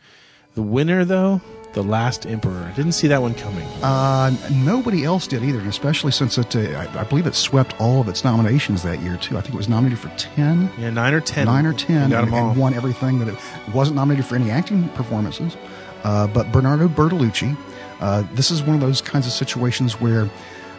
The 0.53 0.61
winner, 0.61 1.05
though, 1.05 1.41
The 1.73 1.81
Last 1.81 2.25
Emperor. 2.27 2.69
I 2.71 2.75
didn't 2.75 2.91
see 2.91 3.07
that 3.07 3.21
one 3.21 3.33
coming. 3.33 3.65
Uh, 3.81 4.35
nobody 4.51 5.05
else 5.05 5.25
did 5.27 5.43
either, 5.43 5.61
especially 5.61 6.11
since 6.11 6.37
it, 6.37 6.55
uh, 6.55 6.59
I, 6.77 7.01
I 7.01 7.03
believe 7.05 7.25
it 7.25 7.33
swept 7.35 7.73
all 7.79 8.01
of 8.01 8.07
its 8.09 8.23
nominations 8.23 8.83
that 8.83 8.99
year 9.01 9.17
too. 9.17 9.37
I 9.37 9.41
think 9.41 9.55
it 9.55 9.57
was 9.57 9.69
nominated 9.69 9.97
for 9.99 10.09
ten. 10.17 10.69
Yeah, 10.77 10.89
nine 10.91 11.13
or 11.15 11.21
ten. 11.21 11.45
Nine 11.45 11.65
or 11.65 11.73
ten, 11.73 12.09
Got 12.11 12.25
and, 12.25 12.27
'em 12.27 12.33
all. 12.33 12.51
and 12.51 12.59
won 12.59 12.73
everything 12.75 13.17
that 13.19 13.27
it 13.29 13.37
wasn't 13.73 13.95
nominated 13.95 14.25
for 14.25 14.35
any 14.35 14.51
acting 14.51 14.87
performances. 14.89 15.55
Uh, 16.03 16.27
but 16.27 16.51
Bernardo 16.51 16.87
Bertolucci, 16.87 17.55
uh, 18.01 18.23
this 18.33 18.51
is 18.51 18.61
one 18.61 18.75
of 18.75 18.81
those 18.81 19.01
kinds 19.01 19.27
of 19.27 19.33
situations 19.33 20.01
where 20.01 20.29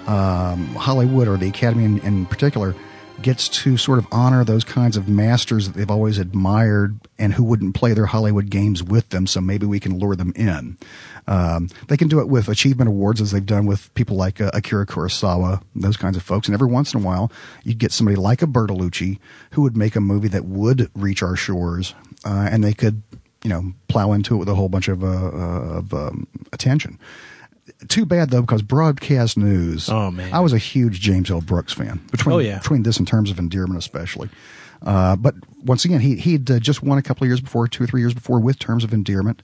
um, 0.06 0.66
Hollywood 0.74 1.28
or 1.28 1.36
the 1.36 1.48
Academy 1.48 1.84
in, 1.84 1.98
in 2.00 2.26
particular 2.26 2.74
gets 3.20 3.48
to 3.48 3.76
sort 3.76 3.98
of 3.98 4.06
honor 4.10 4.44
those 4.44 4.64
kinds 4.64 4.96
of 4.96 5.08
masters 5.08 5.68
that 5.68 5.76
they've 5.76 5.90
always 5.90 6.18
admired 6.18 6.98
and 7.18 7.32
who 7.32 7.44
wouldn't 7.44 7.74
play 7.74 7.92
their 7.94 8.06
Hollywood 8.06 8.50
games 8.50 8.82
with 8.82 9.08
them. 9.10 9.26
So 9.26 9.40
maybe 9.40 9.64
we 9.64 9.78
can 9.78 9.98
lure 9.98 10.16
them 10.16 10.32
in. 10.34 10.76
Um, 11.28 11.68
they 11.86 11.96
can 11.96 12.08
do 12.08 12.18
it 12.18 12.28
with 12.28 12.48
achievement 12.48 12.88
awards 12.88 13.20
as 13.20 13.30
they've 13.30 13.46
done 13.46 13.66
with 13.66 13.94
people 13.94 14.16
like 14.16 14.40
uh, 14.40 14.50
Akira 14.52 14.86
Kurosawa, 14.86 15.62
those 15.76 15.96
kinds 15.96 16.16
of 16.16 16.22
folks. 16.22 16.48
And 16.48 16.54
every 16.54 16.66
once 16.66 16.94
in 16.94 17.00
a 17.00 17.04
while, 17.04 17.30
you'd 17.62 17.78
get 17.78 17.92
somebody 17.92 18.16
like 18.16 18.42
a 18.42 18.46
Bertolucci 18.46 19.18
who 19.52 19.62
would 19.62 19.76
make 19.76 19.94
a 19.94 20.00
movie 20.00 20.28
that 20.28 20.44
would 20.46 20.90
reach 20.96 21.22
our 21.22 21.36
shores, 21.36 21.94
uh, 22.24 22.48
and 22.50 22.64
they 22.64 22.74
could, 22.74 23.02
you 23.44 23.50
know, 23.50 23.72
plow 23.88 24.12
into 24.12 24.34
it 24.36 24.38
with 24.38 24.48
a 24.48 24.54
whole 24.54 24.68
bunch 24.68 24.88
of, 24.88 25.02
uh, 25.02 25.06
uh, 25.06 25.78
of 25.78 25.94
um, 25.94 26.26
attention. 26.52 26.98
Too 27.88 28.04
bad 28.06 28.30
though, 28.30 28.40
because 28.40 28.62
broadcast 28.62 29.36
news. 29.36 29.88
Oh, 29.88 30.10
man. 30.10 30.32
I 30.32 30.40
was 30.40 30.52
a 30.52 30.58
huge 30.58 31.00
James 31.00 31.30
L. 31.30 31.40
Brooks 31.40 31.72
fan. 31.72 32.00
Between 32.10 32.34
Oh, 32.34 32.38
yeah. 32.38 32.58
between 32.58 32.82
this 32.82 32.98
in 32.98 33.06
terms 33.06 33.30
of 33.30 33.38
endearment, 33.38 33.78
especially. 33.78 34.28
Uh, 34.84 35.14
but 35.14 35.34
once 35.64 35.84
again, 35.84 36.00
he 36.00 36.16
he'd 36.16 36.50
uh, 36.50 36.58
just 36.58 36.82
won 36.82 36.98
a 36.98 37.02
couple 37.02 37.24
of 37.24 37.28
years 37.28 37.40
before, 37.40 37.68
two 37.68 37.84
or 37.84 37.86
three 37.86 38.00
years 38.00 38.14
before, 38.14 38.40
with 38.40 38.58
terms 38.58 38.82
of 38.82 38.92
endearment. 38.92 39.40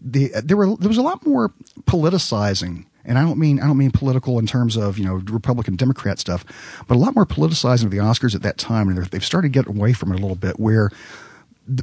The 0.00 0.30
there 0.44 0.56
were 0.56 0.76
there 0.76 0.88
was 0.88 0.98
a 0.98 1.02
lot 1.02 1.26
more 1.26 1.52
politicizing, 1.80 2.86
and 3.04 3.18
I 3.18 3.22
don't 3.22 3.38
mean 3.38 3.58
I 3.60 3.66
don't 3.66 3.76
mean 3.76 3.90
political 3.90 4.38
in 4.38 4.46
terms 4.46 4.76
of 4.76 4.96
you 4.98 5.04
know 5.04 5.14
Republican 5.32 5.74
Democrat 5.74 6.20
stuff, 6.20 6.44
but 6.86 6.94
a 6.96 6.98
lot 7.00 7.14
more 7.16 7.26
politicizing 7.26 7.86
of 7.86 7.90
the 7.90 7.96
Oscars 7.98 8.34
at 8.36 8.42
that 8.42 8.56
time, 8.56 8.88
and 8.88 9.04
they've 9.06 9.24
started 9.24 9.52
to 9.52 9.58
get 9.60 9.66
away 9.68 9.92
from 9.92 10.12
it 10.12 10.16
a 10.18 10.22
little 10.22 10.36
bit, 10.36 10.60
where 10.60 10.90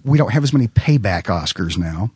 we 0.03 0.17
don't 0.17 0.31
have 0.31 0.43
as 0.43 0.53
many 0.53 0.67
payback 0.67 1.23
Oscars 1.23 1.77
now. 1.77 2.11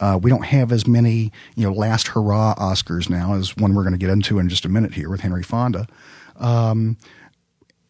Uh, 0.00 0.18
we 0.20 0.28
don't 0.28 0.44
have 0.44 0.72
as 0.72 0.86
many, 0.86 1.32
you 1.54 1.64
know, 1.64 1.72
last 1.72 2.08
hurrah 2.08 2.54
Oscars 2.56 3.08
now 3.08 3.34
as 3.34 3.56
one 3.56 3.74
we're 3.74 3.84
going 3.84 3.92
to 3.92 3.98
get 3.98 4.10
into 4.10 4.38
in 4.38 4.48
just 4.48 4.64
a 4.64 4.68
minute 4.68 4.94
here 4.94 5.08
with 5.08 5.20
Henry 5.20 5.42
Fonda. 5.42 5.86
Um, 6.36 6.96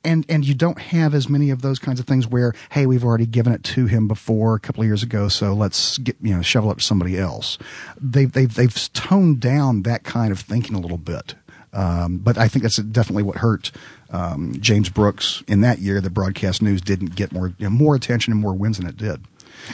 and 0.04 0.26
and 0.28 0.46
you 0.46 0.54
don't 0.54 0.78
have 0.78 1.14
as 1.14 1.28
many 1.28 1.50
of 1.50 1.62
those 1.62 1.78
kinds 1.78 1.98
of 1.98 2.06
things 2.06 2.26
where 2.26 2.54
hey 2.70 2.87
we've 2.87 3.04
already 3.04 3.26
given 3.26 3.52
it 3.52 3.64
to 3.64 3.87
him 3.87 4.06
before 4.06 4.54
a 4.54 4.60
couple 4.60 4.82
of 4.82 4.87
years 4.87 5.02
ago 5.02 5.28
so 5.28 5.54
let's 5.54 5.98
get 5.98 6.16
you 6.20 6.34
know 6.34 6.42
shovel 6.42 6.70
up 6.70 6.78
to 6.78 6.84
somebody 6.84 7.18
else 7.18 7.58
they've 8.00 8.32
they've 8.32 8.54
they've 8.54 8.92
toned 8.92 9.40
down 9.40 9.82
that 9.82 10.04
kind 10.04 10.30
of 10.30 10.38
thinking 10.38 10.76
a 10.76 10.80
little 10.80 10.98
bit 10.98 11.34
um, 11.74 12.18
but 12.18 12.38
I 12.38 12.48
think 12.48 12.62
that's 12.62 12.76
definitely 12.76 13.24
what 13.24 13.37
hurt 13.37 13.70
um, 14.10 14.54
James 14.60 14.88
Brooks 14.88 15.42
in 15.46 15.60
that 15.62 15.80
year. 15.80 16.00
The 16.00 16.10
broadcast 16.10 16.62
news 16.62 16.80
didn't 16.80 17.14
get 17.14 17.32
more 17.32 17.48
you 17.58 17.64
know, 17.64 17.70
more 17.70 17.94
attention 17.94 18.32
and 18.32 18.40
more 18.40 18.54
wins 18.54 18.78
than 18.78 18.87
it 18.87 18.96
did. 18.96 19.22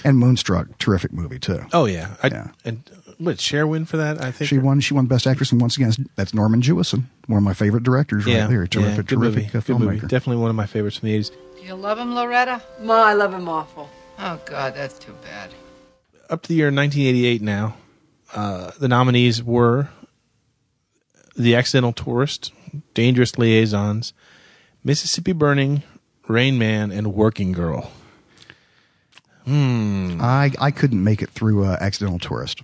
And 0.04 0.18
Moonstruck, 0.18 0.78
terrific 0.78 1.12
movie 1.12 1.38
too. 1.38 1.64
Oh 1.72 1.86
yeah, 1.86 2.16
I, 2.22 2.28
Yeah. 2.28 2.48
And 2.64 2.82
what 3.18 3.40
Cher 3.40 3.66
win 3.66 3.84
for 3.84 3.98
that? 3.98 4.22
I 4.22 4.30
think 4.30 4.48
She 4.48 4.58
won. 4.58 4.80
She 4.80 4.94
won 4.94 5.06
Best 5.06 5.26
Actress, 5.26 5.52
and 5.52 5.60
once 5.60 5.76
again, 5.76 5.92
that's 6.16 6.32
Norman 6.32 6.62
Jewison, 6.62 7.04
one 7.26 7.38
of 7.38 7.42
my 7.42 7.54
favorite 7.54 7.82
directors, 7.82 8.24
right 8.24 8.36
yeah, 8.36 8.46
there. 8.46 8.66
Terrific, 8.66 8.96
yeah, 8.96 9.02
good 9.02 9.18
movie. 9.18 9.40
terrific 9.42 9.54
uh, 9.54 9.78
Good 9.78 9.86
movie. 9.86 10.00
Definitely 10.00 10.36
one 10.36 10.50
of 10.50 10.56
my 10.56 10.66
favorites 10.66 10.98
from 10.98 11.08
the 11.08 11.14
eighties. 11.14 11.30
Do 11.30 11.66
you 11.66 11.74
love 11.74 11.98
him, 11.98 12.14
Loretta? 12.14 12.62
Ma, 12.80 12.94
I 12.94 13.12
love 13.12 13.34
him 13.34 13.48
awful. 13.48 13.90
Oh, 14.18 14.40
God, 14.46 14.74
that's 14.74 14.98
too 14.98 15.14
bad. 15.22 15.50
Up 16.30 16.42
to 16.42 16.48
the 16.48 16.54
year 16.54 16.66
1988 16.66 17.42
now, 17.42 17.74
uh, 18.34 18.70
the 18.78 18.88
nominees 18.88 19.42
were 19.42 19.88
The 21.36 21.54
Accidental 21.54 21.92
Tourist, 21.92 22.52
Dangerous 22.94 23.38
Liaisons, 23.38 24.12
Mississippi 24.84 25.32
Burning, 25.32 25.82
Rain 26.28 26.58
Man, 26.58 26.90
and 26.90 27.14
Working 27.14 27.52
Girl. 27.52 27.90
Hmm. 29.44 30.18
I 30.20 30.52
I 30.60 30.70
couldn't 30.70 31.02
make 31.02 31.22
it 31.22 31.30
through 31.30 31.64
uh, 31.64 31.76
Accidental 31.80 32.18
Tourist. 32.18 32.62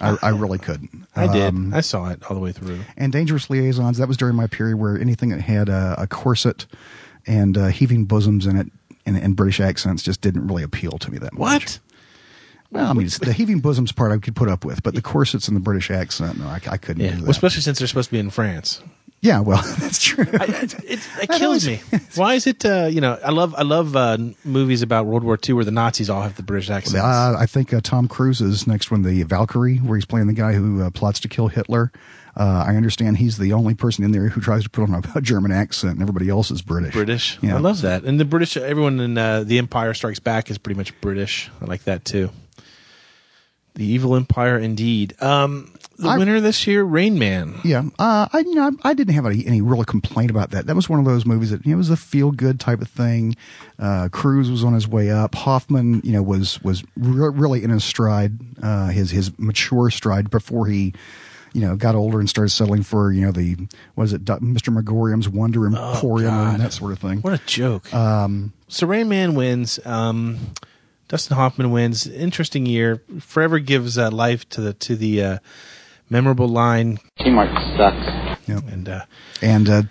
I, 0.00 0.16
I 0.22 0.28
really 0.30 0.58
couldn't. 0.58 1.06
I 1.16 1.32
did. 1.32 1.48
Um, 1.48 1.72
I 1.72 1.80
saw 1.80 2.08
it 2.10 2.22
all 2.28 2.34
the 2.34 2.40
way 2.42 2.52
through. 2.52 2.80
and 2.96 3.12
Dangerous 3.12 3.48
Liaisons. 3.48 3.98
That 3.98 4.08
was 4.08 4.16
during 4.16 4.34
my 4.34 4.46
period 4.46 4.76
where 4.76 4.98
anything 4.98 5.30
that 5.30 5.40
had 5.40 5.68
a, 5.68 5.94
a 5.98 6.06
corset 6.06 6.66
and 7.26 7.56
uh, 7.56 7.66
heaving 7.68 8.04
bosoms 8.04 8.46
in 8.46 8.56
it 8.56 8.66
and, 9.06 9.16
and 9.16 9.36
British 9.36 9.60
accents 9.60 10.02
just 10.02 10.20
didn't 10.20 10.46
really 10.46 10.62
appeal 10.62 10.92
to 10.98 11.10
me 11.10 11.18
that 11.18 11.32
much. 11.34 11.40
What? 11.40 11.78
Well, 12.74 12.90
I 12.90 12.92
mean, 12.92 13.08
the 13.20 13.32
heaving 13.32 13.60
bosoms 13.60 13.92
part 13.92 14.12
I 14.12 14.18
could 14.18 14.36
put 14.36 14.48
up 14.48 14.64
with, 14.64 14.82
but 14.82 14.94
the 14.94 15.02
corsets 15.02 15.48
and 15.48 15.56
the 15.56 15.60
British 15.60 15.90
accent, 15.90 16.38
no, 16.38 16.46
I, 16.46 16.60
I 16.68 16.76
couldn't 16.76 17.02
Yeah, 17.04 17.10
do 17.12 17.16
well, 17.18 17.24
that. 17.26 17.30
especially 17.30 17.62
since 17.62 17.78
they're 17.78 17.88
supposed 17.88 18.08
to 18.08 18.12
be 18.12 18.18
in 18.18 18.30
France. 18.30 18.82
yeah, 19.20 19.40
well, 19.40 19.62
that's 19.78 20.02
true. 20.02 20.26
It 20.28 21.30
kills 21.30 21.66
me. 21.66 21.80
Why 22.16 22.34
is 22.34 22.46
it? 22.46 22.64
Uh, 22.64 22.88
you 22.90 23.00
know, 23.00 23.18
I 23.24 23.30
love 23.30 23.54
I 23.56 23.62
love 23.62 23.96
uh, 23.96 24.18
movies 24.44 24.82
about 24.82 25.06
World 25.06 25.24
War 25.24 25.38
II 25.48 25.54
where 25.54 25.64
the 25.64 25.70
Nazis 25.70 26.10
all 26.10 26.22
have 26.22 26.36
the 26.36 26.42
British 26.42 26.68
accents. 26.68 26.96
Uh, 27.02 27.36
I 27.38 27.46
think 27.46 27.72
uh, 27.72 27.80
Tom 27.82 28.08
Cruise's 28.08 28.66
next 28.66 28.90
one, 28.90 29.02
the 29.02 29.22
Valkyrie, 29.22 29.78
where 29.78 29.96
he's 29.96 30.04
playing 30.04 30.26
the 30.26 30.32
guy 30.34 30.52
who 30.52 30.82
uh, 30.82 30.90
plots 30.90 31.20
to 31.20 31.28
kill 31.28 31.48
Hitler. 31.48 31.90
Uh, 32.36 32.64
I 32.66 32.74
understand 32.74 33.18
he's 33.18 33.38
the 33.38 33.52
only 33.52 33.74
person 33.74 34.04
in 34.04 34.10
there 34.10 34.28
who 34.28 34.40
tries 34.40 34.64
to 34.64 34.68
put 34.70 34.82
on 34.90 35.02
a, 35.14 35.20
German 35.22 35.52
accent, 35.52 35.92
and 35.92 36.02
everybody 36.02 36.28
else 36.28 36.50
is 36.50 36.62
British. 36.62 36.92
British. 36.92 37.38
Yeah. 37.40 37.54
I 37.56 37.60
love 37.60 37.80
that. 37.82 38.02
And 38.02 38.18
the 38.18 38.24
British, 38.24 38.56
everyone 38.56 38.98
in 38.98 39.16
uh, 39.16 39.44
The 39.44 39.58
Empire 39.58 39.94
Strikes 39.94 40.18
Back 40.18 40.50
is 40.50 40.58
pretty 40.58 40.76
much 40.76 41.00
British. 41.00 41.48
I 41.62 41.66
like 41.66 41.84
that 41.84 42.04
too. 42.04 42.30
The 43.74 43.84
Evil 43.84 44.14
Empire, 44.14 44.56
indeed. 44.58 45.20
Um, 45.22 45.72
the 45.98 46.08
I- 46.08 46.18
winner 46.18 46.40
this 46.40 46.66
year, 46.66 46.84
Rain 46.84 47.18
Man. 47.18 47.54
Yeah, 47.64 47.82
uh, 47.98 48.28
I 48.32 48.38
you 48.40 48.54
know 48.54 48.70
I, 48.84 48.90
I 48.90 48.94
didn't 48.94 49.14
have 49.14 49.26
any, 49.26 49.44
any 49.46 49.60
real 49.60 49.84
complaint 49.84 50.30
about 50.30 50.50
that. 50.50 50.66
That 50.66 50.76
was 50.76 50.88
one 50.88 50.98
of 51.00 51.04
those 51.04 51.26
movies 51.26 51.50
that 51.50 51.64
you 51.64 51.70
know, 51.72 51.74
it 51.74 51.78
was 51.78 51.90
a 51.90 51.96
feel 51.96 52.30
good 52.30 52.60
type 52.60 52.80
of 52.80 52.88
thing. 52.88 53.36
Uh, 53.78 54.08
Cruise 54.12 54.50
was 54.50 54.62
on 54.64 54.74
his 54.74 54.86
way 54.88 55.10
up. 55.10 55.34
Hoffman, 55.34 56.00
you 56.04 56.12
know, 56.12 56.22
was 56.22 56.62
was 56.62 56.82
re- 56.96 57.30
really 57.30 57.62
in 57.64 57.70
his 57.70 57.84
stride, 57.84 58.38
uh, 58.62 58.88
his 58.88 59.10
his 59.10 59.36
mature 59.38 59.90
stride 59.90 60.30
before 60.30 60.66
he. 60.66 60.94
You 61.52 61.60
know, 61.60 61.76
got 61.76 61.94
older 61.94 62.18
and 62.18 62.28
started 62.28 62.50
settling 62.50 62.82
for 62.82 63.12
you 63.12 63.24
know 63.24 63.30
the 63.30 63.56
what 63.94 64.02
is 64.04 64.12
it, 64.12 64.24
Mr. 64.24 64.72
Magorium's 64.72 65.28
Wonder 65.28 65.66
Emporium 65.66 66.34
Oh, 66.34 66.46
and 66.50 66.60
that 66.60 66.72
sort 66.72 66.90
of 66.90 66.98
thing. 66.98 67.20
What 67.20 67.32
a 67.32 67.46
joke. 67.46 67.94
Um, 67.94 68.52
so 68.66 68.88
Rain 68.88 69.08
Man 69.08 69.36
wins. 69.36 69.78
Um, 69.86 70.38
Dustin 71.14 71.36
Hoffman 71.36 71.70
wins. 71.70 72.08
Interesting 72.08 72.66
year. 72.66 73.00
Forever 73.20 73.60
gives 73.60 73.96
uh, 73.96 74.10
life 74.10 74.48
to 74.48 74.60
the 74.60 74.72
to 74.74 74.96
the 74.96 75.22
uh, 75.22 75.38
memorable 76.10 76.48
line. 76.48 76.98
Teamwork 77.20 77.50
sucks. 77.76 78.40
Yeah. 78.48 78.58
And 78.68 78.88
uh, 78.88 79.04
and 79.40 79.68
uh, 79.68 79.82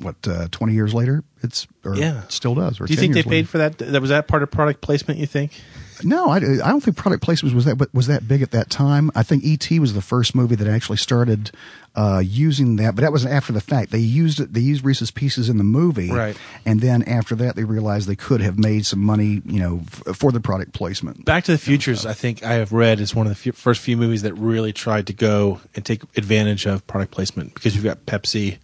what 0.00 0.14
uh, 0.28 0.46
twenty 0.52 0.74
years 0.74 0.94
later, 0.94 1.24
it's 1.42 1.66
or 1.84 1.96
Yeah. 1.96 2.22
it 2.22 2.30
still 2.30 2.54
does. 2.54 2.80
Or 2.80 2.86
do 2.86 2.92
you 2.92 2.96
10 2.96 3.02
think 3.02 3.14
they 3.14 3.18
years 3.18 3.24
paid 3.24 3.30
later. 3.30 3.48
for 3.48 3.58
that? 3.58 3.78
That 3.92 4.00
was 4.00 4.10
that 4.10 4.28
part 4.28 4.44
of 4.44 4.52
product 4.52 4.80
placement. 4.80 5.18
You 5.18 5.26
think? 5.26 5.60
No, 6.04 6.30
I, 6.30 6.36
I 6.36 6.40
don't 6.68 6.80
think 6.82 6.96
product 6.96 7.22
placement 7.22 7.54
was 7.54 7.64
that 7.64 7.76
but 7.76 7.92
was 7.94 8.06
that 8.06 8.26
big 8.28 8.42
at 8.42 8.50
that 8.52 8.70
time. 8.70 9.10
I 9.14 9.22
think 9.22 9.44
ET 9.44 9.70
was 9.78 9.94
the 9.94 10.02
first 10.02 10.34
movie 10.34 10.54
that 10.56 10.66
actually 10.68 10.98
started 10.98 11.50
uh, 11.96 12.22
using 12.24 12.76
that, 12.76 12.94
but 12.94 13.02
that 13.02 13.12
was 13.12 13.26
after 13.26 13.52
the 13.52 13.60
fact. 13.60 13.90
They 13.90 13.98
used 13.98 14.38
it. 14.40 14.52
They 14.52 14.60
used 14.60 14.84
Reese's 14.84 15.10
Pieces 15.10 15.48
in 15.48 15.58
the 15.58 15.64
movie, 15.64 16.10
Right. 16.12 16.36
And 16.64 16.80
then 16.80 17.02
after 17.04 17.34
that, 17.36 17.56
they 17.56 17.64
realized 17.64 18.08
they 18.08 18.14
could 18.16 18.40
have 18.40 18.58
made 18.58 18.86
some 18.86 19.00
money, 19.00 19.42
you 19.44 19.58
know, 19.60 19.80
f- 20.06 20.16
for 20.16 20.30
the 20.30 20.40
product 20.40 20.72
placement. 20.74 21.24
Back 21.24 21.44
to 21.44 21.52
the 21.52 21.58
Futures, 21.58 22.06
I 22.06 22.12
think 22.12 22.44
I 22.44 22.52
have 22.54 22.72
read 22.72 23.00
is 23.00 23.14
one 23.14 23.26
of 23.26 23.30
the 23.30 23.36
few, 23.36 23.52
first 23.52 23.80
few 23.80 23.96
movies 23.96 24.22
that 24.22 24.34
really 24.34 24.72
tried 24.72 25.06
to 25.08 25.12
go 25.12 25.60
and 25.74 25.84
take 25.84 26.02
advantage 26.16 26.66
of 26.66 26.86
product 26.86 27.10
placement 27.10 27.54
because 27.54 27.74
you've 27.74 27.84
got 27.84 28.06
Pepsi 28.06 28.58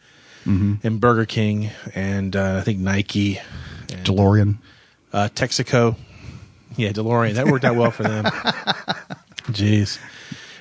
Mhm. 0.46 0.84
and 0.84 1.00
Burger 1.00 1.24
King 1.24 1.70
and 1.94 2.36
uh, 2.36 2.58
I 2.58 2.60
think 2.60 2.78
Nike, 2.78 3.40
and, 3.90 4.04
DeLorean. 4.06 4.58
uh, 5.12 5.28
Texaco, 5.34 5.96
yeah, 6.76 6.90
DeLorean. 6.90 7.34
That 7.34 7.46
worked 7.46 7.64
out 7.64 7.76
well 7.76 7.90
for 7.90 8.02
them. 8.02 8.24
Jeez, 9.50 9.98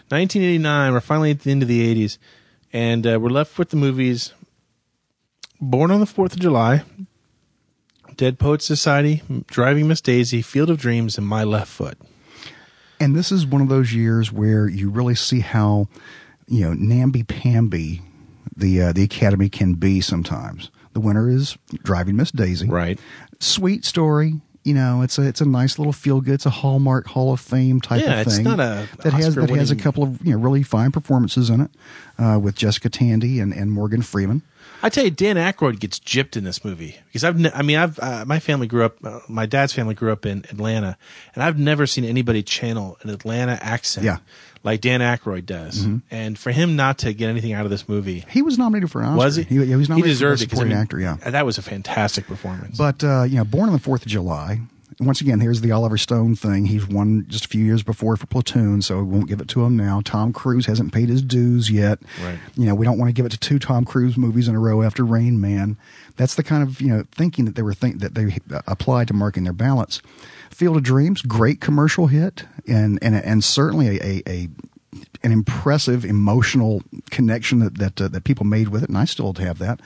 1989. 0.10 0.94
We're 0.94 1.00
finally 1.00 1.32
at 1.32 1.42
the 1.42 1.52
end 1.52 1.62
of 1.62 1.68
the 1.68 2.06
80s, 2.06 2.18
and 2.72 3.06
uh, 3.06 3.20
we're 3.20 3.30
left 3.30 3.58
with 3.58 3.70
the 3.70 3.78
movies 3.78 4.34
Born 5.62 5.92
on 5.92 6.00
the 6.00 6.06
Fourth 6.06 6.34
of 6.34 6.40
July, 6.40 6.84
Dead 8.18 8.38
Poets 8.38 8.66
Society, 8.66 9.22
Driving 9.48 9.88
Miss 9.88 10.02
Daisy, 10.02 10.42
Field 10.42 10.70
of 10.70 10.78
Dreams, 10.78 11.18
and 11.18 11.26
My 11.26 11.44
Left 11.44 11.70
Foot. 11.70 11.98
And 13.00 13.16
this 13.16 13.32
is 13.32 13.46
one 13.46 13.62
of 13.62 13.70
those 13.70 13.94
years 13.94 14.32
where 14.32 14.68
you 14.68 14.90
really 14.90 15.16
see 15.16 15.40
how, 15.40 15.88
you 16.48 16.62
know, 16.62 16.74
namby 16.74 17.24
pamby 17.24 18.02
the 18.56 18.82
uh, 18.82 18.92
the 18.94 19.04
Academy 19.04 19.50
can 19.50 19.74
be 19.76 20.02
sometimes. 20.02 20.70
The 20.94 21.00
winner 21.00 21.30
is 21.30 21.58
Driving 21.84 22.16
Miss 22.16 22.32
Daisy. 22.32 22.68
Right. 22.68 23.00
Sweet 23.40 23.86
story. 23.86 24.42
You 24.64 24.74
know, 24.74 25.02
it's 25.02 25.18
a 25.18 25.24
it's 25.24 25.42
a 25.42 25.46
nice 25.46 25.78
little 25.78 25.92
feel 25.94 26.22
good. 26.22 26.36
It's 26.36 26.46
a 26.46 26.50
Hallmark 26.50 27.08
Hall 27.08 27.34
of 27.34 27.42
Fame 27.42 27.82
type 27.82 28.02
Yeah, 28.02 28.22
of 28.22 28.28
it's 28.28 28.36
thing. 28.36 28.46
not 28.46 28.60
a 28.62 28.88
that 29.04 29.14
has 29.14 29.36
that 29.36 29.50
has 29.50 29.72
a 29.72 29.76
couple 29.76 30.04
of 30.04 30.26
you 30.26 30.32
know 30.34 30.40
really 30.40 30.64
fine 30.64 30.92
performances 30.92 31.50
in 31.50 31.62
it 31.62 31.72
uh, 32.18 32.40
with 32.42 32.56
Jessica 32.56 32.90
Tandy 32.90 33.40
and, 33.42 33.54
and 33.54 33.72
Morgan 33.72 34.02
Freeman. 34.02 34.42
I 34.82 34.90
tell 34.90 35.06
you, 35.06 35.12
Dan 35.12 35.38
Aykroyd 35.38 35.80
gets 35.80 36.00
gypped 36.00 36.36
in 36.36 36.44
this 36.44 36.66
movie 36.66 36.98
because 37.08 37.24
I've, 37.24 37.40
ne- 37.40 37.52
I 37.54 37.62
mean, 37.62 37.78
I've, 37.78 37.98
uh, 38.00 38.26
my 38.28 38.40
family 38.40 38.68
grew 38.68 38.84
up, 38.84 38.98
uh, 39.06 39.20
my 39.30 39.46
dad's 39.46 39.72
family 39.74 39.94
grew 39.96 40.12
up 40.12 40.26
in 40.26 40.40
Atlanta, 40.50 40.98
and 41.36 41.44
I've 41.44 41.58
never 41.58 41.88
seen 41.88 42.04
anybody 42.04 42.44
channel 42.44 42.98
an 43.02 43.10
Atlanta 43.10 43.58
accent 43.62 44.06
Yeah. 44.06 44.18
like 44.64 44.82
Dan 44.82 45.00
Aykroyd 45.00 45.46
does. 45.46 45.86
Mhm. 45.86 46.02
And 46.12 46.38
for 46.38 46.52
him 46.52 46.76
not 46.76 46.98
to 47.00 47.14
get 47.14 47.30
anything 47.30 47.54
out 47.54 47.64
of 47.64 47.72
this 47.72 47.88
movie, 47.88 48.26
He 48.30 48.42
was 48.42 48.58
nominated 48.58 48.92
for 48.92 49.02
an 49.02 49.08
Oscar. 49.10 49.18
was 49.18 49.36
he? 49.38 49.44
He, 49.44 49.66
he 49.66 49.76
was 49.76 49.88
nominated 49.90 50.12
deserved 50.12 50.40
for 50.40 50.44
it 50.44 50.48
Best 50.48 50.50
'cause, 50.50 50.60
I 50.60 50.64
supporting 50.64 50.70
mean, 50.70 50.82
actor. 50.82 51.00
Yeah. 51.24 51.32
that 51.32 51.46
was 51.46 51.58
a 51.58 51.62
fantastic 51.62 52.28
performance. 52.28 52.78
But 52.78 53.04
uh, 53.04 53.24
you 53.24 53.38
know, 53.38 53.46
born 53.46 53.70
on 53.70 53.74
the 53.74 53.80
Fourth 53.82 54.02
of 54.02 54.08
July. 54.12 54.60
Once 55.00 55.22
again, 55.22 55.40
here's 55.40 55.62
the 55.62 55.72
Oliver 55.72 55.98
Stone 55.98 56.36
thing. 56.36 56.66
He's 56.66 56.88
won 56.88 57.26
just 57.28 57.46
a 57.46 57.48
few 57.48 57.64
years 57.64 57.84
before 57.84 58.16
for 58.16 58.28
Platoon, 58.28 58.82
so 58.82 58.98
we 58.98 59.04
won't 59.04 59.28
give 59.28 59.42
it 59.42 59.48
to 59.50 59.64
him 59.64 59.76
now. 59.76 60.02
Tom 60.04 60.34
Cruise 60.34 60.66
hasn't 60.66 60.94
paid 60.94 61.10
his 61.10 61.22
dues 61.22 61.70
yet. 61.70 62.00
Right. 62.24 62.38
You 62.56 62.66
know, 62.66 62.76
we 62.76 62.86
don't 62.86 62.98
want 62.98 63.10
to 63.10 63.14
give 63.14 63.26
it 63.26 63.32
to 63.32 63.38
two 63.38 63.60
Tom 63.60 63.86
Cruise 63.86 64.18
movies 64.18 64.48
in 64.48 64.56
a 64.56 64.60
row 64.60 64.82
after 64.82 65.04
Rain 65.04 65.40
Man. 65.40 65.78
That's 66.16 66.36
the 66.36 66.44
kind 66.44 66.64
of 66.64 66.82
you 66.82 66.90
know 66.90 67.04
thinking 67.12 67.46
that 67.46 67.56
they 67.56 67.62
were 67.62 67.74
think 67.74 68.00
that 68.00 68.16
they 68.16 68.38
applied 68.68 69.08
to 69.08 69.14
marking 69.14 69.44
their 69.44 69.54
balance. 69.54 70.02
Field 70.50 70.78
of 70.78 70.84
Dreams, 70.84 71.22
great 71.22 71.60
commercial 71.62 72.08
hit, 72.08 72.46
and 72.68 73.00
and 73.02 73.16
and 73.16 73.44
certainly 73.44 74.00
a, 74.00 74.04
a, 74.04 74.24
a 74.28 74.50
an 75.24 75.32
impressive 75.32 76.06
emotional 76.06 76.84
connection 77.10 77.60
that 77.60 77.78
that 77.80 78.02
uh, 78.02 78.08
that 78.10 78.24
people 78.24 78.46
made 78.46 78.70
with 78.70 78.84
it, 78.84 78.90
and 78.90 78.98
I 78.98 79.06
still 79.06 79.34
have 79.34 79.60
that. 79.60 79.80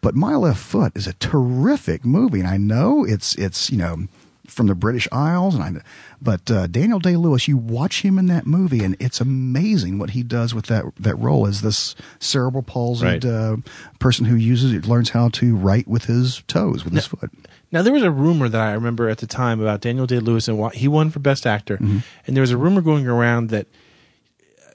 But 0.00 0.16
My 0.16 0.34
Left 0.34 0.58
Foot 0.58 0.96
is 0.96 1.06
a 1.06 1.12
terrific 1.14 2.04
movie, 2.04 2.40
and 2.40 2.48
I 2.48 2.56
know 2.56 3.04
it's 3.04 3.34
it's 3.36 3.70
you 3.70 3.78
know 3.78 4.08
from 4.52 4.66
the 4.68 4.74
British 4.74 5.08
Isles, 5.10 5.54
and 5.54 5.64
I, 5.64 5.82
but 6.20 6.50
uh, 6.50 6.66
Daniel 6.68 6.98
Day 6.98 7.16
Lewis, 7.16 7.48
you 7.48 7.56
watch 7.56 8.02
him 8.02 8.18
in 8.18 8.26
that 8.26 8.46
movie, 8.46 8.84
and 8.84 8.96
it's 9.00 9.20
amazing 9.20 9.98
what 9.98 10.10
he 10.10 10.22
does 10.22 10.54
with 10.54 10.66
that 10.66 10.84
that 11.00 11.16
role 11.16 11.46
as 11.46 11.62
this 11.62 11.94
cerebral 12.20 12.62
palsied 12.62 13.02
Right. 13.02 13.24
uh, 13.24 13.56
person 13.98 14.26
who 14.26 14.36
uses 14.36 14.72
it 14.72 14.86
learns 14.86 15.10
how 15.10 15.28
to 15.30 15.56
write 15.56 15.88
with 15.88 16.04
his 16.04 16.42
toes 16.46 16.84
with 16.84 16.94
his 16.94 17.06
foot. 17.06 17.30
Now 17.72 17.82
there 17.82 17.92
was 17.92 18.02
a 18.02 18.10
rumor 18.10 18.48
that 18.48 18.60
I 18.60 18.72
remember 18.72 19.08
at 19.08 19.18
the 19.18 19.26
time 19.26 19.60
about 19.60 19.80
Daniel 19.80 20.06
Day 20.06 20.18
Lewis 20.18 20.46
and 20.46 20.58
why 20.58 20.70
he 20.74 20.86
won 20.88 21.10
for 21.10 21.18
Best 21.20 21.46
Actor, 21.46 21.78
Mm-hmm. 21.78 21.98
and 22.26 22.36
there 22.36 22.42
was 22.42 22.50
a 22.52 22.56
rumor 22.58 22.82
going 22.82 23.06
around 23.08 23.48
that 23.50 23.66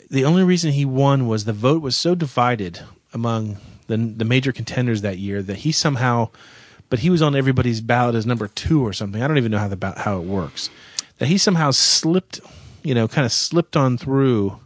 the 0.10 0.26
only 0.26 0.44
reason 0.44 0.72
he 0.72 0.86
won 0.86 1.28
was 1.28 1.46
the 1.46 1.54
vote 1.54 1.82
was 1.82 1.96
so 1.96 2.16
divided 2.16 2.80
among 3.14 3.58
the 3.88 3.98
the 3.98 4.26
major 4.26 4.52
contenders 4.52 5.02
that 5.02 5.18
year 5.18 5.42
that 5.42 5.58
he 5.58 5.72
somehow, 5.72 6.30
but 6.90 7.00
he 7.00 7.10
was 7.10 7.22
on 7.22 7.36
everybody's 7.36 7.82
ballot 7.82 8.16
as 8.16 8.26
number 8.26 8.48
two 8.48 8.86
or 8.86 8.94
something. 8.94 9.22
I 9.22 9.28
don't 9.28 9.38
even 9.38 9.52
know 9.52 9.60
how 9.60 9.68
the 9.68 9.94
how 9.98 10.20
it 10.20 10.26
works. 10.26 10.70
that 11.18 11.28
he 11.28 11.38
somehow 11.38 11.72
slipped, 11.72 12.40
you 12.84 12.94
know, 12.94 13.08
kind 13.08 13.26
of 13.26 13.32
slipped 13.32 13.76
on 13.76 13.98
through 13.98 14.60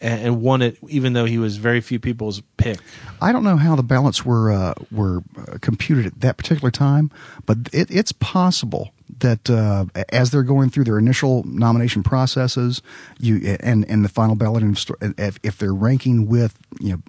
and, 0.00 0.20
and 0.22 0.42
won 0.42 0.62
it, 0.62 0.76
even 0.88 1.14
though 1.14 1.24
he 1.24 1.38
was 1.38 1.56
very 1.56 1.80
few 1.80 1.98
people's 1.98 2.42
pick. 2.56 2.78
I 3.22 3.32
don't 3.32 3.44
know 3.44 3.56
how 3.56 3.74
the 3.74 3.82
ballots 3.82 4.24
were 4.24 4.52
uh, 4.52 4.74
were 4.92 5.22
uh, 5.36 5.58
computed 5.60 6.06
at 6.06 6.20
that 6.20 6.36
particular 6.36 6.70
time, 6.70 7.10
but 7.46 7.58
it, 7.72 7.90
it's 7.90 8.12
possible 8.12 8.92
that 9.20 9.48
uh, 9.48 9.86
as 10.10 10.30
they're 10.30 10.42
going 10.42 10.70
through 10.70 10.84
their 10.84 10.98
initial 10.98 11.42
nomination 11.44 12.02
processes, 12.02 12.82
you 13.18 13.56
and 13.60 13.88
and 13.88 14.04
the 14.04 14.08
final 14.08 14.34
ballot, 14.34 14.62
if, 15.18 15.38
if 15.42 15.58
they're 15.58 15.74
ranking 15.74 16.26
with 16.26 16.58
you 16.80 16.90
know 16.90 17.02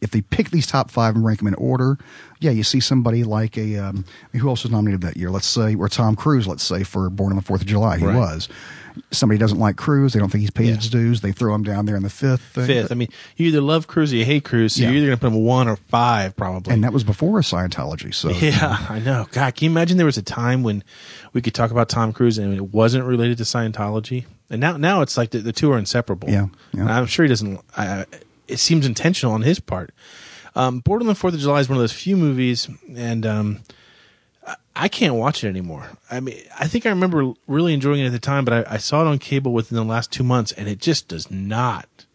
if 0.00 0.10
they 0.10 0.20
pick 0.20 0.50
these 0.50 0.66
top 0.66 0.90
five 0.90 1.14
and 1.16 1.24
rank 1.24 1.38
them 1.40 1.48
in 1.48 1.54
order, 1.54 1.98
yeah, 2.40 2.50
you 2.50 2.62
see 2.62 2.80
somebody 2.80 3.24
like 3.24 3.56
a 3.58 3.76
um, 3.76 4.04
who 4.32 4.48
else 4.48 4.62
was 4.62 4.70
nominated 4.72 5.00
that 5.02 5.16
year? 5.16 5.30
Let's 5.30 5.46
say 5.46 5.74
or 5.74 5.88
Tom 5.88 6.14
Cruise. 6.16 6.46
Let's 6.46 6.62
say 6.62 6.84
for 6.84 7.08
Born 7.10 7.32
on 7.32 7.36
the 7.36 7.42
Fourth 7.42 7.60
of 7.62 7.66
July, 7.66 7.98
he 7.98 8.04
Right. 8.06 8.16
was. 8.16 8.48
Somebody 9.12 9.38
doesn't 9.38 9.60
like 9.60 9.76
Cruise. 9.76 10.12
They 10.12 10.18
don't 10.18 10.28
think 10.28 10.40
he's 10.40 10.50
paid 10.50 10.74
his 10.74 10.90
dues. 10.90 11.20
They 11.20 11.30
throw 11.30 11.54
him 11.54 11.62
down 11.62 11.86
there 11.86 11.94
in 11.94 12.02
the 12.02 12.10
fifth. 12.10 12.40
thing. 12.42 12.66
Fifth. 12.66 12.90
I 12.90 12.96
mean, 12.96 13.08
you 13.36 13.46
either 13.46 13.60
love 13.60 13.86
Cruise 13.86 14.12
or 14.12 14.16
you 14.16 14.24
hate 14.24 14.44
Cruise, 14.44 14.74
so 14.74 14.82
Yeah. 14.82 14.88
you're 14.88 14.96
either 14.98 15.06
going 15.06 15.18
to 15.18 15.20
put 15.20 15.32
him 15.36 15.44
one 15.44 15.68
or 15.68 15.76
five, 15.76 16.34
probably. 16.36 16.74
and 16.74 16.82
that 16.82 16.92
was 16.92 17.04
before 17.04 17.38
Scientology. 17.42 18.12
So 18.12 18.30
Yeah, 18.30 18.76
I 18.88 18.98
know. 18.98 19.26
God, 19.30 19.54
can 19.54 19.66
you 19.66 19.70
imagine 19.70 19.98
there 19.98 20.06
was 20.06 20.18
a 20.18 20.22
time 20.22 20.64
when 20.64 20.82
we 21.32 21.40
could 21.40 21.54
talk 21.54 21.70
about 21.70 21.88
Tom 21.88 22.12
Cruise 22.12 22.38
and 22.38 22.52
it 22.54 22.72
wasn't 22.72 23.04
related 23.04 23.38
to 23.38 23.44
Scientology? 23.44 24.24
And 24.50 24.60
now, 24.60 24.76
now 24.76 25.02
it's 25.02 25.16
like 25.16 25.30
the, 25.30 25.38
the 25.38 25.52
two 25.52 25.70
are 25.70 25.78
inseparable. 25.78 26.28
Yeah, 26.28 26.46
yeah. 26.72 26.86
I'm 26.98 27.06
sure 27.06 27.24
he 27.24 27.28
doesn't. 27.28 27.60
I, 27.76 28.04
it 28.48 28.58
seems 28.58 28.86
intentional 28.86 29.34
on 29.34 29.42
his 29.42 29.60
part. 29.60 29.92
Um, 30.56 30.80
Born 30.80 31.06
the 31.06 31.14
Fourth 31.14 31.34
of 31.34 31.40
July 31.40 31.60
is 31.60 31.68
one 31.68 31.76
of 31.76 31.82
those 31.82 31.92
few 31.92 32.16
movies, 32.16 32.68
and 32.96 33.24
um, 33.26 33.60
I- 34.46 34.56
I 34.74 34.88
can't 34.88 35.14
watch 35.14 35.44
it 35.44 35.48
anymore. 35.48 35.90
I 36.10 36.20
mean, 36.20 36.36
I 36.58 36.66
think 36.66 36.86
I 36.86 36.88
remember 36.90 37.32
really 37.46 37.74
enjoying 37.74 38.00
it 38.00 38.06
at 38.06 38.12
the 38.12 38.18
time, 38.18 38.44
but 38.44 38.66
I, 38.68 38.74
I 38.74 38.76
saw 38.78 39.02
it 39.02 39.06
on 39.06 39.18
cable 39.18 39.52
within 39.52 39.76
the 39.76 39.84
last 39.84 40.10
two 40.10 40.24
months, 40.24 40.52
and 40.52 40.68
it 40.68 40.80
just 40.80 41.06
does 41.08 41.30
not 41.30 42.06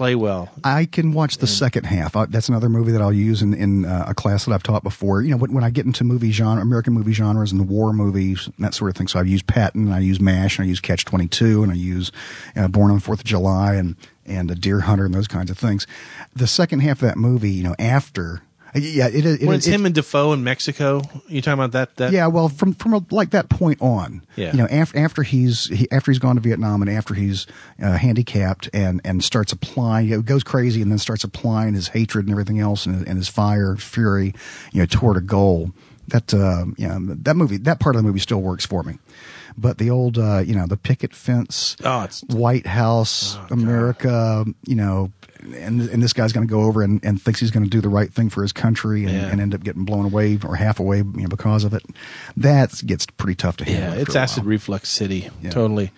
play 0.00 0.14
well. 0.14 0.48
I 0.64 0.86
can 0.86 1.12
watch 1.12 1.36
the 1.36 1.46
second 1.46 1.84
half. 1.84 2.16
Uh, 2.16 2.24
that's 2.24 2.48
another 2.48 2.70
movie 2.70 2.90
that 2.92 3.02
I'll 3.02 3.12
use 3.12 3.42
in, 3.42 3.52
in 3.52 3.84
uh, 3.84 4.06
a 4.08 4.14
class 4.14 4.46
that 4.46 4.54
I've 4.54 4.62
taught 4.62 4.82
before. 4.82 5.20
You 5.20 5.32
know, 5.32 5.36
when, 5.36 5.52
when 5.52 5.62
I 5.62 5.68
get 5.68 5.84
into 5.84 6.04
movie 6.04 6.30
genre, 6.30 6.62
American 6.62 6.94
movie 6.94 7.12
genres 7.12 7.52
and 7.52 7.60
the 7.60 7.64
war 7.66 7.92
movies 7.92 8.46
and 8.46 8.64
that 8.64 8.72
sort 8.72 8.90
of 8.90 8.96
thing. 8.96 9.08
So 9.08 9.20
I've 9.20 9.26
used 9.26 9.46
Patton, 9.46 9.88
and 9.88 9.94
I 9.94 9.98
use 9.98 10.18
MASH, 10.18 10.58
and 10.58 10.64
I 10.64 10.68
use 10.70 10.80
Catch 10.80 11.04
22, 11.04 11.62
and 11.62 11.70
I 11.70 11.74
use 11.74 12.12
uh, 12.56 12.66
Born 12.68 12.90
on 12.90 12.98
the 12.98 13.04
4th 13.04 13.18
of 13.18 13.24
July 13.24 13.74
and, 13.74 13.94
and 14.24 14.50
a 14.50 14.54
Deer 14.54 14.80
Hunter 14.80 15.04
and 15.04 15.12
those 15.12 15.28
kinds 15.28 15.50
of 15.50 15.58
things. 15.58 15.86
The 16.34 16.46
second 16.46 16.80
half 16.80 17.02
of 17.02 17.08
that 17.08 17.18
movie, 17.18 17.50
you 17.50 17.62
know, 17.62 17.74
after. 17.78 18.40
Yeah, 18.74 19.08
it 19.08 19.24
is. 19.24 19.42
it 19.42 19.46
when 19.46 19.56
it's 19.56 19.66
him 19.66 19.84
and 19.86 19.94
Dafoe 19.94 20.32
in 20.32 20.44
Mexico, 20.44 21.02
you 21.28 21.40
talking 21.42 21.54
about 21.58 21.72
that? 21.72 21.96
That 21.96 22.12
yeah, 22.12 22.28
well, 22.28 22.48
from 22.48 22.74
from 22.74 22.94
a, 22.94 23.04
like 23.10 23.30
that 23.30 23.48
point 23.48 23.82
on, 23.82 24.22
Yeah. 24.36 24.52
you 24.52 24.58
know, 24.58 24.66
after 24.66 24.98
after 24.98 25.22
he's 25.22 25.66
he, 25.66 25.90
after 25.90 26.10
he's 26.12 26.18
gone 26.18 26.36
to 26.36 26.40
Vietnam 26.40 26.82
and 26.82 26.90
after 26.90 27.14
he's 27.14 27.46
uh, 27.82 27.96
handicapped 27.96 28.68
and 28.72 29.00
and 29.04 29.24
starts 29.24 29.52
applying, 29.52 30.08
you 30.08 30.16
know, 30.16 30.22
goes 30.22 30.44
crazy 30.44 30.82
and 30.82 30.90
then 30.90 30.98
starts 30.98 31.24
applying 31.24 31.74
his 31.74 31.88
hatred 31.88 32.26
and 32.26 32.32
everything 32.32 32.60
else 32.60 32.86
and, 32.86 33.06
and 33.08 33.18
his 33.18 33.28
fire, 33.28 33.76
fury, 33.76 34.34
you 34.72 34.80
know, 34.80 34.86
toward 34.86 35.16
a 35.16 35.20
goal. 35.20 35.72
That 36.08 36.32
uh, 36.34 36.66
you 36.76 36.86
know, 36.88 37.14
that 37.22 37.36
movie, 37.36 37.56
that 37.58 37.80
part 37.80 37.96
of 37.96 38.02
the 38.02 38.06
movie 38.06 38.20
still 38.20 38.40
works 38.40 38.66
for 38.66 38.82
me. 38.82 38.98
But 39.60 39.76
the 39.78 39.90
old, 39.90 40.16
uh, 40.16 40.38
you 40.38 40.54
know, 40.54 40.66
the 40.66 40.76
picket 40.78 41.14
fence, 41.14 41.76
Oh, 41.84 42.08
White 42.28 42.66
House, 42.66 43.36
America, 43.50 44.44
you 44.66 44.74
know, 44.74 45.12
and 45.54 45.80
and 45.82 46.02
this 46.02 46.12
guy's 46.12 46.32
going 46.32 46.46
to 46.46 46.50
go 46.50 46.62
over 46.62 46.82
and, 46.82 47.02
and 47.04 47.20
thinks 47.20 47.40
he's 47.40 47.50
going 47.50 47.64
to 47.64 47.70
do 47.70 47.80
the 47.80 47.88
right 47.88 48.12
thing 48.12 48.30
for 48.30 48.42
his 48.42 48.52
country 48.52 49.04
and, 49.04 49.12
Yeah. 49.12 49.26
and 49.28 49.40
end 49.40 49.54
up 49.54 49.62
getting 49.62 49.84
blown 49.84 50.04
away 50.06 50.38
or 50.44 50.56
half 50.56 50.80
away 50.80 50.98
you 50.98 51.04
know, 51.04 51.28
because 51.28 51.64
of 51.64 51.74
it. 51.74 51.82
That 52.36 52.80
gets 52.86 53.06
pretty 53.06 53.34
tough 53.36 53.56
to 53.58 53.64
handle. 53.64 53.94
Yeah, 53.96 54.00
it's 54.02 54.16
acid 54.16 54.44
reflux 54.44 54.88
city. 54.88 55.28
Yeah. 55.42 55.50
Totally. 55.50 55.90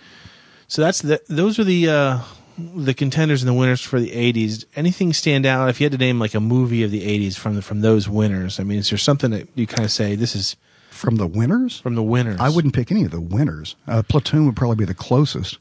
So 0.69 0.83
that's 0.83 1.03
the 1.03 1.21
those 1.29 1.59
are 1.59 1.65
the 1.65 1.89
uh 1.89 2.19
the 2.59 2.95
contenders 2.95 3.43
and 3.43 3.49
the 3.49 3.55
winners 3.55 3.81
for 3.81 3.99
the 4.01 4.11
80s. 4.11 4.65
Anything 4.77 5.13
stand 5.13 5.47
out 5.47 5.69
if 5.71 5.81
you 5.81 5.85
had 5.87 5.93
to 5.93 5.99
name 5.99 6.19
like 6.19 6.35
a 6.35 6.41
movie 6.41 6.83
of 6.83 6.91
the 6.91 7.01
80s 7.03 7.37
from 7.39 7.55
the, 7.57 7.63
from 7.63 7.81
those 7.81 8.09
winners? 8.09 8.61
I 8.61 8.63
mean, 8.65 8.79
is 8.79 8.91
there 8.91 8.99
something 8.99 9.31
that 9.31 9.49
you 9.55 9.67
kind 9.67 9.85
of 9.85 9.91
say 9.91 10.17
this 10.17 10.35
is 10.37 10.57
from 11.03 11.17
the 11.17 11.27
winners? 11.27 11.81
From 11.81 11.97
the 11.97 12.03
winners. 12.03 12.41
I 12.41 12.49
wouldn't 12.49 12.75
pick 12.75 12.91
any 12.91 13.05
of 13.05 13.11
the 13.11 13.21
winners. 13.21 13.77
Uh, 13.87 14.03
Platoon 14.03 14.47
would 14.47 14.57
probably 14.57 14.77
be 14.77 14.85
the 14.85 14.95
closest. 14.95 15.59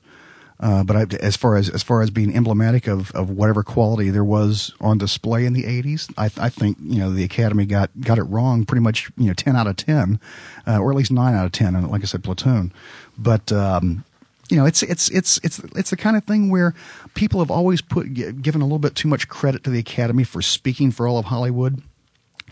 Uh, 0.60 0.84
but 0.84 0.96
I, 0.96 1.16
as 1.20 1.36
far 1.36 1.58
as 1.58 1.70
as 1.70 1.82
far 1.82 2.04
as 2.04 2.12
being 2.12 2.36
emblematic 2.36 2.86
of, 2.88 3.10
of 3.14 3.32
whatever 3.32 3.64
quality 3.64 4.12
there 4.12 4.24
was 4.24 4.72
on 4.80 5.00
display 5.00 5.48
in 5.48 5.54
the 5.54 5.64
'80s, 5.64 6.14
I, 6.18 6.26
I 6.38 6.50
think 6.50 6.78
you 6.80 7.00
know 7.00 7.12
the 7.12 7.24
Academy 7.24 7.66
got 7.66 7.90
got 8.00 8.20
it 8.20 8.24
wrong 8.24 8.66
pretty 8.66 8.84
much 8.84 9.12
you 9.18 9.26
know 9.26 9.34
ten 9.34 9.56
out 9.56 9.66
of 9.66 9.76
ten, 9.78 10.20
uh, 10.68 10.78
or 10.78 10.92
at 10.92 10.98
least 10.98 11.12
nine 11.12 11.34
out 11.34 11.48
of 11.48 11.52
ten. 11.52 11.76
And 11.76 11.90
like 11.90 12.04
I 12.04 12.06
said, 12.06 12.24
Platoon. 12.24 12.72
But 13.18 13.52
um, 13.52 14.06
you 14.52 14.58
know, 14.58 14.66
it's 14.66 14.84
it's 14.84 15.10
it's 15.10 15.40
it's 15.44 15.58
it's 15.76 15.90
the 15.90 15.98
kind 15.98 16.16
of 16.16 16.26
thing 16.26 16.52
where 16.52 16.76
people 17.16 17.40
have 17.40 17.50
always 17.50 17.82
put 17.82 18.14
given 18.14 18.62
a 18.62 18.66
little 18.66 18.78
bit 18.78 18.94
too 18.94 19.08
much 19.08 19.28
credit 19.28 19.64
to 19.64 19.72
the 19.72 19.80
Academy 19.80 20.24
for 20.24 20.44
speaking 20.44 20.92
for 20.92 21.08
all 21.08 21.18
of 21.18 21.26
Hollywood 21.26 21.82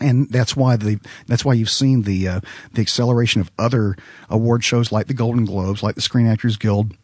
and 0.00 0.28
that's 0.30 0.56
why 0.56 0.76
the 0.76 0.98
that's 1.26 1.44
why 1.44 1.52
you've 1.54 1.70
seen 1.70 2.02
the 2.02 2.28
uh, 2.28 2.40
the 2.72 2.80
acceleration 2.80 3.40
of 3.40 3.50
other 3.58 3.96
award 4.28 4.64
shows 4.64 4.92
like 4.92 5.06
the 5.06 5.14
Golden 5.14 5.44
Globes, 5.44 5.82
like 5.82 5.94
the 5.94 6.00
Screen 6.00 6.26
Actors 6.26 6.56
Guild, 6.56 6.96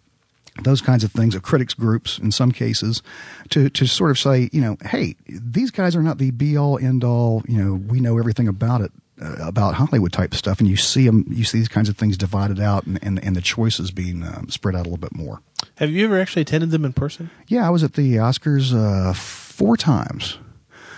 those 0.63 0.81
kinds 0.81 1.05
of 1.05 1.13
things, 1.13 1.35
of 1.35 1.43
critics 1.43 1.75
groups 1.75 2.19
in 2.19 2.33
some 2.33 2.53
cases, 2.53 3.03
to 3.51 3.69
to 3.71 3.87
sort 3.87 4.11
of 4.11 4.19
say, 4.19 4.49
you 4.53 4.61
know, 4.61 4.77
hey, 4.85 5.17
these 5.29 5.71
guys 5.71 5.95
are 5.95 6.03
not 6.03 6.19
the 6.19 6.31
be 6.31 6.57
all 6.57 6.79
end 6.79 7.05
all. 7.05 7.43
You 7.47 7.63
know, 7.63 7.75
we 7.75 8.01
know 8.01 8.19
everything 8.19 8.49
about 8.49 8.81
it. 8.81 8.93
Uh, 9.19 9.35
about 9.41 9.73
Hollywood 9.73 10.13
type 10.13 10.35
stuff, 10.35 10.59
and 10.59 10.69
you 10.69 10.77
see 10.77 11.07
them, 11.07 11.25
you 11.31 11.43
see 11.43 11.57
these 11.57 11.69
kinds 11.69 11.89
of 11.89 11.97
things 11.97 12.19
divided 12.19 12.61
out, 12.61 12.85
and 12.85 12.99
and, 13.03 13.19
and 13.25 13.35
the 13.35 13.41
choices 13.41 13.91
being 13.91 14.23
um, 14.23 14.51
spread 14.51 14.77
out 14.77 14.81
a 14.81 14.91
little 14.91 14.99
bit 14.99 15.15
more. 15.15 15.41
Have 15.77 15.89
you 15.89 16.05
ever 16.05 16.21
actually 16.21 16.43
attended 16.43 16.71
them 16.71 16.85
in 16.85 16.93
person? 16.93 17.31
Yeah, 17.49 17.67
I 17.67 17.71
was 17.71 17.83
at 17.83 17.95
the 17.95 18.17
Oscars 18.17 18.75
uh, 18.75 19.15
four 19.15 19.79
times. 19.79 20.37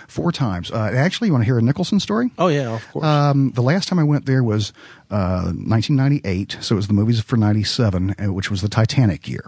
Four 0.09 0.31
times. 0.31 0.71
Uh, 0.71 0.91
actually, 0.95 1.27
you 1.27 1.33
want 1.33 1.43
to 1.43 1.45
hear 1.45 1.59
a 1.59 1.61
Nicholson 1.61 1.99
story? 1.99 2.31
Oh 2.39 2.47
yeah, 2.47 2.73
of 2.75 2.91
course. 2.91 3.05
Um, 3.05 3.51
the 3.51 3.61
last 3.61 3.87
time 3.87 3.99
I 3.99 4.03
went 4.03 4.25
there 4.25 4.43
was 4.43 4.73
uh, 5.11 5.53
1998, 5.53 6.57
so 6.61 6.73
it 6.73 6.77
was 6.77 6.87
the 6.87 6.93
movies 6.93 7.21
for 7.21 7.37
'97, 7.37 8.15
uh, 8.19 8.33
which 8.33 8.49
was 8.49 8.61
the 8.61 8.69
Titanic 8.69 9.27
year. 9.27 9.45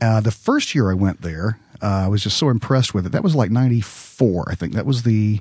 Uh, 0.00 0.20
the 0.20 0.32
first 0.32 0.74
year 0.74 0.90
I 0.90 0.94
went 0.94 1.22
there, 1.22 1.60
uh, 1.80 1.86
I 1.86 2.08
was 2.08 2.24
just 2.24 2.36
so 2.38 2.48
impressed 2.48 2.92
with 2.92 3.06
it. 3.06 3.12
That 3.12 3.22
was 3.22 3.36
like 3.36 3.50
'94, 3.52 4.48
I 4.50 4.54
think. 4.56 4.74
That 4.74 4.84
was 4.84 5.04
the, 5.04 5.40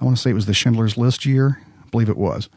I 0.00 0.04
want 0.04 0.16
to 0.18 0.22
say 0.22 0.30
it 0.30 0.34
was 0.34 0.46
the 0.46 0.54
Schindler's 0.54 0.98
List 0.98 1.24
year. 1.24 1.60
I 1.82 1.88
believe 1.88 2.10
it 2.10 2.18
was. 2.18 2.50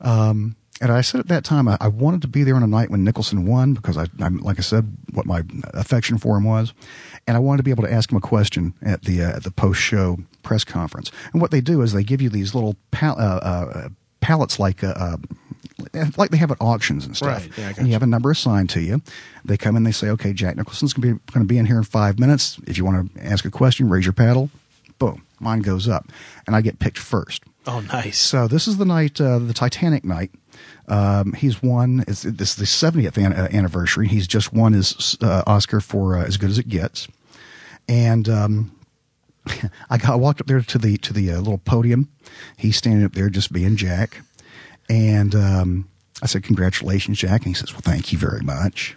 Um, 0.00 0.54
and 0.80 0.90
I 0.90 1.02
said 1.02 1.20
at 1.20 1.28
that 1.28 1.44
time 1.44 1.68
I, 1.68 1.76
I 1.80 1.88
wanted 1.88 2.22
to 2.22 2.28
be 2.28 2.42
there 2.42 2.56
on 2.56 2.62
a 2.62 2.66
night 2.66 2.90
when 2.90 3.04
Nicholson 3.04 3.44
won 3.44 3.74
because 3.74 3.98
I, 3.98 4.06
I'm 4.20 4.38
like 4.38 4.58
I 4.58 4.62
said, 4.62 4.96
what 5.12 5.26
my 5.26 5.42
affection 5.74 6.16
for 6.16 6.36
him 6.36 6.44
was, 6.44 6.72
and 7.26 7.36
I 7.36 7.40
wanted 7.40 7.58
to 7.58 7.62
be 7.64 7.70
able 7.70 7.82
to 7.84 7.92
ask 7.92 8.10
him 8.10 8.16
a 8.16 8.20
question 8.20 8.72
at 8.80 9.02
the 9.02 9.22
uh, 9.22 9.36
at 9.36 9.42
the 9.42 9.50
post 9.50 9.80
show 9.80 10.18
press 10.42 10.64
conference. 10.64 11.10
And 11.32 11.40
what 11.40 11.50
they 11.50 11.60
do 11.60 11.82
is 11.82 11.92
they 11.92 12.04
give 12.04 12.20
you 12.20 12.28
these 12.30 12.54
little 12.54 12.76
pal- 12.90 13.18
uh, 13.18 13.40
uh, 13.40 13.88
pallets 14.20 14.58
like. 14.58 14.82
Uh, 14.84 14.94
uh, 14.96 15.16
like 16.18 16.30
they 16.30 16.36
have 16.36 16.50
at 16.50 16.58
auctions 16.60 17.06
and 17.06 17.16
stuff, 17.16 17.28
Right, 17.42 17.50
yeah, 17.58 17.72
and 17.78 17.86
you 17.86 17.94
have 17.94 18.02
a 18.02 18.06
number 18.06 18.30
assigned 18.30 18.68
to 18.70 18.82
you. 18.82 19.00
They 19.46 19.56
come 19.56 19.76
in, 19.76 19.82
they 19.84 19.92
say, 19.92 20.08
"Okay, 20.10 20.34
Jack 20.34 20.56
Nicholson's 20.56 20.92
going 20.92 21.14
to 21.14 21.14
be 21.14 21.32
going 21.32 21.46
to 21.46 21.48
be 21.48 21.56
in 21.56 21.64
here 21.64 21.78
in 21.78 21.84
five 21.84 22.18
minutes. 22.18 22.58
If 22.66 22.76
you 22.76 22.84
want 22.84 23.14
to 23.14 23.24
ask 23.26 23.46
a 23.46 23.50
question, 23.50 23.88
raise 23.88 24.04
your 24.04 24.12
paddle." 24.12 24.50
Boom, 24.98 25.22
mine 25.40 25.60
goes 25.60 25.88
up, 25.88 26.06
and 26.46 26.54
I 26.54 26.60
get 26.60 26.80
picked 26.80 26.98
first. 26.98 27.42
Oh, 27.66 27.80
nice. 27.80 28.18
So 28.18 28.46
this 28.46 28.68
is 28.68 28.76
the 28.76 28.84
night, 28.84 29.18
uh, 29.22 29.38
the 29.38 29.54
Titanic 29.54 30.04
night. 30.04 30.30
Um, 30.88 31.32
he's 31.32 31.62
won. 31.62 32.04
It's, 32.06 32.22
this 32.22 32.50
is 32.50 32.56
the 32.56 32.64
70th 32.66 33.16
an- 33.16 33.32
uh, 33.32 33.48
anniversary. 33.50 34.06
He's 34.08 34.26
just 34.26 34.52
won 34.52 34.74
his 34.74 35.16
uh, 35.22 35.44
Oscar 35.46 35.80
for 35.80 36.18
uh, 36.18 36.24
As 36.26 36.36
Good 36.36 36.50
as 36.50 36.58
It 36.58 36.68
Gets, 36.68 37.08
and 37.88 38.28
um, 38.28 38.72
I, 39.90 39.98
got, 39.98 40.20
walked 40.20 40.40
up 40.40 40.46
there 40.46 40.60
to 40.60 40.78
the 40.78 40.96
to 40.98 41.12
the 41.12 41.32
uh, 41.32 41.38
little 41.38 41.58
podium. 41.58 42.08
He's 42.56 42.76
standing 42.76 43.04
up 43.04 43.12
there 43.12 43.28
just 43.28 43.52
being 43.52 43.76
Jack, 43.76 44.22
and 44.88 45.34
um, 45.34 45.88
I 46.22 46.26
said, 46.26 46.42
"Congratulations, 46.44 47.18
Jack." 47.18 47.42
And 47.42 47.48
he 47.48 47.54
says, 47.54 47.72
"Well, 47.72 47.82
thank 47.82 48.12
you 48.12 48.18
very 48.18 48.42
much." 48.42 48.96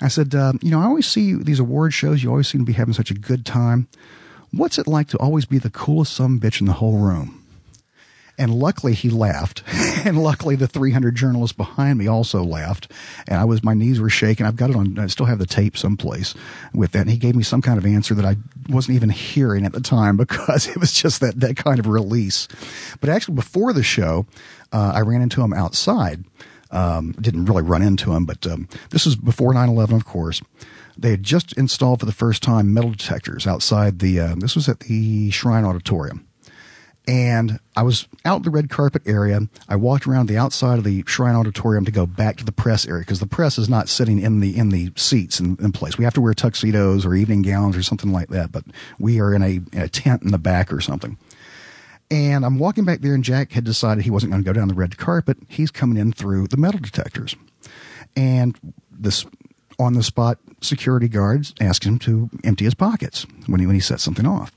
I 0.00 0.08
said, 0.08 0.34
um, 0.34 0.58
"You 0.62 0.70
know, 0.70 0.80
I 0.80 0.84
always 0.84 1.06
see 1.06 1.34
these 1.34 1.60
award 1.60 1.94
shows. 1.94 2.22
You 2.22 2.30
always 2.30 2.48
seem 2.48 2.62
to 2.62 2.66
be 2.66 2.72
having 2.72 2.94
such 2.94 3.10
a 3.10 3.14
good 3.14 3.44
time. 3.44 3.88
What's 4.50 4.78
it 4.78 4.86
like 4.86 5.08
to 5.08 5.18
always 5.18 5.46
be 5.46 5.58
the 5.58 5.70
coolest 5.70 6.12
some 6.12 6.40
bitch 6.40 6.60
in 6.60 6.66
the 6.66 6.74
whole 6.74 6.98
room?" 6.98 7.43
And 8.36 8.54
luckily 8.54 8.94
he 8.94 9.10
laughed. 9.10 9.62
and 10.04 10.22
luckily 10.22 10.56
the 10.56 10.66
300 10.66 11.14
journalists 11.14 11.56
behind 11.56 11.98
me 11.98 12.06
also 12.06 12.42
laughed. 12.42 12.90
And 13.28 13.38
I 13.38 13.44
was, 13.44 13.62
my 13.62 13.74
knees 13.74 14.00
were 14.00 14.10
shaking. 14.10 14.44
I've 14.44 14.56
got 14.56 14.70
it 14.70 14.76
on, 14.76 14.98
I 14.98 15.06
still 15.06 15.26
have 15.26 15.38
the 15.38 15.46
tape 15.46 15.76
someplace 15.76 16.34
with 16.72 16.92
that. 16.92 17.02
And 17.02 17.10
he 17.10 17.16
gave 17.16 17.36
me 17.36 17.42
some 17.42 17.62
kind 17.62 17.78
of 17.78 17.86
answer 17.86 18.14
that 18.14 18.24
I 18.24 18.36
wasn't 18.68 18.96
even 18.96 19.10
hearing 19.10 19.64
at 19.64 19.72
the 19.72 19.80
time 19.80 20.16
because 20.24 20.66
it 20.66 20.78
was 20.78 20.92
just 20.92 21.20
that, 21.20 21.40
that 21.40 21.56
kind 21.56 21.78
of 21.78 21.86
release. 21.86 22.48
But 23.00 23.10
actually 23.10 23.34
before 23.34 23.72
the 23.72 23.82
show, 23.82 24.26
uh, 24.72 24.92
I 24.94 25.00
ran 25.00 25.22
into 25.22 25.42
him 25.42 25.52
outside. 25.52 26.24
Um, 26.70 27.12
didn't 27.20 27.44
really 27.44 27.62
run 27.62 27.82
into 27.82 28.12
him, 28.12 28.24
but 28.24 28.44
um, 28.48 28.68
this 28.90 29.04
was 29.04 29.14
before 29.14 29.54
9/11, 29.54 29.94
of 29.94 30.04
course. 30.04 30.42
They 30.98 31.10
had 31.10 31.22
just 31.22 31.52
installed 31.56 32.00
for 32.00 32.06
the 32.06 32.12
first 32.12 32.42
time 32.42 32.74
metal 32.74 32.90
detectors 32.90 33.46
outside 33.46 34.00
the. 34.00 34.18
Uh, 34.18 34.34
this 34.36 34.56
was 34.56 34.68
at 34.68 34.80
the 34.80 35.30
Shrine 35.30 35.64
Auditorium, 35.64 36.26
And 37.06 37.60
I 37.76 37.82
was 37.82 38.08
out 38.24 38.38
in 38.38 38.42
the 38.44 38.50
red 38.50 38.70
carpet 38.70 39.02
area. 39.04 39.40
I 39.68 39.76
walked 39.76 40.06
around 40.06 40.26
the 40.26 40.38
outside 40.38 40.78
of 40.78 40.84
the 40.84 41.04
Shrine 41.06 41.34
Auditorium 41.34 41.84
to 41.84 41.92
go 41.92 42.06
back 42.06 42.38
to 42.38 42.44
the 42.44 42.52
press 42.52 42.86
area 42.86 43.02
because 43.02 43.20
the 43.20 43.26
press 43.26 43.58
is 43.58 43.68
not 43.68 43.90
sitting 43.90 44.18
in 44.18 44.40
the 44.40 44.56
in 44.56 44.70
the 44.70 44.90
seats 44.96 45.38
in, 45.38 45.58
in 45.60 45.72
place. 45.72 45.98
We 45.98 46.04
have 46.04 46.14
to 46.14 46.22
wear 46.22 46.32
tuxedos 46.32 47.04
or 47.04 47.14
evening 47.14 47.42
gowns 47.42 47.76
or 47.76 47.82
something 47.82 48.10
like 48.10 48.28
that, 48.28 48.52
but 48.52 48.64
we 48.98 49.20
are 49.20 49.34
in 49.34 49.42
a, 49.42 49.60
in 49.72 49.82
a 49.82 49.88
tent 49.88 50.22
in 50.22 50.30
the 50.30 50.38
back 50.38 50.72
or 50.72 50.80
something. 50.80 51.18
And 52.10 52.44
I'm 52.44 52.58
walking 52.58 52.84
back 52.84 53.00
there, 53.00 53.14
and 53.14 53.24
Jack 53.24 53.52
had 53.52 53.64
decided 53.64 54.04
he 54.04 54.10
wasn't 54.10 54.32
going 54.32 54.42
to 54.42 54.46
go 54.46 54.52
down 54.52 54.68
the 54.68 54.74
red 54.74 54.96
carpet. 54.96 55.38
He's 55.48 55.70
coming 55.70 55.98
in 55.98 56.12
through 56.12 56.48
the 56.48 56.56
metal 56.56 56.80
detectors. 56.80 57.34
And 58.16 58.58
this 58.90 59.26
on 59.78 59.94
the 59.94 60.02
spot 60.02 60.38
security 60.60 61.08
guards 61.08 61.54
asked 61.60 61.84
him 61.84 61.98
to 61.98 62.30
empty 62.44 62.64
his 62.64 62.74
pockets 62.74 63.26
when 63.46 63.60
he 63.60 63.66
when 63.66 63.74
he 63.74 63.80
set 63.80 64.00
something 64.00 64.26
off. 64.26 64.52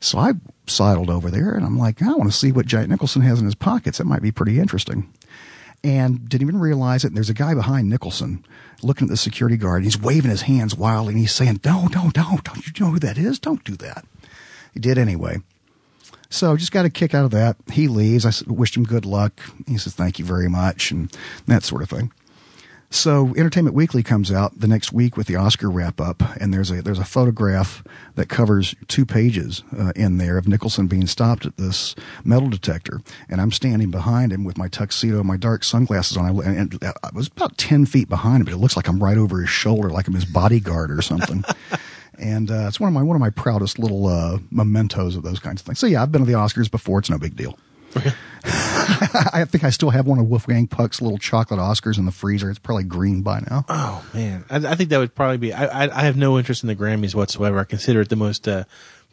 So 0.00 0.18
I 0.18 0.32
sidled 0.66 1.10
over 1.10 1.30
there 1.30 1.52
and 1.52 1.64
I'm 1.64 1.78
like, 1.78 2.02
I 2.02 2.12
want 2.14 2.30
to 2.30 2.36
see 2.36 2.52
what 2.52 2.66
Jack 2.66 2.88
Nicholson 2.88 3.22
has 3.22 3.38
in 3.38 3.44
his 3.44 3.54
pockets. 3.54 3.98
That 3.98 4.06
might 4.06 4.22
be 4.22 4.32
pretty 4.32 4.58
interesting. 4.58 5.12
And 5.82 6.28
didn't 6.28 6.48
even 6.48 6.60
realize 6.60 7.04
it. 7.04 7.08
And 7.08 7.16
there's 7.16 7.30
a 7.30 7.34
guy 7.34 7.54
behind 7.54 7.88
Nicholson 7.88 8.44
looking 8.82 9.06
at 9.06 9.10
the 9.10 9.16
security 9.16 9.56
guard. 9.56 9.78
And 9.78 9.84
he's 9.84 10.00
waving 10.00 10.30
his 10.30 10.42
hands 10.42 10.74
wildly 10.74 11.12
and 11.14 11.20
he's 11.20 11.32
saying, 11.32 11.60
No, 11.64 11.86
no, 11.86 12.10
don't. 12.10 12.44
Don't 12.44 12.66
you 12.66 12.72
know 12.84 12.92
who 12.92 12.98
that 12.98 13.18
is? 13.18 13.38
Don't 13.38 13.64
do 13.64 13.76
that. 13.76 14.04
He 14.74 14.80
did 14.80 14.98
anyway. 14.98 15.38
So 16.28 16.56
just 16.56 16.72
got 16.72 16.84
a 16.84 16.90
kick 16.90 17.14
out 17.14 17.24
of 17.24 17.32
that. 17.32 17.56
He 17.72 17.88
leaves. 17.88 18.24
I 18.24 18.32
wished 18.46 18.76
him 18.76 18.84
good 18.84 19.04
luck. 19.04 19.40
He 19.66 19.78
says, 19.78 19.94
Thank 19.94 20.18
you 20.18 20.24
very 20.24 20.48
much. 20.48 20.90
And 20.90 21.10
that 21.46 21.64
sort 21.64 21.82
of 21.82 21.90
thing. 21.90 22.12
So 22.92 23.28
Entertainment 23.36 23.76
Weekly 23.76 24.02
comes 24.02 24.32
out 24.32 24.58
the 24.58 24.66
next 24.66 24.92
week 24.92 25.16
with 25.16 25.28
the 25.28 25.36
Oscar 25.36 25.70
wrap 25.70 26.00
up, 26.00 26.24
and 26.40 26.52
there's 26.52 26.72
a 26.72 26.82
there's 26.82 26.98
a 26.98 27.04
photograph 27.04 27.84
that 28.16 28.28
covers 28.28 28.74
two 28.88 29.06
pages 29.06 29.62
uh, 29.78 29.92
in 29.94 30.18
there 30.18 30.36
of 30.36 30.48
Nicholson 30.48 30.88
being 30.88 31.06
stopped 31.06 31.46
at 31.46 31.56
this 31.56 31.94
metal 32.24 32.48
detector, 32.48 33.00
and 33.28 33.40
I'm 33.40 33.52
standing 33.52 33.92
behind 33.92 34.32
him 34.32 34.42
with 34.42 34.58
my 34.58 34.66
tuxedo, 34.66 35.18
and 35.18 35.26
my 35.26 35.36
dark 35.36 35.62
sunglasses 35.62 36.16
on, 36.16 36.40
and, 36.40 36.72
and 36.72 36.84
I 36.84 37.10
was 37.14 37.28
about 37.28 37.56
ten 37.56 37.86
feet 37.86 38.08
behind 38.08 38.40
him, 38.40 38.46
but 38.46 38.54
it 38.54 38.58
looks 38.58 38.76
like 38.76 38.88
I'm 38.88 39.02
right 39.02 39.16
over 39.18 39.40
his 39.40 39.50
shoulder, 39.50 39.90
like 39.90 40.08
I'm 40.08 40.14
his 40.14 40.24
bodyguard 40.24 40.90
or 40.90 41.00
something. 41.02 41.44
And 42.18 42.50
uh, 42.50 42.66
it's 42.68 42.78
one 42.78 42.88
of 42.88 42.92
my 42.92 43.02
one 43.02 43.16
of 43.16 43.20
my 43.20 43.30
proudest 43.30 43.78
little 43.78 44.06
uh, 44.06 44.40
mementos 44.50 45.16
of 45.16 45.22
those 45.22 45.38
kinds 45.38 45.62
of 45.62 45.66
things. 45.66 45.78
So 45.78 45.86
yeah, 45.86 46.02
I've 46.02 46.12
been 46.12 46.20
to 46.20 46.26
the 46.26 46.36
Oscars 46.36 46.70
before. 46.70 46.98
It's 46.98 47.08
no 47.08 47.16
big 47.16 47.34
deal. 47.34 47.58
I 49.32 49.44
think 49.44 49.64
I 49.64 49.70
still 49.70 49.90
have 49.90 50.06
one 50.06 50.18
of 50.18 50.26
Wolfgang 50.26 50.66
Puck's 50.66 51.00
little 51.00 51.18
chocolate 51.18 51.60
Oscars 51.60 51.98
in 51.98 52.04
the 52.04 52.12
freezer. 52.12 52.50
It's 52.50 52.58
probably 52.58 52.84
green 52.84 53.22
by 53.22 53.40
now. 53.50 53.64
Oh 53.68 54.04
man, 54.14 54.44
I, 54.50 54.56
I 54.56 54.74
think 54.74 54.90
that 54.90 54.98
would 54.98 55.14
probably 55.14 55.38
be. 55.38 55.52
I, 55.52 55.84
I 55.84 56.00
I 56.00 56.02
have 56.02 56.16
no 56.16 56.38
interest 56.38 56.62
in 56.62 56.68
the 56.68 56.76
Grammys 56.76 57.14
whatsoever. 57.14 57.58
I 57.58 57.64
consider 57.64 58.00
it 58.00 58.08
the 58.08 58.16
most 58.16 58.46
uh, 58.46 58.64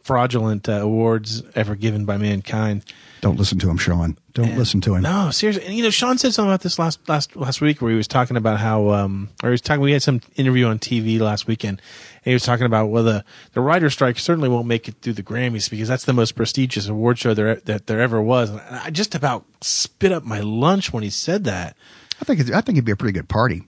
fraudulent 0.03 0.69
uh, 0.69 0.73
awards 0.73 1.43
ever 1.55 1.75
given 1.75 2.05
by 2.05 2.17
mankind. 2.17 2.83
Don't 3.21 3.37
listen 3.37 3.57
to 3.59 3.69
him, 3.69 3.77
Sean. 3.77 4.17
Don't 4.33 4.57
listen 4.57 4.79
to 4.81 4.95
him. 4.95 5.01
No, 5.01 5.31
seriously. 5.31 5.65
And 5.65 5.75
you 5.75 5.83
know, 5.83 5.89
Sean 5.89 6.17
said 6.17 6.33
something 6.33 6.51
about 6.51 6.61
this 6.61 6.77
last 6.77 7.07
last 7.09 7.35
last 7.35 7.61
week 7.61 7.81
where 7.81 7.89
he 7.89 7.97
was 7.97 8.07
talking 8.07 8.37
about 8.37 8.59
how, 8.59 8.91
um, 8.91 9.29
or 9.43 9.49
he 9.49 9.51
was 9.51 9.61
talking. 9.61 9.81
We 9.81 9.93
had 9.93 10.03
some 10.03 10.21
interview 10.35 10.67
on 10.67 10.77
TV 10.77 11.19
last 11.19 11.47
weekend. 11.47 11.81
And 12.23 12.31
he 12.31 12.33
was 12.33 12.43
talking 12.43 12.65
about 12.65 12.87
well, 12.87 13.03
the 13.03 13.25
the 13.53 13.61
writer 13.61 13.89
strike 13.89 14.19
certainly 14.19 14.49
won't 14.49 14.67
make 14.67 14.87
it 14.87 14.95
through 15.01 15.13
the 15.13 15.23
Grammys 15.23 15.69
because 15.69 15.87
that's 15.87 16.05
the 16.05 16.13
most 16.13 16.33
prestigious 16.35 16.87
award 16.87 17.17
show 17.17 17.33
there 17.33 17.55
that 17.55 17.87
there 17.87 17.99
ever 17.99 18.21
was. 18.21 18.51
And 18.51 18.59
I 18.61 18.91
just 18.91 19.15
about 19.15 19.45
spit 19.61 20.11
up 20.11 20.23
my 20.23 20.41
lunch 20.41 20.93
when 20.93 21.03
he 21.03 21.09
said 21.09 21.45
that. 21.45 21.75
I 22.21 22.25
think 22.25 22.39
it, 22.39 22.51
I 22.53 22.61
think 22.61 22.77
it'd 22.77 22.85
be 22.85 22.91
a 22.91 22.95
pretty 22.95 23.13
good 23.13 23.29
party. 23.29 23.63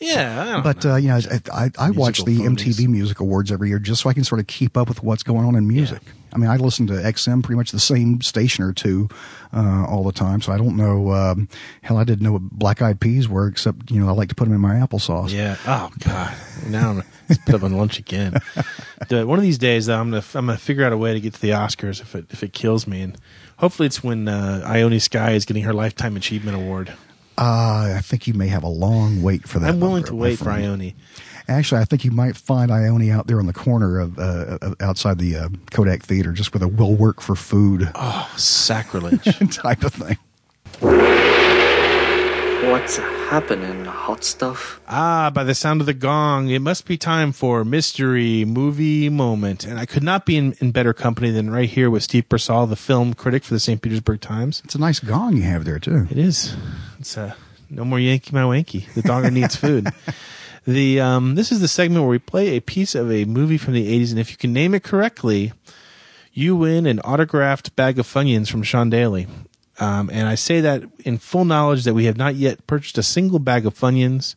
Yeah, 0.00 0.42
I 0.42 0.52
don't 0.52 0.62
But 0.62 0.84
uh, 0.84 0.96
you 0.96 1.08
know, 1.08 1.20
I, 1.52 1.64
I, 1.64 1.70
I 1.78 1.90
watch 1.90 2.24
the 2.24 2.42
Musical 2.42 2.72
MTV 2.72 2.88
Music 2.88 3.20
Awards 3.20 3.50
every 3.52 3.68
year 3.68 3.78
just 3.78 4.02
so 4.02 4.10
I 4.10 4.12
can 4.12 4.24
sort 4.24 4.40
of 4.40 4.46
keep 4.46 4.76
up 4.76 4.88
with 4.88 5.02
what's 5.02 5.22
going 5.22 5.46
on 5.46 5.54
in 5.54 5.66
music. 5.66 6.02
I 6.34 6.38
mean, 6.38 6.50
I 6.50 6.56
listen 6.56 6.86
to 6.88 6.94
XM, 6.94 7.42
pretty 7.44 7.56
much 7.56 7.70
the 7.70 7.78
same 7.80 8.20
station 8.20 8.64
or 8.64 8.72
two 8.72 9.08
uh, 9.52 9.86
all 9.88 10.02
the 10.04 10.12
time, 10.12 10.40
so 10.40 10.52
I 10.52 10.56
don't 10.58 10.76
know. 10.76 11.12
Um, 11.12 11.48
hell, 11.82 11.96
I 11.96 12.04
didn't 12.04 12.22
know 12.24 12.32
what 12.32 12.42
Black 12.50 12.82
Eyed 12.82 13.00
Peas 13.00 13.28
were, 13.28 13.46
except 13.46 13.90
you 13.90 14.00
know 14.00 14.08
I 14.08 14.12
like 14.12 14.28
to 14.30 14.34
put 14.34 14.44
them 14.46 14.54
in 14.54 14.60
my 14.60 14.74
applesauce. 14.74 15.30
Yeah. 15.30 15.56
Oh 15.66 15.90
God. 16.00 16.34
Now 16.66 16.90
I'm 16.90 17.02
put 17.46 17.54
up 17.54 17.62
on 17.62 17.72
lunch 17.76 17.98
again. 17.98 18.34
The- 19.08 19.26
one 19.26 19.38
of 19.38 19.42
these 19.44 19.58
days, 19.58 19.86
though, 19.86 19.98
I'm 20.00 20.10
gonna 20.10 20.24
I'm 20.34 20.46
gonna 20.46 20.58
figure 20.58 20.84
out 20.84 20.92
a 20.92 20.96
way 20.98 21.12
to 21.12 21.20
get 21.20 21.34
to 21.34 21.40
the 21.40 21.50
Oscars 21.50 22.00
if 22.00 22.14
it 22.14 22.26
if 22.30 22.42
it 22.42 22.52
kills 22.52 22.86
me, 22.86 23.02
and 23.02 23.16
hopefully 23.58 23.86
it's 23.86 24.02
when 24.02 24.26
uh, 24.28 24.62
Ione 24.66 24.98
Skye 24.98 25.32
is 25.32 25.44
getting 25.44 25.62
her 25.62 25.72
lifetime 25.72 26.16
achievement 26.16 26.56
award. 26.56 26.92
Uh, 27.36 27.94
I 27.96 28.00
think 28.02 28.26
you 28.28 28.34
may 28.34 28.46
have 28.48 28.62
a 28.62 28.68
long 28.68 29.20
wait 29.22 29.48
for 29.48 29.58
that. 29.58 29.70
I'm 29.70 29.80
willing 29.80 30.04
to 30.04 30.14
wait 30.14 30.38
for. 30.38 30.50
Ione. 30.50 30.94
Actually, 31.46 31.82
I 31.82 31.84
think 31.84 32.04
you 32.04 32.10
might 32.10 32.36
find 32.36 32.70
Ione 32.70 33.10
out 33.10 33.26
there 33.26 33.38
on 33.38 33.46
the 33.46 33.52
corner 33.52 33.98
of 34.00 34.18
uh, 34.18 34.58
of- 34.62 34.76
outside 34.80 35.18
the 35.18 35.36
uh, 35.36 35.48
Kodak 35.70 36.02
Theater, 36.02 36.32
just 36.32 36.52
with 36.54 36.62
a 36.62 36.68
"will 36.68 36.94
work 36.96 37.20
for 37.20 37.34
food" 37.34 37.90
Oh, 37.94 38.32
sacrilege 38.36 39.24
type 39.54 39.84
of 39.84 39.92
thing. 39.94 40.16
What's 42.70 42.96
happening, 42.96 43.84
hot 43.84 44.24
stuff? 44.24 44.80
Ah, 44.88 45.30
by 45.32 45.44
the 45.44 45.54
sound 45.54 45.80
of 45.82 45.86
the 45.86 45.92
gong, 45.94 46.48
it 46.48 46.60
must 46.60 46.86
be 46.86 46.96
time 46.96 47.30
for 47.32 47.62
mystery 47.64 48.44
movie 48.46 49.10
moment, 49.10 49.64
and 49.64 49.78
I 49.78 49.84
could 49.84 50.02
not 50.02 50.24
be 50.24 50.36
in, 50.38 50.54
in 50.60 50.72
better 50.72 50.94
company 50.94 51.30
than 51.30 51.50
right 51.50 51.68
here 51.68 51.90
with 51.90 52.02
Steve 52.02 52.24
Persall, 52.28 52.66
the 52.68 52.74
film 52.76 53.12
critic 53.12 53.44
for 53.44 53.52
the 53.52 53.60
St. 53.60 53.82
Petersburg 53.82 54.22
Times. 54.22 54.62
It's 54.64 54.74
a 54.74 54.78
nice 54.78 54.98
gong 54.98 55.36
you 55.36 55.42
have 55.42 55.64
there 55.66 55.78
too. 55.78 56.06
It 56.10 56.16
is. 56.18 56.56
It's 56.98 57.18
uh, 57.18 57.34
no 57.68 57.84
more 57.84 58.00
Yankee 58.00 58.32
my 58.32 58.42
wanky. 58.42 58.92
The 58.94 59.02
dogger 59.02 59.30
needs 59.30 59.56
food. 59.56 59.88
The 60.66 61.00
um, 61.00 61.34
this 61.34 61.52
is 61.52 61.60
the 61.60 61.68
segment 61.68 62.02
where 62.02 62.10
we 62.10 62.18
play 62.18 62.56
a 62.56 62.60
piece 62.60 62.94
of 62.94 63.10
a 63.10 63.24
movie 63.24 63.58
from 63.58 63.74
the 63.74 64.00
'80s, 64.00 64.10
and 64.10 64.18
if 64.18 64.30
you 64.30 64.36
can 64.36 64.52
name 64.52 64.74
it 64.74 64.82
correctly, 64.82 65.52
you 66.32 66.56
win 66.56 66.86
an 66.86 67.00
autographed 67.00 67.76
bag 67.76 67.98
of 67.98 68.06
Funyuns 68.06 68.50
from 68.50 68.62
Sean 68.62 68.90
Daly. 68.90 69.26
Um, 69.78 70.08
and 70.12 70.28
I 70.28 70.36
say 70.36 70.60
that 70.60 70.84
in 71.04 71.18
full 71.18 71.44
knowledge 71.44 71.84
that 71.84 71.94
we 71.94 72.04
have 72.04 72.16
not 72.16 72.36
yet 72.36 72.66
purchased 72.66 72.96
a 72.96 73.02
single 73.02 73.38
bag 73.38 73.66
of 73.66 73.74
Funyuns, 73.74 74.36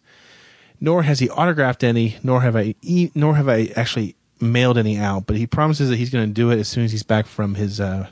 nor 0.81 1.03
has 1.03 1.19
he 1.19 1.29
autographed 1.29 1.83
any, 1.83 2.17
nor 2.23 2.41
have 2.41 2.55
I, 2.55 2.75
e- 2.81 3.11
nor 3.13 3.35
have 3.35 3.47
I 3.47 3.71
actually 3.75 4.15
mailed 4.39 4.77
any 4.77 4.97
out. 4.97 5.27
But 5.27 5.37
he 5.37 5.47
promises 5.47 5.89
that 5.89 5.97
he's 5.97 6.09
going 6.09 6.27
to 6.27 6.33
do 6.33 6.51
it 6.51 6.59
as 6.59 6.67
soon 6.67 6.85
as 6.85 6.91
he's 6.91 7.03
back 7.03 7.25
from 7.25 7.55
his 7.55 7.79
uh, 7.79 8.07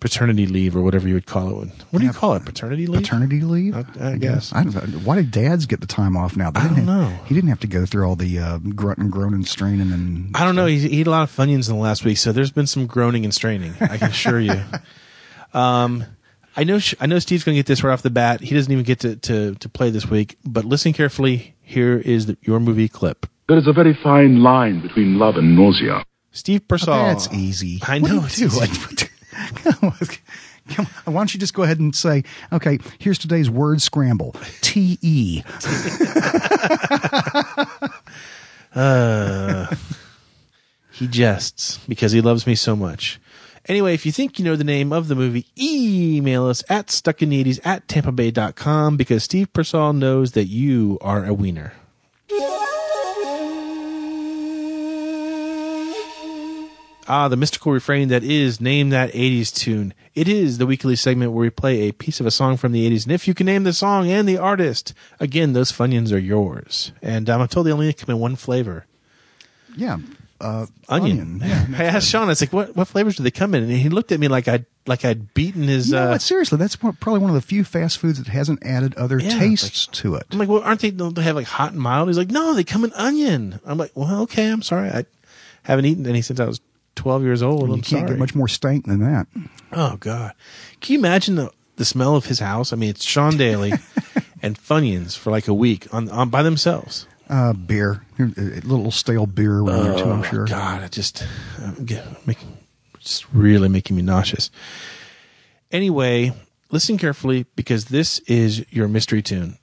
paternity 0.00 0.46
leave 0.46 0.74
or 0.74 0.80
whatever 0.82 1.06
you 1.06 1.14
would 1.14 1.26
call 1.26 1.62
it. 1.62 1.68
What 1.90 2.00
do 2.00 2.06
you 2.06 2.12
call 2.12 2.34
it? 2.34 2.44
Paternity 2.44 2.86
leave? 2.86 3.02
Paternity 3.02 3.40
leave, 3.42 3.76
I, 3.76 3.84
I 4.12 4.16
guess. 4.16 4.52
I 4.54 4.64
don't 4.64 4.74
know. 4.74 4.98
Why 5.00 5.16
did 5.16 5.30
dads 5.30 5.66
get 5.66 5.80
the 5.80 5.86
time 5.86 6.16
off 6.16 6.36
now? 6.36 6.50
They 6.50 6.60
I 6.60 6.68
didn't 6.68 6.86
don't 6.86 6.86
have- 7.02 7.10
know. 7.12 7.24
He 7.26 7.34
didn't 7.34 7.50
have 7.50 7.60
to 7.60 7.66
go 7.66 7.86
through 7.86 8.06
all 8.06 8.16
the 8.16 8.38
uh, 8.38 8.58
grunt 8.58 8.98
and 8.98 9.12
groan 9.12 9.34
and 9.34 9.46
straining 9.46 9.92
and. 9.92 10.34
I 10.36 10.44
don't 10.44 10.56
know. 10.56 10.66
He, 10.66 10.78
he 10.88 11.00
ate 11.00 11.06
a 11.06 11.10
lot 11.10 11.22
of 11.22 11.30
Funyuns 11.30 11.68
in 11.68 11.76
the 11.76 11.80
last 11.82 12.04
week, 12.04 12.18
so 12.18 12.32
there's 12.32 12.50
been 12.50 12.66
some 12.66 12.86
groaning 12.86 13.24
and 13.24 13.32
straining. 13.34 13.74
I 13.80 13.96
can 13.98 14.08
assure 14.10 14.40
you. 14.40 14.54
Um, 15.52 16.04
I 16.56 16.64
know. 16.64 16.78
I 17.00 17.06
know. 17.06 17.18
Steve's 17.18 17.44
going 17.44 17.54
to 17.54 17.58
get 17.58 17.66
this 17.66 17.82
right 17.82 17.92
off 17.92 18.02
the 18.02 18.10
bat. 18.10 18.40
He 18.40 18.54
doesn't 18.54 18.70
even 18.72 18.84
get 18.84 19.00
to, 19.00 19.16
to, 19.16 19.54
to 19.56 19.68
play 19.68 19.90
this 19.90 20.06
week. 20.06 20.36
But 20.44 20.64
listen 20.64 20.92
carefully. 20.92 21.54
Here 21.62 21.96
is 21.98 22.26
the, 22.26 22.36
your 22.42 22.60
movie 22.60 22.88
clip. 22.88 23.26
There 23.48 23.58
is 23.58 23.66
a 23.66 23.72
very 23.72 23.98
fine 24.02 24.42
line 24.42 24.80
between 24.80 25.18
love 25.18 25.36
and 25.36 25.56
nausea. 25.56 26.04
Steve 26.32 26.66
Persall. 26.68 26.86
That's 27.12 27.32
easy. 27.32 27.80
I 27.82 27.98
What 27.98 28.10
are 28.10 28.14
know. 28.14 28.20
you 28.20 28.26
it's 28.26 29.04
Why 31.04 31.12
don't 31.12 31.34
you 31.34 31.40
just 31.40 31.54
go 31.54 31.62
ahead 31.62 31.80
and 31.80 31.94
say, 31.94 32.22
okay, 32.52 32.78
here's 32.98 33.18
today's 33.18 33.50
word 33.50 33.82
scramble. 33.82 34.34
T 34.60 34.98
E. 35.02 35.42
Uh, 38.74 39.74
he 40.92 41.08
jests 41.08 41.78
because 41.88 42.12
he 42.12 42.20
loves 42.20 42.46
me 42.46 42.54
so 42.54 42.76
much. 42.76 43.20
Anyway, 43.66 43.94
if 43.94 44.06
you 44.06 44.12
think 44.12 44.38
you 44.38 44.44
know 44.44 44.56
the 44.56 44.64
name 44.64 44.92
of 44.92 45.08
the 45.08 45.14
movie, 45.14 45.46
email 45.60 46.46
us 46.46 46.64
at 46.68 46.86
stuckinthe80s 46.86 47.60
at 47.64 47.86
tampabay.com 47.88 48.96
because 48.96 49.24
Steve 49.24 49.52
Persall 49.52 49.96
knows 49.96 50.32
that 50.32 50.46
you 50.46 50.98
are 51.02 51.24
a 51.24 51.34
wiener. 51.34 51.74
Ah, 57.10 57.26
the 57.26 57.36
mystical 57.36 57.72
refrain 57.72 58.06
that 58.06 58.22
is 58.22 58.60
name 58.60 58.90
that 58.90 59.12
80s 59.12 59.52
tune. 59.52 59.94
It 60.14 60.28
is 60.28 60.58
the 60.58 60.66
weekly 60.66 60.94
segment 60.94 61.32
where 61.32 61.42
we 61.42 61.50
play 61.50 61.88
a 61.88 61.92
piece 61.92 62.20
of 62.20 62.26
a 62.26 62.30
song 62.30 62.56
from 62.56 62.70
the 62.70 62.88
80s. 62.88 63.02
And 63.02 63.10
if 63.10 63.26
you 63.26 63.34
can 63.34 63.46
name 63.46 63.64
the 63.64 63.72
song 63.72 64.08
and 64.08 64.28
the 64.28 64.38
artist, 64.38 64.94
again, 65.18 65.52
those 65.52 65.72
Funyuns 65.72 66.12
are 66.12 66.18
yours. 66.18 66.92
And 67.02 67.28
um, 67.28 67.40
I'm 67.40 67.48
told 67.48 67.66
they 67.66 67.72
only 67.72 67.92
come 67.94 68.14
in 68.14 68.20
one 68.20 68.36
flavor. 68.36 68.86
Yeah. 69.76 69.98
Uh, 70.40 70.66
onion. 70.88 71.40
Yeah. 71.42 71.66
I 71.78 71.84
asked 71.86 72.08
Sean, 72.08 72.22
I 72.22 72.26
was 72.26 72.40
like, 72.42 72.52
what, 72.52 72.76
what 72.76 72.86
flavors 72.86 73.16
do 73.16 73.24
they 73.24 73.32
come 73.32 73.56
in? 73.56 73.64
And 73.64 73.72
he 73.72 73.88
looked 73.88 74.12
at 74.12 74.20
me 74.20 74.28
like 74.28 74.46
I'd, 74.46 74.66
like 74.86 75.04
I'd 75.04 75.34
beaten 75.34 75.64
his, 75.64 75.88
You 75.88 75.96
know 75.96 76.04
uh, 76.04 76.10
what? 76.10 76.22
Seriously, 76.22 76.58
that's 76.58 76.76
probably 76.76 77.18
one 77.18 77.30
of 77.30 77.34
the 77.34 77.42
few 77.42 77.64
fast 77.64 77.98
foods 77.98 78.18
that 78.18 78.28
hasn't 78.28 78.64
added 78.64 78.94
other 78.94 79.18
Yeah, 79.18 79.36
tastes 79.36 79.88
to 79.88 80.14
it. 80.14 80.28
I'm 80.30 80.38
like, 80.38 80.48
well, 80.48 80.62
aren't 80.62 80.80
they, 80.80 80.92
don't 80.92 81.16
they 81.16 81.22
have 81.22 81.34
like 81.34 81.48
hot 81.48 81.72
and 81.72 81.80
mild? 81.80 82.08
He's 82.08 82.18
like, 82.18 82.30
no, 82.30 82.54
they 82.54 82.62
come 82.62 82.84
in 82.84 82.92
onion. 82.92 83.58
I'm 83.66 83.78
like, 83.78 83.90
well, 83.96 84.22
okay, 84.22 84.48
I'm 84.48 84.62
sorry. 84.62 84.90
I 84.90 85.06
haven't 85.64 85.86
eaten 85.86 86.06
any 86.06 86.22
since 86.22 86.38
I 86.38 86.44
was 86.44 86.60
12 87.00 87.22
years 87.22 87.42
old. 87.42 87.68
you 87.68 87.74
I'm 87.74 87.80
can't 87.80 88.00
sorry. 88.02 88.08
get 88.10 88.18
much 88.18 88.34
more 88.34 88.46
stank 88.48 88.84
than 88.86 89.00
that. 89.00 89.26
Oh 89.72 89.96
God! 89.98 90.32
Can 90.80 90.92
you 90.92 90.98
imagine 90.98 91.36
the 91.36 91.50
the 91.76 91.84
smell 91.84 92.14
of 92.14 92.26
his 92.26 92.38
house? 92.40 92.72
I 92.72 92.76
mean, 92.76 92.90
it's 92.90 93.04
Sean 93.04 93.36
Daly 93.38 93.72
and 94.42 94.58
Funyuns 94.58 95.16
for 95.16 95.30
like 95.30 95.48
a 95.48 95.54
week 95.54 95.86
on, 95.94 96.08
on 96.10 96.28
by 96.28 96.42
themselves. 96.42 97.06
Uh, 97.28 97.52
beer, 97.52 98.02
a 98.18 98.22
little 98.24 98.90
stale 98.90 99.24
beer 99.26 99.60
around 99.60 99.84
there 99.84 99.98
too. 99.98 100.10
I'm 100.10 100.20
Oh, 100.20 100.22
sure. 100.24 100.44
God, 100.46 100.82
it 100.82 100.90
just 100.92 101.22
uh, 101.62 101.70
get, 101.84 102.26
make, 102.26 102.38
just 102.98 103.24
really 103.32 103.68
making 103.68 103.94
me 103.96 104.02
nauseous. 104.02 104.50
Anyway, 105.70 106.32
listen 106.70 106.98
carefully 106.98 107.46
because 107.56 107.86
this 107.86 108.18
is 108.20 108.66
your 108.72 108.88
mystery 108.88 109.22
tune. 109.22 109.58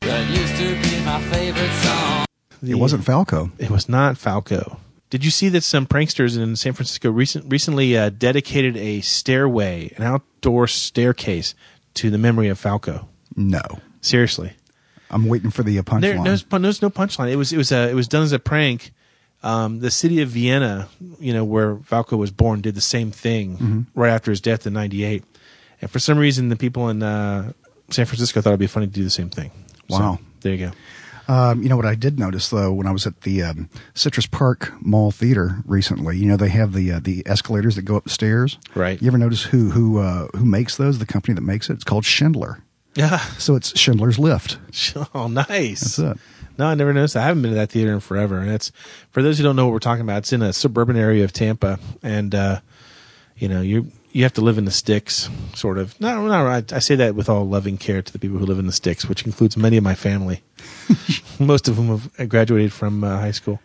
That 0.00 0.28
used 0.30 0.56
to 0.56 0.68
be 0.82 1.04
my 1.04 1.20
favorite 1.30 1.70
song. 1.82 2.24
It 2.66 2.74
wasn't 2.76 3.04
Falco. 3.04 3.50
It 3.58 3.70
was 3.70 3.88
not 3.88 4.16
Falco. 4.16 4.78
Did 5.10 5.24
you 5.24 5.30
see 5.30 5.48
that 5.50 5.62
some 5.64 5.86
pranksters 5.86 6.40
in 6.40 6.54
San 6.56 6.72
Francisco 6.72 7.10
recent, 7.10 7.50
recently 7.50 7.96
uh, 7.96 8.10
dedicated 8.10 8.76
a 8.76 9.00
stairway, 9.00 9.92
an 9.96 10.04
outdoor 10.04 10.66
staircase, 10.68 11.54
to 11.94 12.10
the 12.10 12.18
memory 12.18 12.48
of 12.48 12.58
Falco? 12.58 13.08
No. 13.36 13.60
Seriously. 14.00 14.52
I'm 15.10 15.26
waiting 15.26 15.50
for 15.50 15.64
the 15.64 15.76
uh, 15.78 15.82
There, 15.98 16.14
punchline. 16.14 16.24
there's, 16.24 16.44
there's 16.44 16.82
no 16.82 16.90
punchline. 16.90 17.30
It 17.32 17.36
was 17.36 17.52
it 17.52 17.56
was 17.56 17.72
uh, 17.72 17.88
it 17.90 17.94
was 17.94 18.06
done 18.06 18.22
as 18.22 18.32
a 18.32 18.38
prank. 18.38 18.92
Um, 19.42 19.80
the 19.80 19.90
city 19.90 20.20
of 20.20 20.28
Vienna, 20.28 20.88
you 21.18 21.32
know, 21.32 21.44
where 21.44 21.76
Falco 21.78 22.16
was 22.16 22.30
born, 22.30 22.60
did 22.60 22.74
the 22.74 22.80
same 22.82 23.10
thing 23.10 23.56
Mhm. 23.56 23.86
right 23.94 24.10
after 24.10 24.30
his 24.30 24.40
death 24.40 24.66
in 24.66 24.74
'98. 24.74 25.24
And 25.80 25.90
for 25.90 25.98
some 25.98 26.18
reason, 26.18 26.50
the 26.50 26.56
people 26.56 26.88
in 26.90 27.02
uh, 27.02 27.52
San 27.90 28.04
Francisco 28.06 28.40
thought 28.40 28.50
it'd 28.50 28.60
be 28.60 28.66
funny 28.68 28.86
to 28.86 28.92
do 28.92 29.02
the 29.02 29.10
same 29.10 29.30
thing. 29.30 29.50
So, 29.88 29.98
Wow. 29.98 30.18
there 30.42 30.54
you 30.54 30.66
go. 30.68 30.72
Um, 31.30 31.62
you 31.62 31.68
know 31.68 31.76
what 31.76 31.86
I 31.86 31.94
did 31.94 32.18
notice 32.18 32.48
though 32.48 32.72
when 32.72 32.88
I 32.88 32.90
was 32.90 33.06
at 33.06 33.20
the 33.20 33.44
um, 33.44 33.70
Citrus 33.94 34.26
Park 34.26 34.72
Mall 34.80 35.12
Theater 35.12 35.62
recently. 35.64 36.16
You 36.16 36.26
know 36.26 36.36
they 36.36 36.48
have 36.48 36.72
the 36.72 36.90
uh, 36.90 37.00
the 37.00 37.22
escalators 37.24 37.76
that 37.76 37.82
go 37.82 37.96
up 37.96 38.02
the 38.02 38.10
stairs. 38.10 38.58
Right. 38.74 39.00
You 39.00 39.06
ever 39.06 39.16
notice 39.16 39.44
who 39.44 39.70
who 39.70 40.00
uh, 40.00 40.26
who 40.36 40.44
makes 40.44 40.76
those? 40.76 40.98
The 40.98 41.06
company 41.06 41.34
that 41.34 41.42
makes 41.42 41.70
it. 41.70 41.74
It's 41.74 41.84
called 41.84 42.04
Schindler. 42.04 42.64
Yeah. 42.96 43.18
So 43.38 43.54
it's 43.54 43.78
Schindler's 43.78 44.18
Lift. 44.18 44.58
Oh, 45.14 45.28
nice. 45.28 45.96
That's 45.96 45.98
it. 45.98 46.18
No, 46.58 46.66
I 46.66 46.74
never 46.74 46.92
noticed. 46.92 47.16
I 47.16 47.22
haven't 47.22 47.42
been 47.42 47.52
to 47.52 47.56
that 47.58 47.70
theater 47.70 47.92
in 47.92 48.00
forever. 48.00 48.38
And 48.38 48.50
it's 48.50 48.72
for 49.10 49.22
those 49.22 49.38
who 49.38 49.44
don't 49.44 49.54
know 49.54 49.66
what 49.66 49.72
we're 49.72 49.78
talking 49.78 50.02
about. 50.02 50.18
It's 50.18 50.32
in 50.32 50.42
a 50.42 50.52
suburban 50.52 50.96
area 50.96 51.22
of 51.22 51.32
Tampa, 51.32 51.78
and 52.02 52.34
uh, 52.34 52.60
you 53.36 53.48
know 53.48 53.60
you 53.60 53.92
you 54.12 54.22
have 54.24 54.32
to 54.34 54.40
live 54.40 54.58
in 54.58 54.64
the 54.64 54.70
sticks, 54.70 55.28
sort 55.54 55.78
of. 55.78 55.98
No, 56.00 56.26
no, 56.26 56.46
I, 56.46 56.64
I 56.72 56.78
say 56.78 56.94
that 56.96 57.14
with 57.14 57.28
all 57.28 57.46
loving 57.46 57.78
care 57.78 58.02
to 58.02 58.12
the 58.12 58.18
people 58.18 58.38
who 58.38 58.46
live 58.46 58.58
in 58.58 58.66
the 58.66 58.72
sticks, 58.72 59.08
which 59.08 59.24
includes 59.24 59.56
many 59.56 59.76
of 59.76 59.84
my 59.84 59.94
family, 59.94 60.42
most 61.38 61.68
of 61.68 61.76
whom 61.76 61.88
have 61.88 62.28
graduated 62.28 62.72
from 62.72 63.04
uh, 63.04 63.18
high 63.18 63.30
school. 63.30 63.60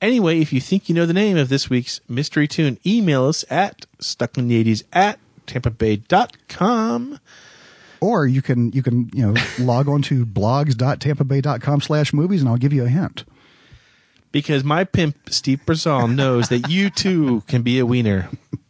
Anyway, 0.00 0.40
if 0.40 0.52
you 0.52 0.60
think 0.60 0.88
you 0.88 0.94
know 0.94 1.06
the 1.06 1.14
name 1.14 1.36
of 1.36 1.48
this 1.48 1.70
week's 1.70 2.00
mystery 2.08 2.46
tune, 2.46 2.78
email 2.84 3.24
us 3.24 3.44
at 3.48 3.86
stuckinthe80s 4.00 4.82
at 4.92 5.18
tampabay.com. 5.46 7.18
Or 8.00 8.26
you 8.26 8.42
can 8.42 8.70
you 8.72 8.82
can 8.82 9.10
you 9.14 9.26
know 9.26 9.40
log 9.58 9.88
on 9.88 10.02
to 10.02 10.26
blogs.tampabay.com 10.26 11.80
slash 11.80 12.12
movies 12.12 12.40
and 12.40 12.50
I'll 12.50 12.58
give 12.58 12.72
you 12.72 12.84
a 12.84 12.88
hint. 12.88 13.24
Because 14.30 14.64
my 14.64 14.84
pimp, 14.84 15.16
Steve 15.30 15.60
Persall, 15.64 16.12
knows 16.12 16.48
that 16.48 16.68
you 16.68 16.90
too 16.90 17.42
can 17.46 17.62
be 17.62 17.78
a 17.78 17.86
wiener. 17.86 18.28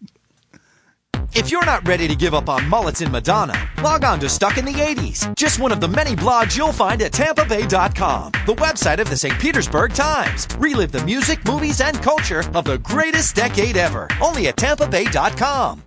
If 1.35 1.51
you're 1.51 1.65
not 1.65 1.87
ready 1.87 2.07
to 2.09 2.15
give 2.15 2.35
up 2.35 2.49
on 2.49 2.69
mullets 2.69 3.01
in 3.01 3.11
Madonna, 3.11 3.55
log 3.83 4.05
on 4.05 4.21
to 4.21 4.29
Stuck 4.29 4.59
in 4.59 4.65
the 4.65 4.73
80s, 4.73 5.35
just 5.37 5.59
one 5.59 5.73
of 5.73 5.81
the 5.81 5.89
many 5.89 6.15
blogs 6.15 6.57
you'll 6.57 6.73
find 6.73 7.03
at 7.03 7.13
tampabay.com, 7.13 8.33
the 8.47 8.55
website 8.55 8.99
of 8.99 9.11
the 9.11 9.17
St. 9.17 9.39
Petersburg 9.39 9.95
Times. 9.95 10.47
Relive 10.59 10.93
the 10.93 11.05
music, 11.05 11.45
movies, 11.45 11.81
and 11.81 12.01
culture 12.03 12.45
of 12.55 12.65
the 12.65 12.79
greatest 12.79 13.35
decade 13.35 13.77
ever, 13.77 14.09
only 14.21 14.49
at 14.49 14.57
tampabay.com. 14.57 15.83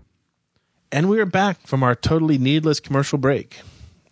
And 0.91 1.09
we 1.09 1.19
are 1.19 1.25
back 1.25 1.65
from 1.67 1.83
our 1.83 1.95
totally 1.95 2.37
needless 2.37 2.79
commercial 2.79 3.17
break. 3.17 3.59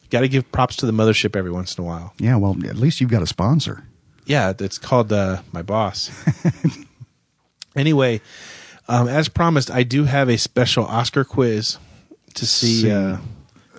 Got 0.10 0.22
to 0.22 0.28
give 0.28 0.52
props 0.52 0.76
to 0.78 0.86
the 0.86 0.92
mothership 0.92 1.36
every 1.36 1.52
once 1.52 1.78
in 1.78 1.84
a 1.84 1.88
while. 1.88 2.14
Yeah, 2.20 2.36
well 2.36 2.56
at 2.66 2.78
least 2.78 3.02
you've 3.02 3.10
got 3.10 3.24
a 3.24 3.28
sponsor. 3.28 3.86
Yeah, 4.26 4.54
it's 4.60 4.78
called 4.78 5.14
uh, 5.14 5.42
my 5.52 5.62
boss. 5.62 6.12
anyway, 7.76 8.22
um, 8.88 9.08
as 9.08 9.30
promised, 9.30 9.72
I 9.72 9.84
do 9.84 10.06
have 10.06 10.30
a 10.30 10.38
special 10.38 10.86
Oscar 10.86 11.24
quiz 11.24 11.78
to 12.36 12.46
see. 12.46 12.92
Uh, 12.92 13.18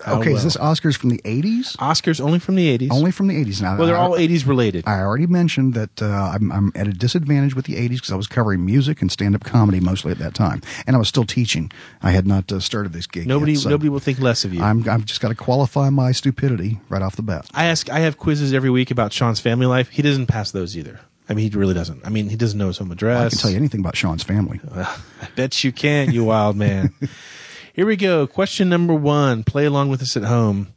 okay, 0.07 0.29
well. 0.29 0.35
is 0.37 0.43
this 0.43 0.57
Oscars 0.57 0.97
from 0.97 1.09
the 1.09 1.19
80s? 1.23 1.75
Oscars 1.77 2.19
only 2.19 2.39
from 2.39 2.55
the 2.55 2.77
80s? 2.77 2.91
Only 2.91 3.11
from 3.11 3.27
the 3.27 3.35
80s. 3.35 3.61
Now, 3.61 3.77
Well, 3.77 3.87
they're 3.87 3.97
I- 3.97 4.01
all 4.01 4.11
80s 4.11 4.45
related. 4.45 4.83
I 4.87 4.99
already 4.99 5.27
mentioned 5.27 5.73
that 5.75 6.01
uh, 6.01 6.05
I'm, 6.33 6.51
I'm 6.51 6.71
at 6.75 6.87
a 6.87 6.91
disadvantage 6.91 7.55
with 7.55 7.65
the 7.65 7.75
80s 7.75 7.95
because 7.95 8.11
I 8.11 8.15
was 8.15 8.27
covering 8.27 8.65
music 8.65 9.01
and 9.01 9.11
stand 9.11 9.35
up 9.35 9.43
comedy 9.43 9.79
mostly 9.79 10.11
at 10.11 10.19
that 10.19 10.33
time. 10.33 10.61
And 10.85 10.95
I 10.95 10.99
was 10.99 11.07
still 11.07 11.25
teaching. 11.25 11.71
I 12.01 12.11
had 12.11 12.27
not 12.27 12.51
uh, 12.51 12.59
started 12.59 12.93
this 12.93 13.07
gig. 13.07 13.27
Nobody, 13.27 13.53
yet, 13.53 13.61
so 13.61 13.69
nobody 13.69 13.89
will 13.89 13.99
think 13.99 14.19
less 14.19 14.43
of 14.45 14.53
you. 14.53 14.61
I'm, 14.61 14.87
I've 14.89 15.05
just 15.05 15.21
got 15.21 15.29
to 15.29 15.35
qualify 15.35 15.89
my 15.89 16.11
stupidity 16.11 16.79
right 16.89 17.01
off 17.01 17.15
the 17.15 17.21
bat. 17.23 17.47
I 17.53 17.65
ask. 17.65 17.89
I 17.89 17.99
have 17.99 18.17
quizzes 18.17 18.53
every 18.53 18.69
week 18.69 18.91
about 18.91 19.13
Sean's 19.13 19.39
family 19.39 19.65
life. 19.65 19.89
He 19.89 20.01
doesn't 20.01 20.27
pass 20.27 20.51
those 20.51 20.75
either. 20.77 20.99
I 21.29 21.33
mean, 21.33 21.51
he 21.51 21.57
really 21.57 21.73
doesn't. 21.73 22.05
I 22.05 22.09
mean, 22.09 22.29
he 22.29 22.35
doesn't 22.35 22.57
know 22.57 22.67
his 22.67 22.77
home 22.77 22.91
address. 22.91 23.25
I 23.25 23.29
can 23.29 23.37
tell 23.39 23.51
you 23.51 23.57
anything 23.57 23.81
about 23.81 23.95
Sean's 23.97 24.23
family. 24.23 24.61
I 24.75 24.97
bet 25.35 25.63
you 25.63 25.71
can, 25.71 26.11
you 26.11 26.23
wild 26.23 26.55
man. 26.55 26.93
Here 27.73 27.85
we 27.85 27.95
go. 27.95 28.25
Question 28.25 28.69
number 28.69 28.93
one. 28.93 29.43
Play 29.43 29.65
along 29.65 29.89
with 29.89 30.01
us 30.01 30.17
at 30.17 30.23
home. 30.23 30.73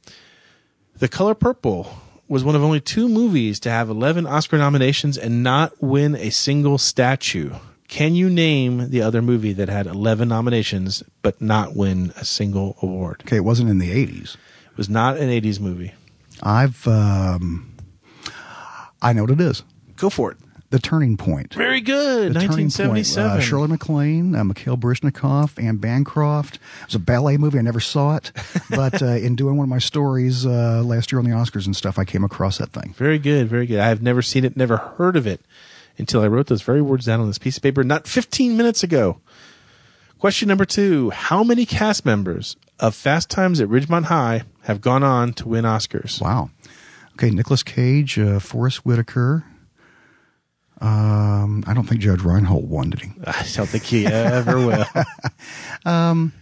The 0.98 1.09
Color 1.09 1.34
Purple 1.34 1.90
was 2.28 2.44
one 2.44 2.55
of 2.55 2.62
only 2.62 2.80
two 2.80 3.09
movies 3.09 3.59
to 3.61 3.70
have 3.70 3.88
11 3.88 4.26
Oscar 4.26 4.59
nominations 4.59 5.16
and 5.16 5.42
not 5.42 5.72
win 5.82 6.14
a 6.14 6.30
single 6.30 6.78
statue. 6.78 7.53
Can 7.88 8.14
you 8.14 8.30
name 8.30 8.90
the 8.90 9.03
other 9.03 9.20
movie 9.20 9.53
that 9.55 9.68
had 9.68 9.86
11 9.86 10.28
nominations 10.28 11.03
but 11.22 11.40
not 11.40 11.74
win 11.74 12.12
a 12.16 12.24
single 12.24 12.76
award? 12.82 13.22
Okay, 13.24 13.36
it 13.36 13.44
wasn't 13.44 13.70
in 13.70 13.78
the 13.78 13.90
80s. 13.90 14.34
It 14.34 14.76
was 14.76 14.88
not 14.88 15.16
an 15.16 15.28
80s 15.28 15.59
movie. 15.59 15.92
I've, 16.42 16.86
um, 16.86 17.74
I 19.03 19.12
know 19.12 19.22
what 19.22 19.32
it 19.32 19.40
is. 19.40 19.64
Go 20.01 20.09
for 20.09 20.32
it. 20.32 20.38
The 20.70 20.78
Turning 20.78 21.16
Point. 21.18 21.53
Very 21.53 21.80
good. 21.80 22.30
The 22.30 22.40
Turning 22.40 22.70
Point. 22.70 22.78
1977. 22.78 23.30
Uh, 23.30 23.40
Shirley 23.40 23.68
MacLaine, 23.68 24.34
uh, 24.34 24.44
Mikhail 24.44 24.76
Baryshnikov, 24.78 25.62
Anne 25.62 25.76
Bancroft. 25.76 26.55
It 26.55 26.86
was 26.86 26.94
a 26.94 27.01
ballet 27.01 27.36
movie. 27.36 27.59
I 27.59 27.62
never 27.62 27.80
saw 27.80 28.16
it, 28.16 28.32
but 28.70 29.03
uh, 29.03 29.07
in 29.07 29.34
doing 29.34 29.57
one 29.57 29.64
of 29.64 29.68
my 29.68 29.78
stories 29.78 30.46
uh, 30.46 30.82
last 30.84 31.12
year 31.12 31.18
on 31.18 31.24
the 31.24 31.32
Oscars 31.32 31.66
and 31.66 31.76
stuff, 31.76 31.98
I 31.98 32.05
came 32.05 32.24
across 32.24 32.59
that 32.59 32.72
thing. 32.72 32.94
Very 32.96 33.18
good, 33.18 33.48
very 33.48 33.66
good. 33.66 33.78
I 33.78 33.88
have 33.88 34.01
never 34.01 34.22
seen 34.22 34.44
it, 34.44 34.57
never 34.57 34.76
heard 34.78 35.16
of 35.16 35.26
it 35.26 35.42
until 35.98 36.22
I 36.22 36.28
wrote 36.28 36.46
those 36.46 36.62
very 36.62 36.80
words 36.80 37.05
down 37.05 37.20
on 37.20 37.26
this 37.26 37.38
piece 37.38 37.59
of 37.59 37.62
paper 37.62 37.84
not 37.84 38.07
15 38.07 38.57
minutes 38.57 38.82
ago. 38.82 39.20
Question 40.18 40.48
number 40.48 40.64
two 40.64 41.11
How 41.11 41.44
many 41.44 41.66
cast 41.66 42.07
members 42.07 42.57
of 42.78 42.94
Fast 42.94 43.28
Times 43.28 43.61
at 43.61 43.68
Ridgemont 43.68 44.05
High 44.05 44.44
have 44.62 44.80
gone 44.80 45.03
on 45.03 45.34
to 45.34 45.48
win 45.48 45.64
Oscars? 45.64 46.22
Wow. 46.22 46.51
Okay, 47.14 47.30
Nicolas 47.30 47.62
Cage, 47.62 48.18
uh, 48.18 48.38
Forest 48.38 48.86
Whitaker. 48.86 49.44
Um, 50.81 51.62
I 51.66 51.74
don't 51.74 51.85
think 51.87 52.01
Judge 52.01 52.22
Reinhold 52.22 52.68
won, 52.70 52.91
did 52.91 53.01
he? 53.01 53.11
I 53.26 53.45
don't 53.53 53.68
think 53.68 53.85
he 53.85 54.07
ever 54.07 54.57
will. 54.59 54.85
Um, 55.87 56.33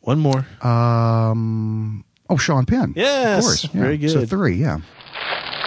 One 0.00 0.18
more. 0.20 0.46
Um, 0.62 2.04
oh, 2.30 2.36
Sean 2.36 2.66
Penn. 2.66 2.92
Yes, 2.96 3.38
of 3.38 3.44
course. 3.44 3.64
Yeah. 3.74 3.80
very 3.80 3.98
good. 3.98 4.10
So 4.10 4.26
three, 4.26 4.54
yeah. 4.56 4.78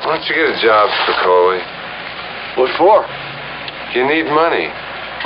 Why 0.03 0.16
don't 0.18 0.24
you 0.30 0.36
get 0.36 0.56
a 0.56 0.62
job, 0.62 0.89
Spicoli? 1.03 1.60
What 2.58 2.72
for? 2.78 3.03
You 3.97 4.08
need 4.08 4.24
money. 4.32 4.68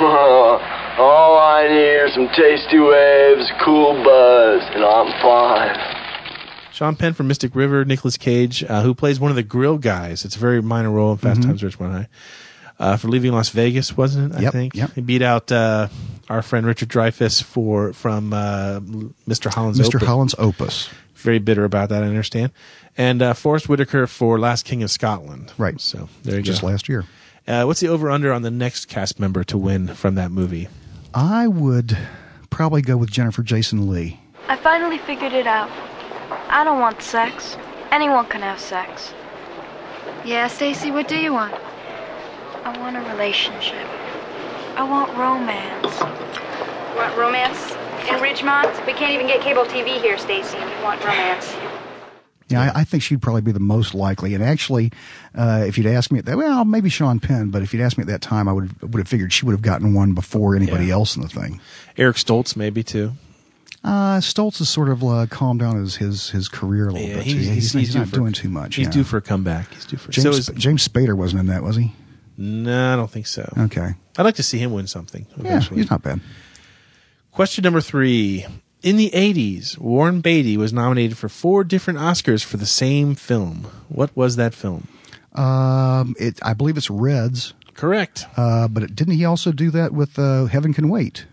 All 0.00 1.38
I 1.38 1.66
need 1.68 1.96
are 2.02 2.10
some 2.14 2.28
tasty 2.34 2.78
waves, 2.78 3.50
cool 3.64 3.94
buzz, 4.02 4.62
and 4.74 4.84
I'm 4.84 5.10
fine. 5.22 5.99
Sean 6.80 6.96
Penn 6.96 7.12
from 7.12 7.28
Mystic 7.28 7.54
River, 7.54 7.84
Nicolas 7.84 8.16
Cage, 8.16 8.64
uh, 8.64 8.80
who 8.80 8.94
plays 8.94 9.20
one 9.20 9.30
of 9.30 9.36
the 9.36 9.42
grill 9.42 9.76
guys. 9.76 10.24
It's 10.24 10.34
a 10.34 10.38
very 10.38 10.62
minor 10.62 10.90
role 10.90 11.12
in 11.12 11.18
Fast 11.18 11.40
Mhm. 11.40 11.44
Times 11.44 11.62
at 11.62 11.72
Ridgemont 11.72 11.92
High. 11.92 12.08
Uh, 12.78 12.96
for 12.96 13.08
leaving 13.08 13.32
Las 13.32 13.50
Vegas, 13.50 13.94
wasn't 13.98 14.32
it? 14.32 14.38
I 14.38 14.40
Yep, 14.44 14.52
think 14.54 14.74
yep. 14.74 14.94
he 14.94 15.02
beat 15.02 15.20
out 15.20 15.52
uh, 15.52 15.88
our 16.30 16.40
friend 16.40 16.64
Richard 16.64 16.88
Dreyfuss 16.88 17.42
for 17.42 17.92
from 17.92 18.32
uh, 18.32 18.80
Mr. 19.28 19.52
Holland's 19.52 19.78
Mr. 19.78 19.96
Opus. 19.96 20.08
Holland's 20.08 20.34
Opus. 20.38 20.88
Very 21.16 21.38
bitter 21.38 21.64
about 21.64 21.90
that, 21.90 22.02
I 22.02 22.06
understand. 22.06 22.50
And 22.96 23.20
uh, 23.20 23.34
Forest 23.34 23.68
Whitaker 23.68 24.06
for 24.06 24.38
Last 24.38 24.64
King 24.64 24.82
of 24.82 24.90
Scotland. 24.90 25.52
Right. 25.58 25.78
So 25.78 26.08
there 26.22 26.36
you 26.36 26.42
Just 26.42 26.62
go. 26.62 26.68
last 26.68 26.88
year. 26.88 27.04
Uh, 27.46 27.64
what's 27.64 27.80
the 27.80 27.88
over 27.88 28.10
under 28.10 28.32
on 28.32 28.40
the 28.40 28.50
next 28.50 28.86
cast 28.86 29.20
member 29.20 29.44
to 29.44 29.58
win 29.58 29.88
from 29.88 30.14
that 30.14 30.30
movie? 30.30 30.68
I 31.12 31.46
would 31.46 31.98
probably 32.48 32.80
go 32.80 32.96
with 32.96 33.10
Jennifer 33.10 33.42
Jason 33.42 33.90
Lee. 33.90 34.18
I 34.48 34.56
finally 34.56 34.96
figured 34.96 35.34
it 35.34 35.46
out. 35.46 35.68
I 36.48 36.64
don't 36.64 36.80
want 36.80 37.02
sex. 37.02 37.56
Anyone 37.90 38.26
can 38.26 38.42
have 38.42 38.58
sex. 38.60 39.12
Yeah, 40.24 40.46
Stacy, 40.48 40.90
what 40.90 41.08
do 41.08 41.16
you 41.16 41.32
want? 41.32 41.54
I 42.64 42.76
want 42.78 42.96
a 42.96 43.00
relationship. 43.10 43.86
I 44.76 44.82
want 44.84 45.16
romance. 45.16 46.00
Want 46.96 47.16
romance 47.16 47.72
in 48.08 48.16
Ridgemont? 48.20 48.86
We 48.86 48.92
can't 48.92 49.12
even 49.12 49.26
get 49.26 49.40
cable 49.40 49.64
TV 49.64 50.00
here, 50.00 50.18
Stacy. 50.18 50.56
and 50.58 50.70
We 50.70 50.82
want 50.84 51.02
romance. 51.04 51.54
Yeah, 52.48 52.62
I, 52.74 52.80
I 52.80 52.84
think 52.84 53.02
she'd 53.02 53.22
probably 53.22 53.42
be 53.42 53.52
the 53.52 53.60
most 53.60 53.94
likely. 53.94 54.34
And 54.34 54.42
actually, 54.42 54.90
uh, 55.36 55.64
if 55.66 55.78
you'd 55.78 55.86
asked 55.86 56.10
me 56.12 56.18
at 56.18 56.24
that, 56.26 56.36
well, 56.36 56.64
maybe 56.64 56.88
Sean 56.90 57.20
Penn, 57.20 57.50
but 57.50 57.62
if 57.62 57.72
you'd 57.72 57.82
asked 57.82 57.96
me 57.96 58.02
at 58.02 58.08
that 58.08 58.22
time, 58.22 58.48
I 58.48 58.52
would 58.52 58.80
would 58.82 58.98
have 58.98 59.06
figured 59.08 59.32
she 59.32 59.46
would 59.46 59.52
have 59.52 59.62
gotten 59.62 59.94
one 59.94 60.14
before 60.14 60.56
anybody 60.56 60.86
Yeah. 60.86 60.94
else 60.94 61.14
in 61.16 61.22
the 61.22 61.28
thing. 61.28 61.60
Eric 61.96 62.16
Stoltz, 62.16 62.56
maybe 62.56 62.82
too. 62.82 63.12
Uh, 63.82 64.18
Stoltz 64.20 64.58
has 64.58 64.68
sort 64.68 64.90
of 64.90 65.02
uh, 65.02 65.26
calmed 65.30 65.60
down 65.60 65.76
his, 65.76 65.96
his 65.96 66.28
his 66.30 66.48
career 66.48 66.88
a 66.88 66.92
little 66.92 67.08
Yeah, 67.08 67.14
bit. 67.16 67.24
he's- 67.24 67.34
too. 67.36 67.40
he's- 67.42 67.54
he's, 67.54 67.72
he's 67.72 67.80
he's 67.80 67.92
due 67.92 67.98
not 68.00 68.08
for- 68.08 68.16
doing 68.16 68.32
too 68.32 68.48
much. 68.50 68.74
He's 68.76 68.86
yeah. 68.88 68.92
due 68.92 69.04
for 69.04 69.16
a 69.16 69.22
comeback. 69.22 69.72
He's 69.72 69.86
due 69.86 69.96
for. 69.96 70.12
James, 70.12 70.22
so 70.24 70.30
is, 70.52 70.58
James 70.60 70.86
Spader 70.86 71.16
wasn't 71.16 71.40
in 71.40 71.46
that, 71.46 71.62
was 71.62 71.76
he? 71.76 71.92
no, 72.36 72.92
I 72.92 72.96
don't 72.96 73.10
think 73.10 73.26
so. 73.26 73.50
Okay. 73.56 73.94
I'd 74.18 74.22
like 74.22 74.34
to 74.36 74.42
see 74.42 74.58
him 74.58 74.72
win 74.72 74.86
something. 74.86 75.26
Yeah, 75.36 75.40
Eventually. 75.46 75.80
he's 75.80 75.90
not 75.90 76.02
bad. 76.02 76.20
Question 77.32 77.62
number 77.64 77.80
three. 77.80 78.46
In 78.82 78.96
the 78.96 79.10
80s, 79.10 79.76
Warren 79.78 80.22
Beatty 80.22 80.56
was 80.56 80.72
nominated 80.72 81.18
for 81.18 81.28
four 81.28 81.64
different 81.64 81.98
Oscars 81.98 82.42
for 82.42 82.56
the 82.56 82.64
same 82.66 83.14
film. 83.14 83.66
What 83.88 84.14
was 84.16 84.36
that 84.36 84.54
film? 84.54 84.88
Um, 85.34 86.14
it, 86.18 86.38
I 86.42 86.54
believe 86.54 86.76
it's 86.78 86.88
Reds. 86.90 87.52
Correct. 87.74 88.26
Uh, 88.38 88.68
but 88.68 88.84
it, 88.84 88.94
didn't 88.96 89.14
he 89.14 89.24
also 89.26 89.52
do 89.52 89.70
that 89.72 89.92
with 89.92 90.18
uh, 90.18 90.46
Heaven 90.46 90.72
Can 90.72 90.88
Wait? 90.88 91.26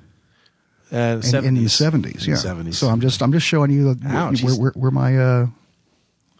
Uh, 0.92 1.22
in, 1.34 1.46
in 1.46 1.56
the 1.56 1.66
70s, 1.66 2.26
yeah. 2.26 2.36
70s. 2.36 2.76
So 2.76 2.88
I'm 2.88 3.02
just 3.02 3.22
I'm 3.22 3.32
just 3.32 3.46
showing 3.46 3.72
you 3.72 3.94
the, 3.94 4.08
Ouch, 4.08 4.44
where, 4.44 4.56
where, 4.56 4.72
where 4.72 4.92
my 4.92 5.18
uh, 5.18 5.48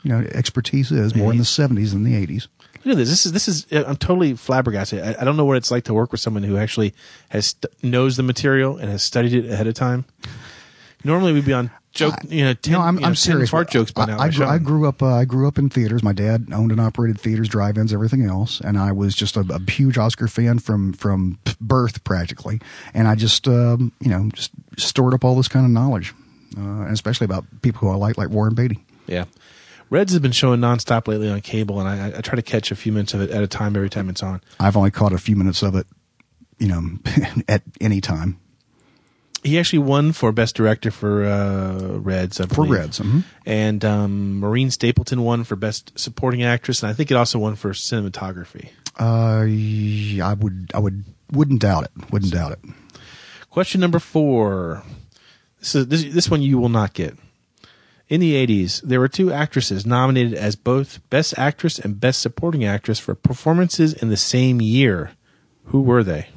you 0.04 0.10
know 0.10 0.20
expertise 0.32 0.92
is 0.92 1.16
more 1.16 1.32
in 1.32 1.38
the 1.38 1.44
70s 1.44 1.92
than 1.92 2.04
the 2.04 2.14
80s. 2.14 2.48
Look 2.86 2.94
at 2.94 2.98
this. 2.98 3.10
This 3.10 3.26
is 3.26 3.32
this 3.34 3.48
is. 3.50 3.66
I'm 3.72 3.98
totally 3.98 4.36
flabbergasted. 4.36 5.04
I, 5.04 5.22
I 5.22 5.26
don't 5.26 5.36
know 5.36 5.44
what 5.44 5.58
it's 5.58 5.72
like 5.72 5.84
to 5.86 5.94
work 5.94 6.12
with 6.14 6.22
someone 6.22 6.44
who 6.44 6.58
actually 6.58 6.94
has 7.30 7.48
st- 7.48 7.84
knows 7.84 8.16
the 8.16 8.24
material 8.24 8.78
and 8.78 8.90
has 8.90 9.04
studied 9.04 9.34
it 9.34 9.52
ahead 9.52 9.68
of 9.68 9.74
time. 9.74 10.06
Normally, 11.04 11.34
we'd 11.34 11.46
be 11.46 11.54
on 11.54 11.70
joke. 11.98 12.16
You 12.28 12.46
know, 12.46 12.54
10, 12.54 12.74
no, 12.74 12.82
I'm, 12.82 12.96
you 12.96 13.02
know, 13.02 13.08
I'm 13.08 13.14
10 13.14 13.16
serious. 13.16 13.50
fart 13.50 13.70
jokes 13.70 13.92
by 13.92 14.06
now. 14.06 14.18
I, 14.18 14.26
I, 14.26 14.30
grew, 14.30 14.46
I 14.46 14.58
grew 14.58 14.88
up. 14.88 15.02
Uh, 15.02 15.16
I 15.16 15.26
grew 15.26 15.48
up 15.48 15.58
in 15.58 15.70
theaters. 15.70 16.04
My 16.04 16.14
dad 16.14 16.48
owned 16.54 16.72
and 16.72 16.80
operated 16.80 17.20
theaters, 17.20 17.50
drive-ins, 17.50 17.94
everything 17.94 18.24
else, 18.24 18.62
and 18.62 18.78
I 18.78 18.92
was 18.92 19.16
just 19.16 19.36
a, 19.36 19.42
a 19.42 19.72
huge 19.72 19.98
Oscar 19.98 20.28
fan 20.28 20.60
from 20.60 20.94
from 20.94 21.40
birth, 21.60 22.04
practically. 22.04 22.62
And 22.94 23.08
I 23.08 23.16
just, 23.16 23.48
um, 23.48 23.92
you 24.00 24.10
know, 24.10 24.30
just 24.34 24.52
stored 24.78 25.14
up 25.14 25.26
all 25.26 25.36
this 25.36 25.48
kind 25.48 25.66
of 25.66 25.72
knowledge, 25.72 26.14
uh, 26.58 26.62
and 26.62 26.92
especially 26.94 27.26
about 27.26 27.46
people 27.62 27.80
who 27.80 27.90
I 27.90 27.96
like, 27.96 28.18
like 28.18 28.30
Warren 28.30 28.56
Beatty. 28.56 28.84
Yeah. 29.08 29.26
Reds 29.90 30.12
has 30.12 30.20
been 30.20 30.34
showing 30.34 30.60
nonstop 30.60 31.08
lately 31.08 31.30
on 31.30 31.40
cable, 31.42 31.80
and 31.80 31.88
I, 31.88 32.18
I 32.18 32.22
try 32.22 32.36
to 32.36 32.42
catch 32.42 32.72
a 32.72 32.76
few 32.76 32.92
minutes 32.92 33.14
of 33.14 33.22
it 33.22 33.32
at 33.32 33.42
a 33.42 33.48
time 33.48 33.76
every 33.76 33.90
time 33.90 34.10
it's 34.10 34.22
on. 34.22 34.42
I've 34.60 34.76
only 34.76 34.92
caught 34.92 35.14
a 35.14 35.18
few 35.18 35.36
minutes 35.36 35.64
of 35.64 35.76
it, 35.76 35.88
you 36.60 36.68
know, 36.68 36.84
at 37.48 37.64
any 37.80 38.02
time. 38.02 38.40
He 39.44 39.60
actually 39.60 39.80
won 39.80 40.14
for 40.14 40.32
best 40.32 40.56
director 40.56 40.92
for 40.92 41.26
uh, 41.26 41.98
Reds. 42.00 42.38
For. 42.38 42.66
Reds, 42.66 43.00
mhm. 43.00 43.24
and 43.46 43.86
um, 43.86 44.40
Maureen 44.40 44.72
Stapleton 44.72 45.22
won 45.24 45.44
for 45.44 45.56
best 45.56 45.98
supporting 45.98 46.44
actress, 46.44 46.82
and 46.82 46.90
I 46.90 46.94
think 46.94 47.12
it 47.12 47.16
also 47.16 47.40
won 47.40 47.56
for 47.56 47.72
cinematography. 47.72 48.70
Uh, 48.98 49.46
yeah, 49.48 50.28
I 50.28 50.34
would, 50.34 50.72
I 50.74 50.80
would, 50.80 51.04
wouldn't 51.32 51.62
doubt 51.62 51.86
it. 51.86 52.12
Wouldn't 52.12 52.34
doubt 52.34 52.54
it. 52.54 52.60
Question 53.50 53.80
number 53.80 54.00
four. 54.00 54.84
This 55.60 55.76
is 55.76 55.88
this, 55.88 56.04
this 56.04 56.30
one 56.30 56.42
you 56.42 56.58
will 56.58 56.70
not 56.70 56.94
get. 56.94 57.18
In 58.10 58.22
the 58.22 58.34
80s, 58.48 58.82
there 58.84 59.02
were 59.02 59.10
two 59.10 59.34
actresses 59.34 59.86
nominated 59.86 60.34
as 60.34 60.56
both 60.56 61.02
Best 61.10 61.38
Actress 61.38 61.78
and 61.78 62.00
Best 62.00 62.22
Supporting 62.22 62.64
Actress 62.64 63.00
for 63.00 63.16
performances 63.16 63.94
in 63.94 64.08
the 64.08 64.16
same 64.16 64.62
year. 64.62 65.12
Who 65.66 65.82
were 65.82 66.04
they? 66.04 66.30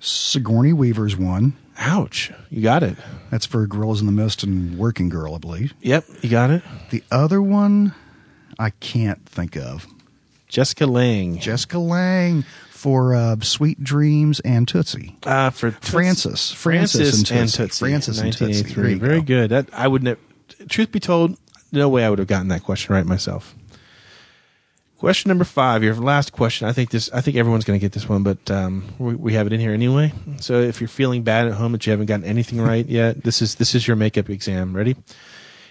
Sigourney 0.00 0.72
Weaver's 0.72 1.16
one. 1.16 1.56
Ouch. 1.78 2.30
You 2.50 2.62
got 2.62 2.82
it. 2.82 2.96
That's 3.30 3.46
for 3.46 3.66
Gorillas 3.66 4.00
in 4.00 4.06
the 4.06 4.12
Mist 4.12 4.42
and 4.42 4.78
Working 4.78 5.08
Girl, 5.08 5.34
I 5.34 5.38
believe. 5.38 5.74
Yep, 5.80 6.04
you 6.22 6.30
got 6.30 6.50
it. 6.50 6.62
The 6.90 7.02
other 7.10 7.42
one, 7.42 7.94
I 8.58 8.70
can't 8.70 9.24
think 9.26 9.56
of. 9.56 9.86
Jessica 10.48 10.86
Lange. 10.86 11.38
Jessica 11.40 11.78
Lange 11.78 12.44
for 12.70 13.14
uh, 13.14 13.36
Sweet 13.40 13.82
Dreams 13.82 14.38
and 14.40 14.68
Tootsie. 14.68 15.16
Uh, 15.24 15.50
for 15.50 15.72
Toots- 15.72 15.90
Frances. 15.90 16.52
Frances, 16.52 17.00
Frances 17.00 17.30
and 17.30 17.40
and 17.40 17.48
Tootsie. 17.48 17.62
Tootsie. 17.64 17.84
Frances 17.84 18.18
and 18.20 18.32
Tootsie. 18.32 18.44
1983. 18.62 18.94
Very 19.08 19.20
go. 19.20 19.24
good. 19.24 19.50
That 19.50 19.68
I 19.72 19.88
would 19.88 20.02
never. 20.04 20.20
Truth 20.68 20.92
be 20.92 21.00
told, 21.00 21.36
no 21.72 21.88
way 21.88 22.04
I 22.04 22.10
would 22.10 22.20
have 22.20 22.28
gotten 22.28 22.48
that 22.48 22.62
question 22.62 22.94
right 22.94 23.04
myself. 23.04 23.54
Question 24.98 25.28
number 25.28 25.44
five, 25.44 25.82
your 25.82 25.94
last 25.96 26.32
question. 26.32 26.68
I 26.68 26.72
think 26.72 26.90
this. 26.90 27.10
I 27.12 27.20
think 27.20 27.36
everyone's 27.36 27.64
going 27.64 27.78
to 27.78 27.84
get 27.84 27.92
this 27.92 28.08
one, 28.08 28.22
but 28.22 28.50
um, 28.50 28.84
we, 28.98 29.14
we 29.14 29.32
have 29.34 29.46
it 29.46 29.52
in 29.52 29.60
here 29.60 29.72
anyway. 29.72 30.12
So 30.40 30.60
if 30.60 30.80
you're 30.80 30.88
feeling 30.88 31.22
bad 31.22 31.46
at 31.46 31.54
home 31.54 31.72
that 31.72 31.84
you 31.84 31.90
haven't 31.90 32.06
gotten 32.06 32.24
anything 32.24 32.60
right 32.60 32.86
yet, 32.86 33.22
this 33.24 33.42
is 33.42 33.56
this 33.56 33.74
is 33.74 33.86
your 33.88 33.96
makeup 33.96 34.30
exam. 34.30 34.74
Ready? 34.74 34.92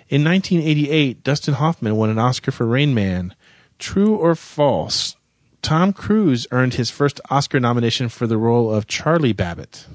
In 0.09 0.23
1988, 0.23 1.23
Dustin 1.23 1.55
Hoffman 1.55 1.95
won 1.95 2.09
an 2.09 2.19
Oscar 2.19 2.51
for 2.51 2.65
Rain 2.65 2.93
Man. 2.93 3.33
True 3.79 4.15
or 4.15 4.35
false? 4.35 5.15
Tom 5.61 5.93
Cruise 5.93 6.45
earned 6.51 6.73
his 6.75 6.89
first 6.89 7.21
Oscar 7.29 7.59
nomination 7.59 8.09
for 8.09 8.27
the 8.27 8.37
role 8.37 8.71
of 8.71 8.85
Charlie 8.85 9.33
Babbitt. 9.33 9.87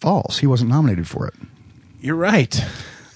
False. 0.00 0.38
He 0.38 0.46
wasn't 0.46 0.70
nominated 0.70 1.06
for 1.06 1.26
it. 1.28 1.34
You're 2.00 2.16
right. 2.16 2.64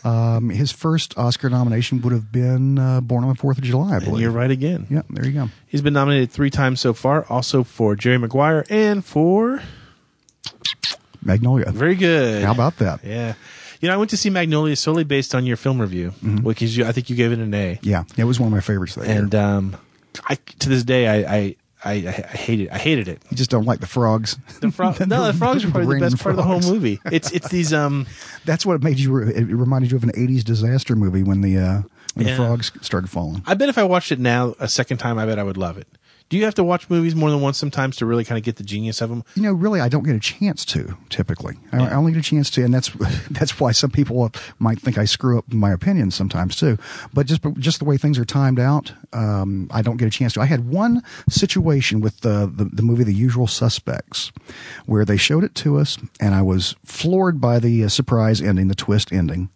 Um, 0.05 0.49
his 0.51 0.73
first 0.73 1.17
Oscar 1.19 1.51
nomination 1.51 2.01
would 2.03 2.13
have 2.13 2.33
been 2.33 2.79
uh, 2.79 3.01
Born 3.01 3.23
on 3.25 3.29
the 3.31 3.35
Fourth 3.37 3.59
of 3.59 3.65
July, 3.65 3.95
I 3.95 3.99
And 3.99 4.19
you're 4.19 4.31
right 4.31 4.51
again. 4.51 4.87
Yeah, 4.91 5.03
there 5.11 5.27
you 5.27 5.33
go. 5.33 5.49
He's 5.67 5.83
been 5.83 5.93
nominated 5.95 6.31
three 6.31 6.51
times 6.51 6.81
so 6.81 6.93
far, 6.95 7.25
also 7.29 7.63
for 7.65 7.95
Jerry 7.97 8.19
Maguire 8.19 8.65
and 8.71 9.05
for 9.05 9.63
Magnolia. 11.23 11.71
Very 11.71 11.95
good. 11.95 12.43
How 12.45 12.53
about 12.53 12.79
that? 12.79 13.05
Yeah. 13.05 13.35
You 13.81 13.89
know, 13.89 13.95
I 13.95 13.97
went 13.97 14.11
to 14.11 14.17
see 14.17 14.31
Magnolia 14.31 14.77
solely 14.77 15.05
based 15.05 15.35
on 15.35 15.47
your 15.47 15.57
film 15.57 15.81
review, 15.81 16.11
Mm-hmm. 16.23 16.47
because 16.49 16.77
you, 16.77 16.85
I 16.85 16.93
think 16.93 17.09
you 17.11 17.17
gave 17.17 17.33
it 17.33 17.39
an 17.39 17.53
A. 17.55 17.79
Yeah, 17.83 18.05
it 18.17 18.25
was 18.25 18.39
one 18.39 18.49
of 18.49 18.53
my 18.53 18.61
favorites 18.61 18.95
that 18.95 19.07
And 19.07 19.33
year. 19.33 19.43
um, 19.43 19.77
I 20.29 20.35
to 20.35 20.69
this 20.69 20.83
day 20.85 21.07
I 21.09 21.37
I, 21.37 21.57
I, 21.85 21.93
I 21.93 22.11
hated 22.11 22.69
I 22.71 22.79
hated 22.79 23.09
it. 23.09 23.23
You 23.31 23.37
just 23.37 23.51
don't 23.51 23.65
like 23.65 23.81
the 23.81 23.87
frogs. 23.87 24.37
The 24.61 24.71
frog, 24.71 25.01
no, 25.09 25.25
the 25.27 25.33
frogs 25.33 25.65
are 25.65 25.71
probably 25.71 25.87
the 25.87 25.93
random 25.93 26.11
best 26.13 26.23
part 26.23 26.33
of 26.33 26.37
the 26.37 26.43
whole 26.43 26.61
movie. 26.61 27.01
It's 27.11 27.31
it's 27.33 27.49
these 27.49 27.73
um 27.73 28.07
That's 28.45 28.67
what 28.67 28.83
made 28.83 28.99
you. 28.99 29.17
It 29.19 29.45
reminded 29.45 29.91
you 29.91 29.97
of 29.97 30.05
an 30.05 30.13
'80s 30.13 30.45
disaster 30.45 30.95
movie 30.97 31.23
when 31.23 31.41
the 31.41 31.57
uh, 31.59 31.83
when 32.15 32.27
Yeah. 32.27 32.33
the 32.33 32.37
frogs 32.37 32.73
started 32.83 33.09
falling. 33.09 33.43
I 33.47 33.55
bet 33.55 33.69
if 33.69 33.79
I 33.79 33.85
watched 33.85 34.13
it 34.13 34.19
now 34.19 34.55
a 34.59 34.69
second 34.69 34.99
time, 34.99 35.19
I 35.19 35.27
bet 35.27 35.39
I 35.39 35.43
would 35.43 35.57
love 35.57 35.79
it. 35.79 35.87
Do 36.31 36.39
you 36.39 36.45
have 36.45 36.55
to 36.55 36.65
watch 36.65 36.89
movies 36.89 37.17
more 37.17 37.29
than 37.29 37.41
once 37.41 37.59
sometimes 37.59 37.97
to 37.97 38.07
really 38.07 38.25
kind 38.25 38.39
of 38.39 38.45
get 38.45 38.55
the 38.55 38.63
genius 38.63 39.01
of 39.01 39.11
them? 39.11 39.25
You 39.35 39.43
know, 39.43 39.53
really, 39.53 39.81
I 39.81 39.89
don't 39.89 40.05
get 40.05 40.15
a 40.15 40.21
chance 40.21 40.65
to. 40.67 40.97
Typically, 41.09 41.57
I, 41.73 41.89
I 41.89 41.95
only 41.95 42.13
get 42.13 42.21
a 42.21 42.23
chance 42.23 42.51
to, 42.51 42.65
and 42.65 42.73
that's 42.73 42.89
that's 43.31 43.59
why 43.59 43.73
some 43.73 43.91
people 43.91 44.31
might 44.61 44.81
think 44.81 44.97
I 44.97 45.07
screw 45.07 45.39
up 45.39 45.53
my 45.53 45.73
opinions 45.73 46.15
sometimes 46.15 46.55
too. 46.55 46.79
But 47.13 47.27
just 47.27 47.43
just 47.59 47.81
the 47.81 47.85
way 47.85 47.97
things 47.97 48.17
are 48.17 48.25
timed 48.25 48.61
out, 48.61 48.93
um, 49.13 49.69
I 49.73 49.83
don't 49.83 49.97
get 49.97 50.07
a 50.07 50.11
chance 50.11 50.35
to. 50.35 50.41
I 50.41 50.47
had 50.47 50.69
one 50.69 51.03
situation 51.29 52.01
with 52.01 52.21
the, 52.21 52.49
the 52.53 52.65
the 52.65 52.83
movie 52.83 53.03
The 53.03 53.13
Usual 53.13 53.49
Suspects, 53.49 54.31
where 54.87 55.05
they 55.05 55.17
showed 55.17 55.43
it 55.43 55.57
to 55.57 55.79
us, 55.79 55.99
and 56.21 56.33
I 56.33 56.43
was 56.43 56.77
floored 56.85 57.41
by 57.41 57.59
the 57.59 57.85
uh, 57.85 57.89
surprise 57.89 58.41
ending, 58.41 58.69
the 58.69 58.77
twist 58.77 59.13
ending. 59.13 59.51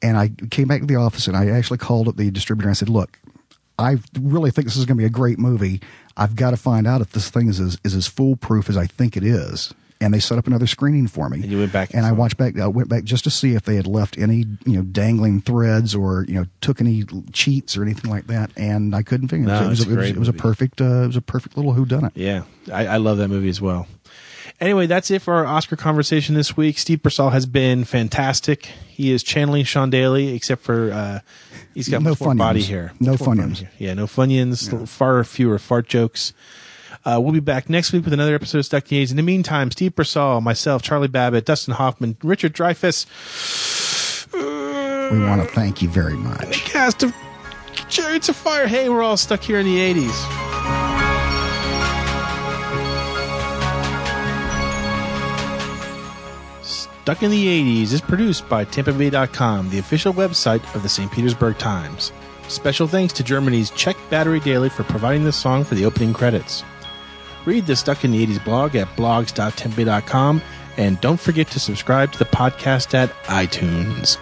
And 0.00 0.16
I 0.16 0.30
came 0.50 0.68
back 0.68 0.80
to 0.80 0.86
the 0.86 0.96
office, 0.96 1.26
and 1.26 1.36
I 1.36 1.48
actually 1.48 1.78
called 1.78 2.08
up 2.08 2.16
the 2.16 2.30
distributor. 2.30 2.68
and 2.68 2.74
I 2.74 2.78
said, 2.78 2.88
"Look, 2.88 3.18
I 3.78 3.96
really 4.18 4.50
think 4.50 4.66
this 4.66 4.76
is 4.76 4.84
going 4.86 4.96
to 4.96 5.00
be 5.00 5.06
a 5.06 5.10
great 5.10 5.38
movie. 5.38 5.80
I've 6.16 6.34
got 6.36 6.50
to 6.50 6.56
find 6.56 6.86
out 6.86 7.00
if 7.00 7.12
this 7.12 7.28
thing 7.28 7.48
is 7.48 7.60
as, 7.60 7.78
is 7.84 7.94
as 7.94 8.06
foolproof 8.06 8.68
as 8.70 8.76
I 8.76 8.86
think 8.86 9.16
it 9.16 9.24
is. 9.24 9.74
And 9.98 10.12
they 10.12 10.18
set 10.20 10.36
up 10.36 10.46
another 10.46 10.66
screening 10.66 11.08
for 11.08 11.30
me. 11.30 11.40
And 11.40 11.50
you 11.50 11.58
went 11.58 11.72
back 11.72 11.94
and 11.94 12.04
I 12.04 12.12
watched 12.12 12.36
back. 12.36 12.58
I 12.58 12.66
went 12.66 12.90
back 12.90 13.04
just 13.04 13.24
to 13.24 13.30
see 13.30 13.54
if 13.54 13.62
they 13.62 13.76
had 13.76 13.86
left 13.86 14.18
any 14.18 14.44
you 14.66 14.76
know 14.76 14.82
dangling 14.82 15.40
threads 15.40 15.94
or 15.94 16.26
you 16.28 16.34
know 16.34 16.44
took 16.60 16.82
any 16.82 17.04
cheats 17.32 17.78
or 17.78 17.82
anything 17.82 18.10
like 18.10 18.26
that. 18.26 18.50
And 18.58 18.94
I 18.94 19.02
couldn't 19.02 19.28
figure 19.28 19.46
No, 19.46 19.64
it. 19.64 19.68
Was, 19.68 19.80
it's 19.80 19.88
a 19.88 19.92
it, 19.92 19.96
was, 19.96 20.10
it 20.10 20.16
was 20.18 20.28
a 20.28 20.34
perfect. 20.34 20.82
Uh, 20.82 21.04
it 21.04 21.06
was 21.06 21.16
a 21.16 21.22
perfect 21.22 21.56
little 21.56 21.72
whodunit. 21.72 22.10
Yeah, 22.14 22.42
I, 22.70 22.86
I 22.86 22.96
love 22.98 23.16
that 23.18 23.28
movie 23.28 23.48
as 23.48 23.58
well. 23.58 23.88
Anyway, 24.60 24.86
that's 24.86 25.10
it 25.10 25.22
for 25.22 25.34
our 25.34 25.46
Oscar 25.46 25.76
conversation 25.76 26.34
this 26.34 26.56
week. 26.56 26.78
Steve 26.78 27.00
Persall 27.00 27.32
has 27.32 27.46
been 27.46 27.84
fantastic. 27.84 28.66
He 28.88 29.12
is 29.12 29.22
channeling 29.22 29.64
Sean 29.64 29.90
Daly, 29.90 30.34
except 30.34 30.62
for 30.62 30.92
uh, 30.92 31.20
he's 31.74 31.88
got 31.88 32.02
No 32.02 32.10
much 32.10 32.20
more 32.20 32.34
body 32.34 32.62
hair. 32.62 32.92
No 33.00 33.12
Much 33.12 33.20
more 33.20 33.34
body 33.36 33.48
Funyuns. 33.50 33.58
hair. 33.60 33.70
Yeah, 33.78 33.94
no 33.94 34.06
Funyuns. 34.06 34.88
Far 34.88 35.22
fewer 35.24 35.58
fart 35.58 35.88
jokes. 35.88 36.32
Uh, 37.04 37.20
we'll 37.20 37.32
be 37.32 37.40
back 37.40 37.68
next 37.70 37.92
week 37.92 38.04
with 38.04 38.12
another 38.12 38.34
episode 38.34 38.58
of 38.58 38.64
Stuck 38.66 38.90
in 38.90 38.98
the 38.98 39.04
80s. 39.04 39.10
In 39.12 39.16
the 39.16 39.22
meantime, 39.22 39.70
Steve 39.70 39.94
Persall, 39.94 40.42
myself, 40.42 40.82
Charlie 40.82 41.06
Babbitt, 41.06 41.44
Dustin 41.44 41.74
Hoffman, 41.74 42.16
Richard 42.22 42.52
Dreyfuss, 42.52 43.06
We 45.12 45.20
want 45.20 45.40
to 45.42 45.54
thank 45.54 45.82
you 45.82 45.88
very 45.88 46.16
much. 46.16 46.40
The 46.48 46.54
cast 46.64 47.02
of 47.04 47.14
Chariots 47.88 48.28
of 48.28 48.34
Fire. 48.34 48.66
Hey, 48.66 48.88
we're 48.88 49.02
all 49.02 49.16
stuck 49.16 49.42
here 49.42 49.60
in 49.60 49.66
the 49.66 49.76
80s. 49.78 50.85
Stuck 57.06 57.22
in 57.22 57.30
the 57.30 57.46
80s 57.46 57.92
is 57.92 58.00
produced 58.00 58.48
by 58.48 58.64
TampaBay.com, 58.64 59.70
the 59.70 59.78
official 59.78 60.12
website 60.12 60.74
of 60.74 60.82
the 60.82 60.88
St. 60.88 61.08
Petersburg 61.12 61.56
Times. 61.56 62.10
Special 62.48 62.88
thanks 62.88 63.12
to 63.12 63.22
Germany's 63.22 63.70
Czech 63.70 63.96
Battery 64.10 64.40
Daily 64.40 64.68
for 64.68 64.82
providing 64.82 65.22
this 65.22 65.36
song 65.36 65.62
for 65.62 65.76
the 65.76 65.84
opening 65.84 66.12
credits. 66.12 66.64
Read 67.44 67.64
the 67.64 67.76
Stuck 67.76 68.04
in 68.04 68.10
the 68.10 68.26
80s 68.26 68.44
blog 68.44 68.74
at 68.74 68.88
blogs.tampabay.com 68.96 70.42
and 70.78 71.00
don't 71.00 71.20
forget 71.20 71.46
to 71.52 71.60
subscribe 71.60 72.10
to 72.10 72.18
the 72.18 72.24
podcast 72.24 72.92
at 72.92 73.10
iTunes. 73.26 74.18